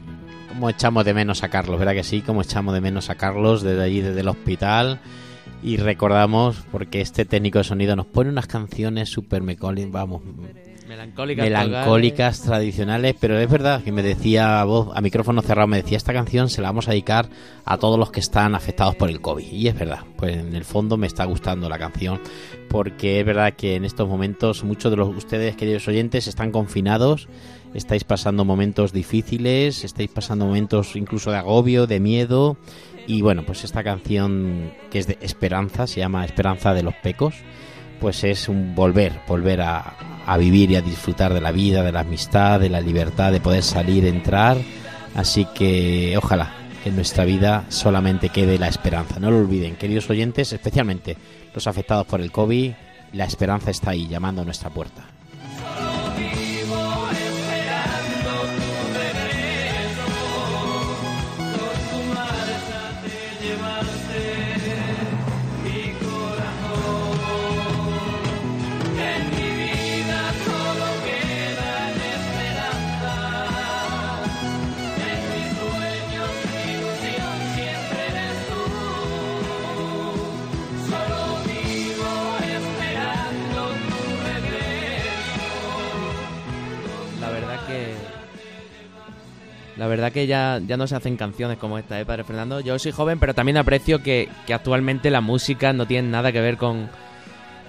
como 0.48 0.70
echamos 0.70 1.04
de 1.04 1.12
menos 1.12 1.42
a 1.42 1.48
Carlos, 1.48 1.76
¿verdad 1.76 1.92
que 1.94 2.04
sí? 2.04 2.20
Como 2.20 2.42
echamos 2.42 2.72
de 2.72 2.80
menos 2.80 3.10
a 3.10 3.16
Carlos 3.16 3.62
desde 3.62 3.82
allí, 3.82 4.00
desde 4.00 4.20
el 4.20 4.28
hospital. 4.28 5.00
Y 5.60 5.76
recordamos, 5.78 6.58
porque 6.70 7.00
este 7.00 7.24
técnico 7.24 7.58
de 7.58 7.64
sonido 7.64 7.96
nos 7.96 8.06
pone 8.06 8.30
unas 8.30 8.46
canciones 8.46 9.08
súper 9.08 9.42
mecoli- 9.42 9.90
vamos, 9.90 10.22
Melancólicas. 10.86 11.44
melancólicas, 11.44 12.42
tradicionales, 12.42 13.16
pero 13.20 13.36
es 13.40 13.50
verdad 13.50 13.82
que 13.82 13.90
me 13.90 14.04
decía 14.04 14.60
a 14.60 14.64
voz, 14.64 14.96
a 14.96 15.00
micrófono 15.00 15.42
cerrado, 15.42 15.66
me 15.66 15.78
decía 15.82 15.96
esta 15.96 16.12
canción 16.12 16.48
se 16.48 16.62
la 16.62 16.68
vamos 16.68 16.86
a 16.86 16.92
dedicar 16.92 17.28
a 17.64 17.78
todos 17.78 17.98
los 17.98 18.12
que 18.12 18.20
están 18.20 18.54
afectados 18.54 18.94
por 18.94 19.10
el 19.10 19.20
COVID. 19.20 19.50
Y 19.50 19.66
es 19.66 19.76
verdad, 19.76 20.04
pues 20.16 20.36
en 20.36 20.54
el 20.54 20.64
fondo 20.64 20.96
me 20.96 21.08
está 21.08 21.24
gustando 21.24 21.68
la 21.68 21.78
canción, 21.78 22.20
porque 22.68 23.18
es 23.18 23.26
verdad 23.26 23.54
que 23.54 23.74
en 23.74 23.84
estos 23.84 24.08
momentos 24.08 24.62
muchos 24.62 24.92
de 24.92 24.96
los 24.96 25.08
ustedes, 25.08 25.56
queridos 25.56 25.88
oyentes, 25.88 26.28
están 26.28 26.52
confinados, 26.52 27.26
estáis 27.76 28.04
pasando 28.04 28.44
momentos 28.44 28.92
difíciles, 28.92 29.84
estáis 29.84 30.10
pasando 30.10 30.46
momentos 30.46 30.96
incluso 30.96 31.30
de 31.30 31.36
agobio, 31.36 31.86
de 31.86 32.00
miedo. 32.00 32.56
Y 33.06 33.22
bueno, 33.22 33.44
pues 33.44 33.64
esta 33.64 33.84
canción 33.84 34.72
que 34.90 34.98
es 34.98 35.06
de 35.06 35.18
esperanza, 35.20 35.86
se 35.86 36.00
llama 36.00 36.24
Esperanza 36.24 36.74
de 36.74 36.82
los 36.82 36.94
Pecos, 36.94 37.34
pues 38.00 38.24
es 38.24 38.48
un 38.48 38.74
volver, 38.74 39.20
volver 39.28 39.60
a, 39.60 39.96
a 40.26 40.36
vivir 40.38 40.70
y 40.70 40.76
a 40.76 40.82
disfrutar 40.82 41.32
de 41.32 41.40
la 41.40 41.52
vida, 41.52 41.82
de 41.82 41.92
la 41.92 42.00
amistad, 42.00 42.58
de 42.58 42.70
la 42.70 42.80
libertad, 42.80 43.30
de 43.30 43.40
poder 43.40 43.62
salir, 43.62 44.06
entrar. 44.06 44.56
Así 45.14 45.46
que 45.54 46.14
ojalá 46.16 46.52
en 46.84 46.96
nuestra 46.96 47.24
vida 47.24 47.64
solamente 47.68 48.30
quede 48.30 48.58
la 48.58 48.68
esperanza. 48.68 49.20
No 49.20 49.30
lo 49.30 49.38
olviden, 49.38 49.76
queridos 49.76 50.08
oyentes, 50.10 50.52
especialmente 50.52 51.16
los 51.54 51.66
afectados 51.66 52.06
por 52.06 52.20
el 52.20 52.32
COVID, 52.32 52.72
la 53.12 53.24
esperanza 53.24 53.70
está 53.70 53.90
ahí 53.90 54.08
llamando 54.08 54.42
a 54.42 54.44
nuestra 54.44 54.70
puerta. 54.70 55.15
La 89.76 89.86
verdad 89.86 90.10
que 90.10 90.26
ya, 90.26 90.60
ya 90.66 90.76
no 90.76 90.86
se 90.86 90.96
hacen 90.96 91.16
canciones 91.16 91.58
como 91.58 91.76
esta, 91.78 92.00
¿eh, 92.00 92.06
Padre 92.06 92.24
Fernando? 92.24 92.60
Yo 92.60 92.78
soy 92.78 92.92
joven, 92.92 93.18
pero 93.18 93.34
también 93.34 93.58
aprecio 93.58 94.02
que, 94.02 94.28
que 94.46 94.54
actualmente 94.54 95.10
la 95.10 95.20
música 95.20 95.72
no 95.74 95.86
tiene 95.86 96.08
nada 96.08 96.32
que 96.32 96.40
ver 96.40 96.56
con, 96.56 96.88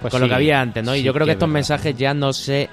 Pues 0.00 0.10
con 0.10 0.20
lo 0.22 0.28
que 0.28 0.34
había 0.34 0.60
antes, 0.60 0.82
¿no? 0.84 0.94
Y 0.96 1.02
yo 1.02 1.12
creo 1.12 1.26
que 1.26 1.32
es 1.32 1.36
estos 1.36 1.48
verdad. 1.48 1.54
mensajes 1.54 1.96
ya 1.96 2.14
no 2.14 2.32
se 2.32 2.70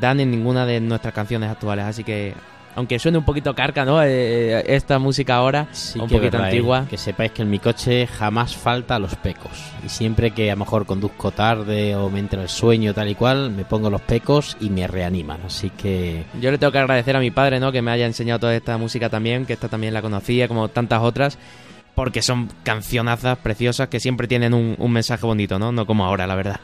dan 0.00 0.20
en 0.20 0.30
ninguna 0.30 0.64
de 0.64 0.80
nuestras 0.80 1.12
canciones 1.12 1.50
actuales, 1.50 1.84
así 1.84 2.02
que. 2.04 2.32
Aunque 2.74 2.98
suene 2.98 3.18
un 3.18 3.24
poquito 3.24 3.54
carca, 3.54 3.84
¿no? 3.84 4.02
Eh, 4.02 4.62
esta 4.74 4.98
música 4.98 5.36
ahora, 5.36 5.66
Sí 5.72 5.98
un 5.98 6.08
poquito 6.08 6.22
verdad, 6.22 6.42
¿eh? 6.42 6.44
antigua. 6.44 6.86
Que 6.88 6.96
sepáis 6.96 7.32
que 7.32 7.42
en 7.42 7.50
mi 7.50 7.58
coche 7.58 8.06
jamás 8.06 8.56
falta 8.56 8.98
los 8.98 9.16
pecos. 9.16 9.50
Y 9.84 9.88
siempre 9.88 10.30
que 10.30 10.50
a 10.50 10.54
lo 10.54 10.60
mejor 10.60 10.86
conduzco 10.86 11.32
tarde 11.32 11.96
o 11.96 12.08
me 12.08 12.20
entra 12.20 12.42
el 12.42 12.48
sueño 12.48 12.94
tal 12.94 13.08
y 13.08 13.14
cual, 13.14 13.50
me 13.50 13.64
pongo 13.64 13.90
los 13.90 14.00
pecos 14.02 14.56
y 14.60 14.70
me 14.70 14.86
reaniman. 14.86 15.40
Así 15.44 15.70
que 15.70 16.24
Yo 16.40 16.50
le 16.50 16.58
tengo 16.58 16.70
que 16.70 16.78
agradecer 16.78 17.16
a 17.16 17.20
mi 17.20 17.30
padre, 17.30 17.58
¿no? 17.58 17.72
Que 17.72 17.82
me 17.82 17.90
haya 17.90 18.06
enseñado 18.06 18.40
toda 18.40 18.54
esta 18.54 18.78
música 18.78 19.08
también, 19.08 19.44
que 19.44 19.54
esta 19.54 19.68
también 19.68 19.92
la 19.92 20.02
conocía, 20.02 20.46
como 20.46 20.68
tantas 20.68 21.02
otras, 21.02 21.38
porque 21.96 22.22
son 22.22 22.48
cancionazas 22.62 23.38
preciosas 23.38 23.88
que 23.88 23.98
siempre 23.98 24.28
tienen 24.28 24.54
un, 24.54 24.76
un 24.78 24.92
mensaje 24.92 25.26
bonito, 25.26 25.58
¿no? 25.58 25.72
No 25.72 25.84
como 25.84 26.04
ahora, 26.04 26.26
la 26.28 26.36
verdad. 26.36 26.60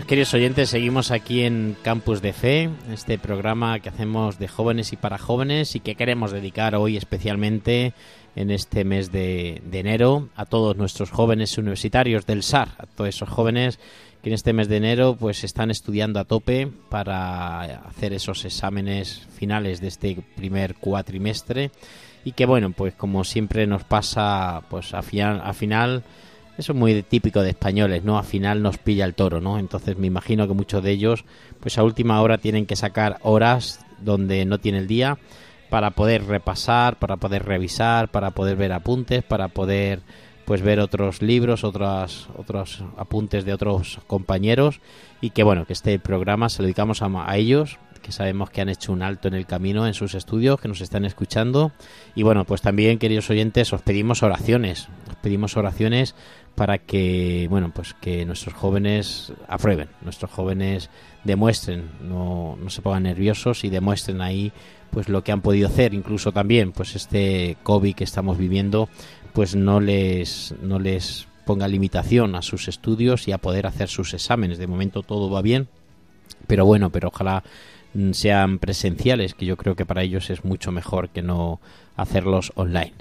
Pues 0.00 0.08
queridos 0.08 0.32
oyentes, 0.32 0.70
seguimos 0.70 1.10
aquí 1.10 1.42
en 1.42 1.76
Campus 1.82 2.22
de 2.22 2.32
Fe, 2.32 2.70
este 2.90 3.18
programa 3.18 3.80
que 3.80 3.90
hacemos 3.90 4.38
de 4.38 4.48
jóvenes 4.48 4.94
y 4.94 4.96
para 4.96 5.18
jóvenes 5.18 5.76
y 5.76 5.80
que 5.80 5.94
queremos 5.94 6.32
dedicar 6.32 6.74
hoy 6.74 6.96
especialmente 6.96 7.92
en 8.34 8.50
este 8.50 8.84
mes 8.84 9.12
de, 9.12 9.60
de 9.62 9.78
enero 9.78 10.30
a 10.36 10.46
todos 10.46 10.74
nuestros 10.78 11.10
jóvenes 11.10 11.58
universitarios 11.58 12.24
del 12.24 12.42
SAR, 12.42 12.70
a 12.78 12.86
todos 12.86 13.10
esos 13.10 13.28
jóvenes 13.28 13.78
que 14.22 14.30
en 14.30 14.36
este 14.36 14.54
mes 14.54 14.70
de 14.70 14.78
enero 14.78 15.18
pues 15.20 15.44
están 15.44 15.70
estudiando 15.70 16.18
a 16.18 16.24
tope 16.24 16.66
para 16.88 17.60
hacer 17.60 18.14
esos 18.14 18.46
exámenes 18.46 19.28
finales 19.36 19.82
de 19.82 19.88
este 19.88 20.16
primer 20.34 20.76
cuatrimestre 20.76 21.72
y 22.24 22.32
que 22.32 22.46
bueno, 22.46 22.72
pues 22.72 22.94
como 22.94 23.22
siempre 23.22 23.66
nos 23.66 23.84
pasa 23.84 24.62
pues 24.70 24.94
a 24.94 25.00
a 25.00 25.52
final 25.52 26.04
eso 26.60 26.72
es 26.72 26.78
muy 26.78 27.02
típico 27.02 27.42
de 27.42 27.50
españoles, 27.50 28.04
¿no? 28.04 28.18
Al 28.18 28.24
final 28.24 28.62
nos 28.62 28.78
pilla 28.78 29.04
el 29.04 29.14
toro, 29.14 29.40
¿no? 29.40 29.58
Entonces 29.58 29.96
me 29.98 30.06
imagino 30.06 30.46
que 30.46 30.54
muchos 30.54 30.82
de 30.82 30.92
ellos, 30.92 31.24
pues 31.58 31.78
a 31.78 31.82
última 31.82 32.20
hora 32.20 32.38
tienen 32.38 32.66
que 32.66 32.76
sacar 32.76 33.18
horas 33.22 33.84
donde 34.00 34.44
no 34.44 34.58
tiene 34.58 34.78
el 34.78 34.86
día 34.86 35.18
para 35.70 35.92
poder 35.92 36.26
repasar, 36.26 36.98
para 36.98 37.16
poder 37.16 37.44
revisar, 37.44 38.10
para 38.10 38.32
poder 38.32 38.56
ver 38.56 38.72
apuntes, 38.72 39.22
para 39.22 39.48
poder 39.48 40.00
pues 40.44 40.62
ver 40.62 40.80
otros 40.80 41.22
libros, 41.22 41.62
otros 41.64 42.28
otros 42.36 42.82
apuntes 42.96 43.44
de 43.44 43.54
otros 43.54 44.00
compañeros 44.06 44.80
y 45.20 45.30
que 45.30 45.44
bueno, 45.44 45.64
que 45.64 45.72
este 45.72 45.98
programa 45.98 46.48
se 46.48 46.60
lo 46.60 46.66
dedicamos 46.66 47.02
a, 47.02 47.30
a 47.30 47.36
ellos, 47.36 47.78
que 48.02 48.10
sabemos 48.10 48.50
que 48.50 48.60
han 48.60 48.68
hecho 48.68 48.92
un 48.92 49.02
alto 49.02 49.28
en 49.28 49.34
el 49.34 49.46
camino 49.46 49.86
en 49.86 49.94
sus 49.94 50.14
estudios, 50.14 50.60
que 50.60 50.66
nos 50.68 50.80
están 50.80 51.04
escuchando 51.04 51.70
y 52.16 52.24
bueno, 52.24 52.44
pues 52.44 52.62
también 52.62 52.98
queridos 52.98 53.30
oyentes, 53.30 53.72
os 53.72 53.82
pedimos 53.82 54.24
oraciones, 54.24 54.88
os 55.08 55.16
pedimos 55.22 55.56
oraciones 55.56 56.16
para 56.60 56.76
que 56.76 57.46
bueno 57.48 57.72
pues 57.72 57.94
que 57.94 58.26
nuestros 58.26 58.52
jóvenes 58.52 59.32
aprueben 59.48 59.88
nuestros 60.02 60.30
jóvenes 60.30 60.90
demuestren 61.24 61.88
no, 62.02 62.58
no 62.62 62.68
se 62.68 62.82
pongan 62.82 63.04
nerviosos 63.04 63.64
y 63.64 63.70
demuestren 63.70 64.20
ahí 64.20 64.52
pues 64.90 65.08
lo 65.08 65.24
que 65.24 65.32
han 65.32 65.40
podido 65.40 65.68
hacer 65.68 65.94
incluso 65.94 66.32
también 66.32 66.72
pues 66.72 66.96
este 66.96 67.56
covid 67.62 67.94
que 67.94 68.04
estamos 68.04 68.36
viviendo 68.36 68.90
pues 69.32 69.56
no 69.56 69.80
les 69.80 70.54
no 70.60 70.78
les 70.78 71.28
ponga 71.46 71.66
limitación 71.66 72.34
a 72.34 72.42
sus 72.42 72.68
estudios 72.68 73.26
y 73.26 73.32
a 73.32 73.38
poder 73.38 73.66
hacer 73.66 73.88
sus 73.88 74.12
exámenes. 74.12 74.58
De 74.58 74.66
momento 74.66 75.02
todo 75.02 75.30
va 75.30 75.40
bien, 75.40 75.66
pero 76.46 76.66
bueno, 76.66 76.90
pero 76.90 77.08
ojalá 77.08 77.42
mm, 77.94 78.12
sean 78.12 78.58
presenciales, 78.58 79.32
que 79.32 79.46
yo 79.46 79.56
creo 79.56 79.76
que 79.76 79.86
para 79.86 80.02
ellos 80.02 80.28
es 80.28 80.44
mucho 80.44 80.72
mejor 80.72 81.08
que 81.08 81.22
no 81.22 81.58
hacerlos 81.96 82.52
online. 82.54 82.92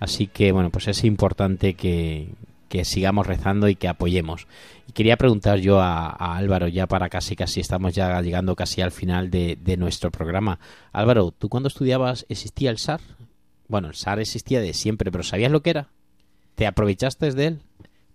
Así 0.00 0.26
que 0.26 0.50
bueno, 0.50 0.70
pues 0.70 0.88
es 0.88 1.04
importante 1.04 1.74
que, 1.74 2.34
que 2.74 2.84
sigamos 2.84 3.28
rezando 3.28 3.68
y 3.68 3.76
que 3.76 3.86
apoyemos. 3.86 4.48
Y 4.88 4.92
quería 4.94 5.16
preguntar 5.16 5.60
yo 5.60 5.80
a, 5.80 6.08
Álvaro, 6.36 6.66
ya 6.66 6.88
para 6.88 7.08
casi 7.08 7.36
casi 7.36 7.60
estamos 7.60 7.94
ya 7.94 8.20
llegando 8.20 8.56
casi 8.56 8.80
al 8.80 8.90
final 8.90 9.30
de, 9.30 9.56
de 9.62 9.76
nuestro 9.76 10.10
programa. 10.10 10.58
Álvaro, 10.90 11.30
¿tú 11.30 11.48
cuando 11.48 11.68
estudiabas 11.68 12.26
existía 12.28 12.70
el 12.70 12.78
SAR? 12.78 13.00
Bueno, 13.68 13.86
el 13.86 13.94
SAR 13.94 14.18
existía 14.18 14.60
de 14.60 14.74
siempre, 14.74 15.12
pero 15.12 15.22
¿sabías 15.22 15.52
lo 15.52 15.62
que 15.62 15.70
era? 15.70 15.88
¿Te 16.56 16.66
aprovechaste 16.66 17.30
de 17.30 17.46
él? 17.46 17.60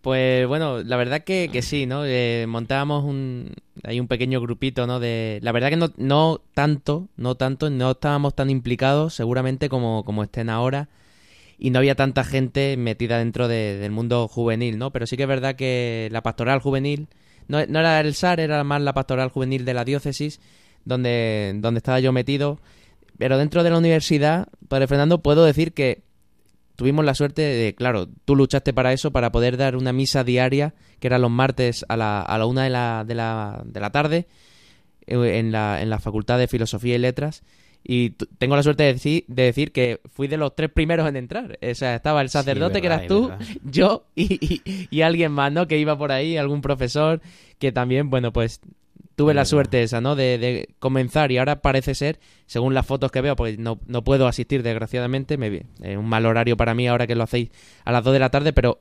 Pues 0.01 0.45
bueno, 0.45 0.84
la 0.84 0.97
verdad 0.97 1.24
que, 1.24 1.49
que 1.49 1.62
sí, 1.62 1.86
¿no? 1.86 2.03
Eh, 2.03 2.45
montábamos 2.45 3.05
un, 3.05 3.53
hay 3.86 4.01
un 4.01 4.10
pequeño 4.10 4.41
grupito, 4.41 4.88
¿no? 4.88 4.99
De, 4.99 5.39
la 5.41 5.53
verdad 5.53 5.70
que 5.70 5.78
no, 5.78 5.93
no 5.95 6.41
tanto, 6.53 7.07
no 7.16 7.36
tanto, 7.36 7.70
no 7.70 7.91
estábamos 7.91 8.36
tan 8.36 8.49
implicados 8.49 9.14
seguramente 9.14 9.70
como, 9.70 10.03
como 10.03 10.22
estén 10.22 10.49
ahora 10.49 10.89
y 11.60 11.70
no 11.72 11.80
había 11.80 11.95
tanta 11.95 12.24
gente 12.24 12.78
metida 12.78 13.20
dentro 13.20 13.47
de- 13.47 13.78
del 13.78 13.91
mundo 13.91 14.28
juvenil, 14.28 14.78
¿no? 14.78 14.91
Pero 14.91 15.05
sí 15.05 15.18
que 15.18 15.24
es 15.24 15.30
verdad 15.30 15.55
que 15.55 16.07
la 16.12 16.24
pastoral 16.24 16.60
juvenil, 16.62 17.10
no, 17.47 17.60
era 17.60 17.99
el 17.99 18.14
SAR, 18.16 18.39
era 18.39 18.64
más 18.64 18.82
la 18.82 18.93
pastoral 18.93 19.30
juvenil 19.30 19.66
de 19.66 19.74
la 19.74 19.84
diócesis, 19.84 20.39
donde, 20.86 21.53
donde 21.57 21.80
estaba 21.80 21.99
yo 21.99 22.12
metido. 22.14 22.60
Pero 23.18 23.38
dentro 23.38 23.64
de 23.64 23.70
la 23.70 23.78
universidad, 23.78 24.47
Padre 24.70 24.88
Fernando, 24.88 25.22
puedo 25.22 25.43
decir 25.43 25.74
que 25.74 26.03
tuvimos 26.78 27.03
la 27.03 27.14
suerte 27.14 27.41
de, 27.41 27.76
claro, 27.76 28.07
tú 28.24 28.38
luchaste 28.38 28.72
para 28.74 28.93
eso, 28.93 29.12
para 29.12 29.32
poder 29.34 29.57
dar 29.57 29.76
una 29.76 29.91
misa 29.91 30.24
diaria, 30.24 30.74
que 31.01 31.07
era 31.07 31.20
los 31.20 31.30
martes 31.30 31.86
a 31.89 31.97
la, 31.97 32.22
a 32.22 32.38
la 32.38 32.45
una 32.45 32.64
de 32.64 32.70
la, 32.70 33.03
de 33.05 33.16
la, 33.16 33.62
de 33.66 33.80
la 33.82 33.89
tarde, 33.89 34.28
eh, 35.07 35.39
en 35.39 35.51
la, 35.51 35.82
en 35.82 35.89
la 35.89 35.99
Facultad 35.99 36.38
de 36.39 36.47
Filosofía 36.47 36.95
y 36.95 36.99
Letras. 36.99 37.43
Y 37.84 38.11
tengo 38.38 38.55
la 38.55 38.63
suerte 38.63 38.84
de 38.84 38.93
decir, 38.93 39.23
de 39.27 39.43
decir 39.43 39.71
que 39.71 39.99
fui 40.13 40.27
de 40.27 40.38
los 40.38 40.55
tres 40.55 40.69
primeros 40.69 41.07
en 41.07 41.15
entrar. 41.15 41.57
O 41.61 41.75
sea, 41.75 41.95
estaba 41.95 42.21
el 42.21 42.30
sacerdote, 42.30 42.82
que 42.82 42.89
verdad, 42.89 43.05
eras 43.05 43.07
tú, 43.07 43.32
yo 43.63 44.05
y, 44.15 44.34
y- 44.63 44.88
y 44.91 45.01
alguien 45.01 45.32
más, 45.32 45.51
¿no? 45.51 45.67
Que 45.67 45.77
iba 45.80 45.97
por 45.97 46.11
ahí, 46.11 46.38
algún 46.38 46.61
profesor, 46.61 47.21
que 47.57 47.71
también, 47.71 48.09
bueno, 48.09 48.32
pues 48.34 48.59
tuve 49.15 49.32
Es 49.32 49.36
la 49.36 49.39
verdad. 49.41 49.49
suerte 49.49 49.84
esa, 49.84 50.01
¿no? 50.01 50.15
De, 50.15 50.38
de 50.38 50.69
comenzar 50.80 51.32
y 51.32 51.38
ahora 51.39 51.61
parece 51.61 51.93
ser, 51.95 52.19
según 52.45 52.73
las 52.73 52.86
fotos 52.86 53.11
que 53.11 53.21
veo, 53.21 53.36
porque 53.36 53.57
no, 53.57 53.80
no 53.88 54.03
puedo 54.03 54.27
asistir 54.27 54.61
desgraciadamente, 54.63 55.38
me 55.38 55.49
vi- 55.49 55.63
es 55.82 55.97
un 55.97 56.05
mal 56.07 56.25
horario 56.25 56.55
para 56.57 56.73
mí 56.73 56.88
ahora 56.88 57.07
que 57.07 57.15
lo 57.15 57.23
hacéis 57.23 57.49
a 57.86 57.91
las 57.91 58.03
2 58.03 58.13
de 58.13 58.19
la 58.19 58.30
tarde, 58.30 58.53
pero 58.53 58.80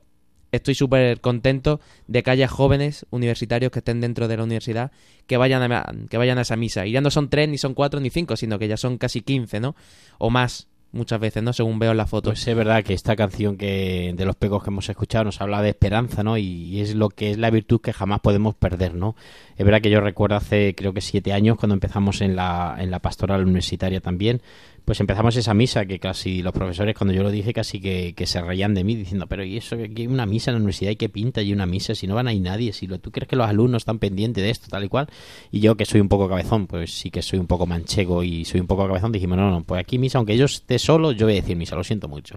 estoy 0.51 0.75
súper 0.75 1.21
contento 1.21 1.79
de 2.07 2.23
que 2.23 2.31
haya 2.31 2.47
jóvenes 2.47 3.05
universitarios 3.09 3.71
que 3.71 3.79
estén 3.79 4.01
dentro 4.01 4.27
de 4.27 4.37
la 4.37 4.43
universidad 4.43 4.91
que 5.27 5.37
vayan 5.37 5.71
a, 5.71 5.93
que 6.09 6.17
vayan 6.17 6.37
a 6.37 6.41
esa 6.41 6.55
misa. 6.55 6.85
Y 6.85 6.91
ya 6.91 7.01
no 7.01 7.11
son 7.11 7.29
tres, 7.29 7.49
ni 7.49 7.57
son 7.57 7.73
cuatro, 7.73 7.99
ni 7.99 8.09
cinco, 8.09 8.35
sino 8.35 8.59
que 8.59 8.67
ya 8.67 8.77
son 8.77 8.97
casi 8.97 9.21
15, 9.21 9.59
¿no? 9.59 9.75
O 10.17 10.29
más, 10.29 10.67
muchas 10.91 11.19
veces, 11.19 11.43
¿no? 11.43 11.53
Según 11.53 11.79
veo 11.79 11.91
en 11.91 11.97
las 11.97 12.09
fotos. 12.09 12.31
Pues 12.31 12.47
es 12.47 12.55
verdad 12.55 12.83
que 12.83 12.93
esta 12.93 13.15
canción 13.15 13.57
que 13.57 14.13
de 14.15 14.25
los 14.25 14.35
pecos 14.35 14.63
que 14.63 14.69
hemos 14.69 14.89
escuchado 14.89 15.25
nos 15.25 15.41
habla 15.41 15.61
de 15.61 15.69
esperanza, 15.69 16.23
¿no? 16.23 16.37
Y, 16.37 16.43
y 16.43 16.81
es 16.81 16.95
lo 16.95 17.09
que 17.09 17.31
es 17.31 17.37
la 17.37 17.49
virtud 17.49 17.81
que 17.81 17.93
jamás 17.93 18.21
podemos 18.21 18.55
perder, 18.55 18.95
¿no? 18.95 19.15
Es 19.57 19.65
verdad 19.65 19.81
que 19.81 19.89
yo 19.89 20.01
recuerdo 20.01 20.35
hace 20.35 20.73
creo 20.75 20.93
que 20.93 21.01
siete 21.01 21.33
años 21.33 21.57
cuando 21.57 21.75
empezamos 21.75 22.21
en 22.21 22.35
la, 22.35 22.75
en 22.79 22.91
la 22.91 22.99
pastoral 22.99 23.43
universitaria 23.43 24.01
también, 24.01 24.41
pues 24.89 24.99
empezamos 25.01 25.35
esa 25.35 25.53
misa 25.53 25.85
que 25.85 25.99
casi 25.99 26.41
los 26.41 26.51
profesores 26.51 26.95
cuando 26.97 27.13
yo 27.13 27.21
lo 27.21 27.29
dije 27.29 27.53
casi 27.53 27.79
que, 27.79 28.15
que 28.15 28.25
se 28.25 28.41
reían 28.41 28.73
de 28.73 28.83
mí 28.83 28.95
diciendo, 28.95 29.27
pero 29.27 29.43
¿y 29.43 29.55
eso 29.55 29.77
que 29.77 29.91
hay 29.95 30.07
una 30.07 30.25
misa 30.25 30.49
en 30.49 30.55
la 30.55 30.57
universidad 30.57 30.89
y 30.89 30.95
qué 30.95 31.09
pinta 31.09 31.43
y 31.43 31.53
una 31.53 31.67
misa 31.67 31.93
si 31.93 32.07
no 32.07 32.15
van 32.15 32.27
a 32.27 32.33
ir 32.33 32.41
nadie? 32.41 32.73
Si 32.73 32.87
lo, 32.87 32.97
tú 32.99 33.11
crees 33.11 33.27
que 33.27 33.35
los 33.35 33.47
alumnos 33.47 33.83
están 33.83 33.99
pendientes 33.99 34.43
de 34.43 34.49
esto 34.49 34.65
tal 34.67 34.83
y 34.83 34.87
cual 34.87 35.07
y 35.51 35.59
yo 35.59 35.77
que 35.77 35.85
soy 35.85 36.01
un 36.01 36.09
poco 36.09 36.27
cabezón, 36.27 36.65
pues 36.65 36.91
sí 36.91 37.11
que 37.11 37.21
soy 37.21 37.37
un 37.37 37.45
poco 37.45 37.67
manchego 37.67 38.23
y 38.23 38.45
soy 38.45 38.61
un 38.61 38.65
poco 38.65 38.87
cabezón, 38.87 39.11
dijimos, 39.11 39.37
no, 39.37 39.51
no, 39.51 39.61
pues 39.63 39.79
aquí 39.79 39.99
misa, 39.99 40.17
aunque 40.17 40.35
yo 40.35 40.45
esté 40.45 40.79
solo, 40.79 41.11
yo 41.11 41.27
voy 41.27 41.33
a 41.33 41.41
decir 41.41 41.55
misa, 41.55 41.75
lo 41.75 41.83
siento 41.83 42.07
mucho. 42.07 42.33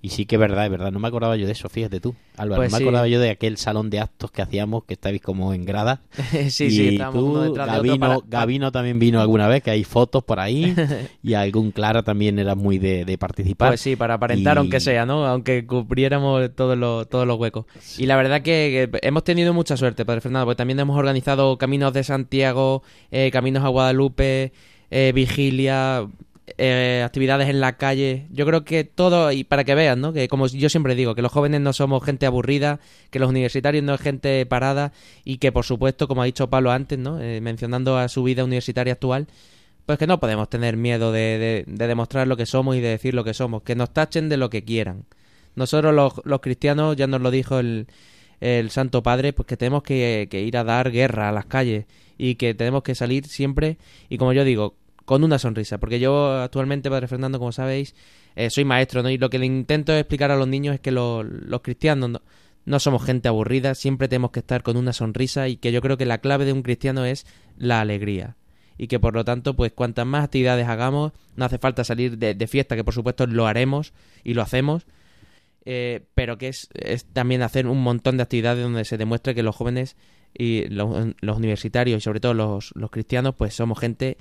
Y 0.00 0.10
sí 0.10 0.26
que 0.26 0.36
es 0.36 0.40
verdad, 0.40 0.64
es 0.66 0.70
verdad, 0.70 0.92
no 0.92 1.00
me 1.00 1.08
acordaba 1.08 1.36
yo 1.36 1.46
de 1.46 1.52
eso, 1.52 1.68
fíjate 1.68 1.98
tú, 1.98 2.14
Álvaro, 2.36 2.60
Pues 2.62 2.70
no 2.70 2.76
me 2.76 2.78
sí. 2.78 2.84
acordaba 2.84 3.08
yo 3.08 3.18
de 3.18 3.30
aquel 3.30 3.56
salón 3.56 3.90
de 3.90 3.98
actos 3.98 4.30
que 4.30 4.42
hacíamos, 4.42 4.84
que 4.84 4.94
estabais 4.94 5.22
como 5.22 5.52
en 5.54 5.64
grada. 5.64 6.02
sí, 6.50 6.66
y 6.66 6.70
sí, 6.70 6.88
estábamos 6.90 7.24
uno 7.24 7.34
tú, 7.40 7.48
detrás 7.48 7.66
de 7.66 7.72
otro 7.72 7.82
Gabino, 7.88 7.98
para- 8.20 8.20
Gabino 8.28 8.70
también 8.70 9.00
vino 9.00 9.20
alguna 9.20 9.48
vez, 9.48 9.64
que 9.64 9.72
hay 9.72 9.82
fotos 9.82 10.22
por 10.22 10.38
ahí, 10.38 10.72
y 11.24 11.34
algún 11.34 11.72
También 12.02 12.38
era 12.38 12.54
muy 12.54 12.78
de, 12.78 13.04
de 13.04 13.18
participar. 13.18 13.70
Pues 13.70 13.80
sí, 13.80 13.96
para 13.96 14.14
aparentar 14.14 14.56
Y- 14.56 14.58
aunque 14.58 14.80
sea, 14.80 15.06
¿no? 15.06 15.26
Aunque 15.26 15.66
cubriéramos 15.66 16.54
todos 16.54 16.76
los, 16.76 17.08
todos 17.08 17.26
los 17.26 17.38
huecos. 17.38 17.66
Y 17.98 18.06
la 18.06 18.16
verdad 18.16 18.42
que, 18.42 18.88
que 18.92 18.98
hemos 19.06 19.24
tenido 19.24 19.52
mucha 19.54 19.76
suerte, 19.76 20.04
Padre 20.04 20.20
Fernando, 20.20 20.46
porque 20.46 20.56
también 20.58 20.78
hemos 20.80 20.98
organizado 20.98 21.58
caminos 21.58 21.92
de 21.92 22.04
Santiago, 22.04 22.82
eh, 23.10 23.30
caminos 23.32 23.64
a 23.64 23.68
Guadalupe, 23.68 24.52
eh, 24.90 25.12
vigilia, 25.14 26.06
eh, 26.58 27.02
actividades 27.04 27.48
en 27.48 27.60
la 27.60 27.76
calle. 27.76 28.26
Yo 28.30 28.46
creo 28.46 28.64
que 28.64 28.84
todo, 28.84 29.32
y 29.32 29.42
para 29.44 29.64
que 29.64 29.74
vean, 29.74 30.00
¿no? 30.00 30.12
Que 30.12 30.28
como 30.28 30.46
yo 30.46 30.68
siempre 30.68 30.94
digo, 30.94 31.14
que 31.16 31.22
los 31.22 31.32
jóvenes 31.32 31.60
no 31.60 31.72
somos 31.72 32.04
gente 32.04 32.24
aburrida, 32.24 32.78
que 33.10 33.18
los 33.18 33.28
universitarios 33.28 33.82
no 33.82 33.94
es 33.94 34.00
gente 34.00 34.46
parada, 34.46 34.92
y 35.24 35.38
que 35.38 35.50
por 35.50 35.64
supuesto, 35.64 36.06
como 36.06 36.22
ha 36.22 36.24
dicho 36.24 36.48
Pablo 36.48 36.70
antes, 36.70 36.98
¿no? 36.98 37.20
Eh, 37.20 37.40
mencionando 37.40 37.98
a 37.98 38.08
su 38.08 38.22
vida 38.22 38.44
universitaria 38.44 38.92
actual, 38.92 39.26
pues 39.86 39.98
que 39.98 40.06
no 40.06 40.18
podemos 40.20 40.50
tener 40.50 40.76
miedo 40.76 41.12
de, 41.12 41.38
de- 41.38 41.64
de 41.66 41.86
demostrar 41.86 42.26
lo 42.26 42.36
que 42.36 42.44
somos 42.46 42.76
y 42.76 42.80
de 42.80 42.88
decir 42.88 43.14
lo 43.14 43.24
que 43.24 43.34
somos. 43.34 43.62
Que 43.62 43.74
nos 43.76 43.92
tachen 43.92 44.28
de 44.28 44.36
lo 44.36 44.50
que 44.50 44.64
quieran. 44.64 45.04
Nosotros 45.54 45.94
los, 45.94 46.14
los 46.24 46.40
cristianos, 46.40 46.96
ya 46.96 47.06
nos 47.06 47.20
lo 47.22 47.30
dijo 47.30 47.58
el, 47.60 47.86
el 48.40 48.70
Santo 48.70 49.02
Padre, 49.02 49.32
pues 49.32 49.46
que 49.46 49.56
tenemos 49.56 49.82
que, 49.82 50.28
que 50.30 50.42
ir 50.42 50.56
a 50.56 50.64
dar 50.64 50.90
guerra 50.90 51.28
a 51.28 51.32
las 51.32 51.46
calles 51.46 51.86
y 52.18 52.34
que 52.34 52.52
tenemos 52.54 52.82
que 52.82 52.94
salir 52.94 53.26
siempre, 53.26 53.78
y 54.08 54.18
como 54.18 54.32
yo 54.32 54.44
digo, 54.44 54.74
con 55.04 55.22
una 55.24 55.38
sonrisa. 55.38 55.78
Porque 55.78 56.00
yo 56.00 56.42
actualmente, 56.42 56.90
Padre 56.90 57.08
Fernando, 57.08 57.38
como 57.38 57.52
sabéis, 57.52 57.94
eh, 58.34 58.50
soy 58.50 58.64
maestro, 58.64 59.02
¿no? 59.02 59.10
Y 59.10 59.18
lo 59.18 59.30
que 59.30 59.38
le 59.38 59.46
intento 59.46 59.94
explicar 59.94 60.30
a 60.30 60.36
los 60.36 60.48
niños 60.48 60.74
es 60.74 60.80
que 60.80 60.90
lo- 60.90 61.22
los 61.22 61.60
cristianos 61.62 62.10
no, 62.10 62.22
no 62.64 62.80
somos 62.80 63.04
gente 63.04 63.28
aburrida, 63.28 63.74
siempre 63.74 64.08
tenemos 64.08 64.32
que 64.32 64.40
estar 64.40 64.62
con 64.62 64.76
una 64.76 64.92
sonrisa 64.92 65.48
y 65.48 65.56
que 65.56 65.70
yo 65.72 65.80
creo 65.80 65.96
que 65.96 66.06
la 66.06 66.18
clave 66.18 66.44
de 66.44 66.52
un 66.52 66.62
cristiano 66.62 67.04
es 67.04 67.24
la 67.56 67.80
alegría 67.80 68.36
y 68.78 68.88
que 68.88 69.00
por 69.00 69.14
lo 69.14 69.24
tanto, 69.24 69.54
pues 69.54 69.72
cuantas 69.72 70.06
más 70.06 70.24
actividades 70.24 70.68
hagamos, 70.68 71.12
no 71.36 71.44
hace 71.44 71.58
falta 71.58 71.84
salir 71.84 72.18
de, 72.18 72.34
de 72.34 72.46
fiesta, 72.46 72.76
que 72.76 72.84
por 72.84 72.94
supuesto 72.94 73.26
lo 73.26 73.46
haremos 73.46 73.92
y 74.24 74.34
lo 74.34 74.42
hacemos, 74.42 74.86
eh, 75.68 76.04
pero 76.14 76.38
que 76.38 76.48
es, 76.48 76.68
también 77.12 77.42
hacer 77.42 77.66
un 77.66 77.82
montón 77.82 78.16
de 78.16 78.22
actividades 78.22 78.62
donde 78.62 78.84
se 78.84 78.96
demuestre 78.96 79.34
que 79.34 79.42
los 79.42 79.56
jóvenes 79.56 79.96
y 80.32 80.68
los, 80.68 81.14
los 81.20 81.36
universitarios 81.36 81.98
y 81.98 82.00
sobre 82.00 82.20
todo 82.20 82.34
los, 82.34 82.72
los 82.76 82.90
cristianos, 82.90 83.34
pues 83.34 83.54
somos 83.54 83.78
gente 83.80 84.16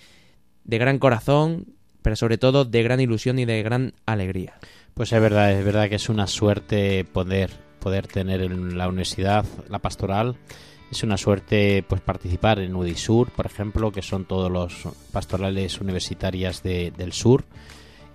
de 0.64 0.78
gran 0.80 0.97
corazón, 0.97 1.68
pero 2.01 2.16
sobre 2.16 2.39
todo 2.39 2.66
de 2.66 2.82
gran 2.82 2.99
ilusión 2.99 3.38
y 3.38 3.45
de 3.45 3.62
gran 3.62 3.93
alegría. 4.08 4.56
Pues 4.95 5.14
es 5.14 5.22
verdad, 5.22 5.51
es 5.53 5.64
verdad 5.64 5.88
que 5.88 5.95
es 5.95 6.10
una 6.10 6.26
suerte 6.26 7.06
poder, 7.06 7.51
poder 7.80 8.08
tener 8.08 8.41
en 8.41 8.78
la 8.78 8.88
universidad 8.88 9.45
la 9.70 9.80
pastoral. 9.80 10.38
Es 10.91 11.03
una 11.03 11.17
suerte 11.17 11.83
pues 11.88 11.99
participar 12.01 12.59
en 12.59 12.75
UDISUR, 12.75 13.31
por 13.31 13.45
ejemplo, 13.45 13.91
que 13.91 14.01
son 14.01 14.25
todos 14.25 14.51
los 14.51 14.83
pastorales 15.11 15.81
universitarias 15.81 16.63
de- 16.63 16.91
del 16.91 17.11
sur. 17.11 17.43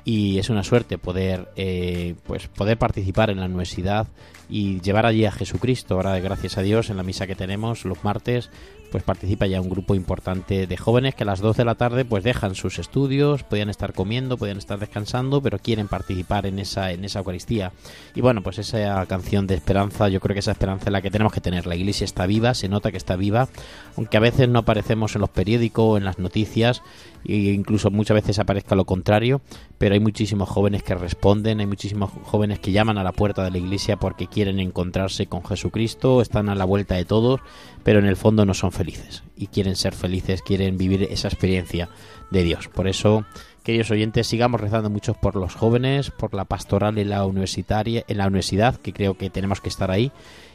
Y 0.03 0.39
es 0.39 0.49
una 0.49 0.65
suerte 0.65 0.97
poder 0.97 1.51
eh, 1.57 2.15
pues 2.27 2.49
poder 2.49 2.79
participar 2.79 3.29
en 3.29 3.39
la 3.39 3.47
universidad 3.47 4.07
y 4.49 4.81
llevar 4.81 5.05
allí 5.05 5.27
a 5.27 5.31
Jesucristo. 5.33 5.95
Ahora, 5.97 6.19
gracias 6.21 6.57
a 6.57 6.63
Dios, 6.63 6.89
en 6.89 6.97
la 6.97 7.03
misa 7.03 7.27
que 7.27 7.35
tenemos 7.35 7.85
los 7.85 8.03
martes, 8.03 8.49
pues 8.91 9.03
participa 9.03 9.47
ya 9.47 9.61
un 9.61 9.71
grupo 9.71 9.95
importante 9.95 10.67
de 10.67 10.77
jóvenes 10.77 11.15
que 11.15 11.23
a 11.23 11.27
las 11.27 11.41
2 11.41 11.57
de 11.57 11.65
la 11.65 11.77
tarde 11.77 12.05
pues 12.05 12.25
dejan 12.25 12.55
sus 12.55 12.79
estudios, 12.79 13.43
podían 13.43 13.71
estar 13.71 13.93
comiendo, 13.93 14.37
podían 14.37 14.59
estar 14.59 14.79
descansando, 14.79 15.41
pero 15.41 15.59
quieren 15.59 15.89
participar 15.89 16.47
en 16.47 16.59
esa 16.59 16.93
en 16.93 17.05
esa 17.05 17.21
Eucaristía. 17.21 17.73
Y 18.15 18.21
bueno, 18.21 18.43
pues 18.43 18.59
esa 18.59 19.05
canción 19.07 19.47
de 19.47 19.55
esperanza, 19.55 20.09
yo 20.09 20.21
creo 20.21 20.35
que 20.35 20.41
esa 20.41 20.53
esperanza 20.53 20.87
es 20.87 20.93
la 20.93 21.03
que 21.03 21.11
tenemos 21.11 21.33
que 21.33 21.41
tener. 21.41 21.67
La 21.67 21.77
iglesia 21.77 22.05
está 22.05 22.27
viva, 22.27 22.55
se 22.55 22.69
nota 22.69 22.91
que 22.91 22.97
está 22.97 23.17
viva, 23.17 23.49
aunque 23.97 24.17
a 24.17 24.21
veces 24.21 24.49
no 24.49 24.61
aparecemos 24.61 25.15
en 25.15 25.21
los 25.21 25.31
periódicos 25.31 25.99
en 25.99 26.05
las 26.05 26.19
noticias, 26.19 26.83
e 27.25 27.35
incluso 27.35 27.91
muchas 27.91 28.15
veces 28.15 28.39
aparezca 28.39 28.75
lo 28.75 28.85
contrario, 28.85 29.41
pero 29.79 29.95
hay 29.95 30.01
muchísimos 30.01 30.49
jóvenes 30.49 30.83
que 30.83 30.95
responden, 30.95 31.61
hay 31.61 31.67
muchísimos 31.67 32.11
jóvenes 32.25 32.61
que 32.61 32.73
llaman 32.73 32.99
a 32.99 33.05
la 33.05 33.13
puerta 33.13 33.45
de 33.45 33.51
la 33.51 33.59
iglesia 33.59 33.97
porque 33.97 34.27
quieren 34.27 34.59
encontrarse 34.59 35.27
con 35.27 35.45
Jesucristo, 35.45 36.23
están 36.23 36.49
a 36.49 36.55
la 36.55 36.65
vuelta 36.65 36.95
de 36.95 37.05
todos, 37.05 37.41
pero 37.83 37.99
en 37.99 38.07
el 38.07 38.17
fondo 38.17 38.45
no 38.45 38.55
son 38.55 38.73
felices 38.73 39.23
y 39.37 39.47
quieren 39.47 39.77
ser 39.77 39.95
felices, 39.95 40.43
quieren 40.43 40.77
vivir 40.77 41.05
esa 41.05 41.29
experiencia 41.29 41.89
de 42.31 42.43
Dios. 42.43 42.69
Por 42.69 42.89
eso, 42.89 43.25
queridos 43.63 43.91
oyentes, 43.91 44.27
sigamos 44.27 44.61
rezando 44.61 44.91
mucho 44.91 45.15
por 45.15 45.37
los 45.37 45.55
jóvenes, 45.55 46.11
por 46.11 46.35
la 46.35 46.45
pastoral 46.45 46.99
en 46.99 47.11
la 47.11 47.25
universitaria, 47.25 48.05
en 48.07 48.19
la 48.19 48.27
universidad, 48.27 48.77
que 48.77 48.93
creo 48.93 49.17
que 49.17 49.31
tenemos 49.31 49.61
que 49.61 49.69
estar 49.69 49.91
ahí 49.91 50.13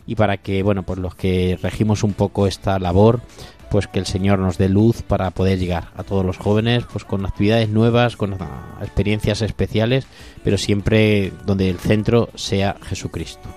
y 0.07 0.15
para 0.15 0.38
que, 0.38 0.61
bueno, 0.63 0.84
pues 0.84 0.99
los 0.99 1.15
que 1.15 1.57
regimos 1.61 2.03
un 2.03 2.13
poco 2.13 2.47
esta 2.47 2.78
labor, 2.80 3.21
pues 3.69 3.88
que 3.88 3.99
el 3.99 4.05
Señor 4.05 4.39
nos 4.39 4.57
dé 4.57 4.69
luz 4.69 5.01
para 5.01 5.32
poder 5.32 5.59
llegar 5.59 5.89
a 5.95 6.03
todos 6.03 6.26
los 6.26 6.38
jóvenes, 6.38 6.86
pues 6.91 7.03
con 7.03 7.26
actividades 7.26 7.69
nuevas, 7.69 8.15
con 8.15 8.36
ah, 8.39 8.78
experiencias 8.82 9.41
especiales, 9.41 10.05
pero 10.43 10.57
siempre 10.57 11.34
donde 11.45 11.69
el 11.69 11.80
centro 11.80 12.30
sea 12.36 12.78
Jesucristo. 12.84 13.49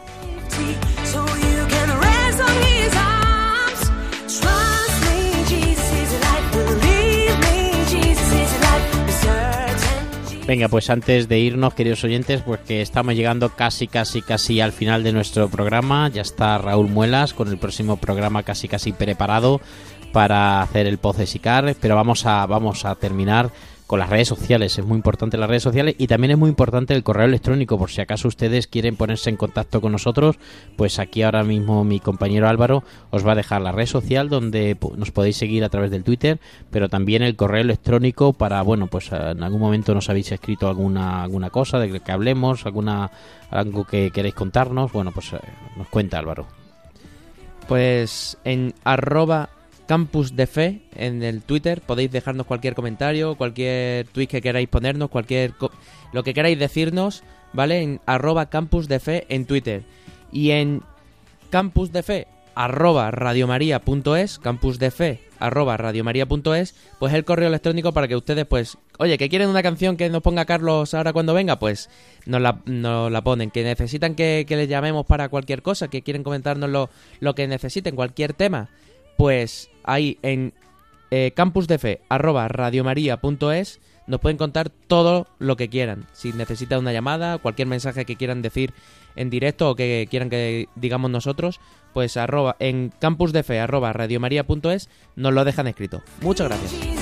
Venga, 10.49 10.69
pues 10.69 10.89
antes 10.89 11.29
de 11.29 11.41
irnos, 11.41 11.75
queridos 11.75 12.03
oyentes, 12.05 12.41
pues 12.41 12.61
que 12.61 12.81
estamos 12.81 13.15
llegando 13.15 13.51
casi, 13.51 13.87
casi, 13.87 14.23
casi 14.23 14.63
al 14.63 14.73
final 14.73 15.03
de 15.05 15.13
nuestro 15.13 15.51
programa. 15.51 16.09
Ya 16.09 16.23
está 16.23 16.57
Raúl 16.57 16.89
Muelas 16.89 17.35
con 17.35 17.49
el 17.49 17.59
próximo 17.59 17.99
programa 17.99 18.43
casi, 18.43 18.67
casi 18.67 18.93
preparado 18.93 19.61
para 20.11 20.63
hacer 20.63 20.87
el 20.87 20.97
Poce 20.97 21.27
Sicar, 21.27 21.77
pero 21.79 21.97
vamos 21.97 22.25
a, 22.25 22.47
vamos 22.47 22.87
a 22.87 22.95
terminar 22.95 23.51
con 23.89 23.99
las 23.99 24.11
redes 24.11 24.29
sociales. 24.29 24.79
Es 24.79 24.85
muy 24.85 24.97
importante 24.97 25.39
las 25.39 25.49
redes 25.49 25.63
sociales 25.63 25.97
y 25.99 26.07
también 26.07 26.33
es 26.33 26.39
muy 26.39 26.51
importante 26.51 26.95
el 26.95 27.03
correo 27.03 27.25
electrónico. 27.25 27.79
Por 27.79 27.91
si 27.91 28.03
acaso 28.03 28.29
ustedes 28.29 28.67
quieren 28.67 28.97
ponerse 28.97 29.31
en 29.31 29.37
contacto 29.37 29.81
con 29.81 29.93
nosotros, 29.93 30.39
pues 30.77 30.99
aquí 30.99 31.23
ahora 31.23 31.43
mismo 31.43 31.85
mi 31.85 31.99
compañero 31.99 32.49
Álvaro 32.49 32.85
os 33.11 33.27
va 33.27 33.33
a 33.33 33.35
dejar 33.35 33.63
la 33.63 33.73
red 33.73 33.87
social 33.87 34.29
donde 34.29 34.77
nos 34.95 35.11
podéis 35.11 35.39
seguir 35.39 35.65
a 35.65 35.71
través 35.71 35.91
del 35.91 36.05
Twitter, 36.05 36.39
pero 36.71 36.91
también 36.91 37.23
el 37.23 37.35
correo 37.35 37.63
electrónico 37.63 38.35
para, 38.35 38.61
bueno, 38.61 38.89
pues 38.89 39.11
eh, 39.11 39.31
en 39.31 39.43
algún 39.43 39.61
momento 39.61 39.95
nos 39.95 40.11
habéis 40.11 40.33
escrito 40.33 40.69
alguna, 40.69 41.23
alguna 41.23 41.49
cosa 41.49 41.79
de 41.79 41.99
que 41.99 42.13
hablemos, 42.13 42.67
alguna 42.67 43.11
algo 43.51 43.85
que 43.85 44.11
queréis 44.11 44.35
contarnos. 44.35 44.93
Bueno, 44.93 45.13
pues 45.13 45.33
eh, 45.33 45.39
nos 45.79 45.89
cuenta 45.89 46.19
Álvaro. 46.19 46.47
Pues 47.67 48.37
en 48.45 48.75
arroba 48.85 49.49
campus 49.89 50.37
de 50.37 50.47
fe 50.47 50.83
en 50.95 51.23
el 51.23 51.43
Twitter 51.43 51.81
podéis 51.81 52.13
dejarnos 52.13 52.47
cualquier 52.47 52.75
comentario, 52.75 53.37
cualquier 53.37 54.07
tweet 54.07 54.27
que 54.27 54.43
queráis 54.43 54.69
ponernos, 54.69 55.09
cualquier 55.09 55.55
lo 56.13 56.23
que 56.23 56.35
queráis 56.35 56.59
decirnos, 56.59 57.25
¿vale? 57.55 57.81
En 57.81 58.01
arroba 58.05 58.51
campus 58.51 58.87
de 58.87 59.01
fe 59.01 59.27
en 59.31 59.47
Twitter. 59.47 59.83
Y 60.31 60.51
en 60.51 60.83
campus 61.49 61.91
de 61.91 62.03
fe 62.03 62.27
arroba 62.55 63.11
radiomaria.es, 63.11 64.39
campus 64.39 64.79
de 64.79 64.91
fe 64.91 65.21
arroba 65.39 65.79
radiomaria.es, 65.79 66.75
pues 66.99 67.15
el 67.15 67.25
correo 67.25 67.49
electrónico 67.49 67.93
para 67.93 68.09
que 68.09 68.17
ustedes, 68.17 68.45
pues, 68.45 68.77
oye, 68.99 69.17
que 69.17 69.31
quieren 69.31 69.49
una 69.49 69.63
canción 69.63 69.97
que 69.97 70.11
nos 70.11 70.21
ponga 70.21 70.45
Carlos 70.45 70.93
ahora 70.93 71.15
cuando 71.15 71.33
venga, 71.33 71.59
pues 71.59 71.89
nos 72.27 72.43
la, 72.43 72.61
la 72.67 73.23
ponen. 73.23 73.51
Que 73.51 73.65
necesitan 73.65 74.15
que, 74.15 74.45
que 74.47 74.57
les 74.57 74.69
llamemos 74.69 75.07
para 75.07 75.31
cualquier 75.31 75.63
cosa, 75.63 75.89
que 75.89 76.03
quieren 76.03 76.25
comentarnos 76.25 76.69
lo, 76.69 76.91
lo 77.21 77.35
que 77.35 77.49
necesiten, 77.49 77.97
cualquier 77.97 78.35
tema, 78.35 78.69
pues 79.19 79.69
ahí 79.83 80.19
en 80.23 80.55
eh, 81.11 81.33
campusdefe@radiomaria.es 81.35 83.81
nos 84.07 84.21
pueden 84.21 84.39
contar 84.39 84.71
todo 84.71 85.27
lo 85.39 85.57
que 85.57 85.69
quieran. 85.69 86.07
Si 86.15 86.33
necesitan 86.33 86.79
una 86.79 86.95
llamada, 86.95 87.37
cualquier 87.37 87.69
mensaje 87.69 88.07
que 88.07 88.17
quieran 88.17 88.41
decir 88.41 88.73
en 89.17 89.29
directo 89.29 89.69
o 89.69 89.75
que 89.75 90.07
quieran 90.09 90.31
que 90.31 90.67
digamos 90.77 91.11
nosotros, 91.11 91.61
pues 91.93 92.17
arroba, 92.17 92.57
en 92.61 92.91
campusdefe@radiomaria.es 93.01 94.89
nos 95.17 95.35
lo 95.35 95.45
dejan 95.45 95.67
escrito. 95.67 96.01
Muchas 96.23 96.49
gracias. 96.49 96.98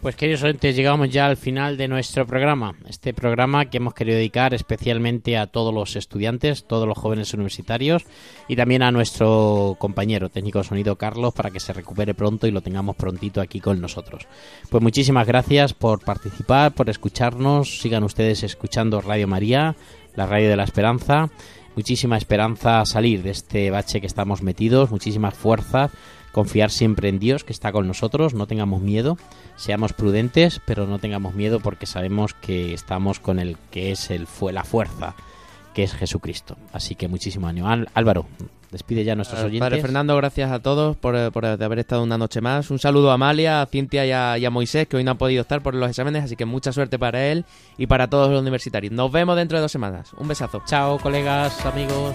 Pues 0.00 0.16
queridos 0.16 0.42
oyentes, 0.42 0.74
llegamos 0.74 1.10
ya 1.10 1.26
al 1.26 1.36
final 1.36 1.76
de 1.76 1.86
nuestro 1.86 2.26
programa. 2.26 2.74
Este 2.88 3.12
programa 3.12 3.66
que 3.66 3.76
hemos 3.76 3.92
querido 3.92 4.16
dedicar 4.16 4.54
especialmente 4.54 5.36
a 5.36 5.46
todos 5.46 5.74
los 5.74 5.94
estudiantes, 5.94 6.64
todos 6.64 6.88
los 6.88 6.96
jóvenes 6.96 7.34
universitarios 7.34 8.06
y 8.48 8.56
también 8.56 8.82
a 8.82 8.92
nuestro 8.92 9.76
compañero 9.78 10.30
técnico 10.30 10.60
de 10.60 10.64
sonido 10.64 10.96
Carlos 10.96 11.34
para 11.34 11.50
que 11.50 11.60
se 11.60 11.74
recupere 11.74 12.14
pronto 12.14 12.46
y 12.46 12.50
lo 12.50 12.62
tengamos 12.62 12.96
prontito 12.96 13.42
aquí 13.42 13.60
con 13.60 13.78
nosotros. 13.78 14.26
Pues 14.70 14.82
muchísimas 14.82 15.26
gracias 15.26 15.74
por 15.74 16.02
participar, 16.02 16.72
por 16.72 16.88
escucharnos. 16.88 17.80
Sigan 17.80 18.02
ustedes 18.02 18.42
escuchando 18.42 19.02
Radio 19.02 19.28
María, 19.28 19.76
la 20.16 20.24
radio 20.24 20.48
de 20.48 20.56
la 20.56 20.64
esperanza. 20.64 21.28
Muchísima 21.76 22.16
esperanza 22.16 22.80
a 22.80 22.86
salir 22.86 23.22
de 23.22 23.30
este 23.30 23.70
bache 23.70 24.00
que 24.00 24.06
estamos 24.06 24.40
metidos, 24.40 24.90
muchísima 24.90 25.30
fuerza 25.30 25.90
confiar 26.32 26.70
siempre 26.70 27.08
en 27.08 27.18
Dios 27.18 27.44
que 27.44 27.52
está 27.52 27.72
con 27.72 27.86
nosotros, 27.88 28.34
no 28.34 28.46
tengamos 28.46 28.80
miedo, 28.82 29.16
seamos 29.56 29.92
prudentes, 29.92 30.60
pero 30.64 30.86
no 30.86 30.98
tengamos 30.98 31.34
miedo 31.34 31.60
porque 31.60 31.86
sabemos 31.86 32.34
que 32.34 32.72
estamos 32.74 33.20
con 33.20 33.38
el 33.38 33.56
que 33.70 33.90
es 33.92 34.10
el 34.10 34.26
fue 34.26 34.52
la 34.52 34.64
fuerza, 34.64 35.14
que 35.74 35.82
es 35.82 35.92
Jesucristo. 35.94 36.56
Así 36.72 36.94
que 36.94 37.08
muchísimo 37.08 37.46
ánimo. 37.48 37.68
Álvaro, 37.94 38.26
despide 38.70 39.02
ya 39.04 39.12
a 39.14 39.16
nuestros 39.16 39.40
Eh, 39.40 39.44
oyentes. 39.46 39.60
Padre 39.68 39.80
Fernando, 39.82 40.16
gracias 40.16 40.50
a 40.52 40.60
todos 40.60 40.96
por, 40.96 41.16
eh, 41.16 41.30
por 41.32 41.44
haber 41.46 41.78
estado 41.80 42.02
una 42.04 42.16
noche 42.18 42.40
más. 42.40 42.70
Un 42.70 42.78
saludo 42.78 43.10
a 43.10 43.14
Amalia, 43.14 43.62
a 43.62 43.66
Cintia 43.66 44.06
y 44.06 44.12
a, 44.12 44.38
y 44.38 44.44
a 44.44 44.50
Moisés, 44.50 44.86
que 44.86 44.96
hoy 44.96 45.04
no 45.04 45.10
han 45.12 45.18
podido 45.18 45.42
estar 45.42 45.62
por 45.62 45.74
los 45.74 45.88
exámenes, 45.90 46.24
así 46.24 46.36
que 46.36 46.44
mucha 46.44 46.72
suerte 46.72 46.98
para 46.98 47.26
él 47.26 47.44
y 47.78 47.86
para 47.88 48.08
todos 48.08 48.30
los 48.30 48.40
universitarios. 48.40 48.92
Nos 48.92 49.10
vemos 49.10 49.36
dentro 49.36 49.58
de 49.58 49.62
dos 49.62 49.72
semanas. 49.72 50.12
Un 50.16 50.28
besazo. 50.28 50.62
Chao, 50.66 50.98
colegas, 50.98 51.64
amigos. 51.66 52.14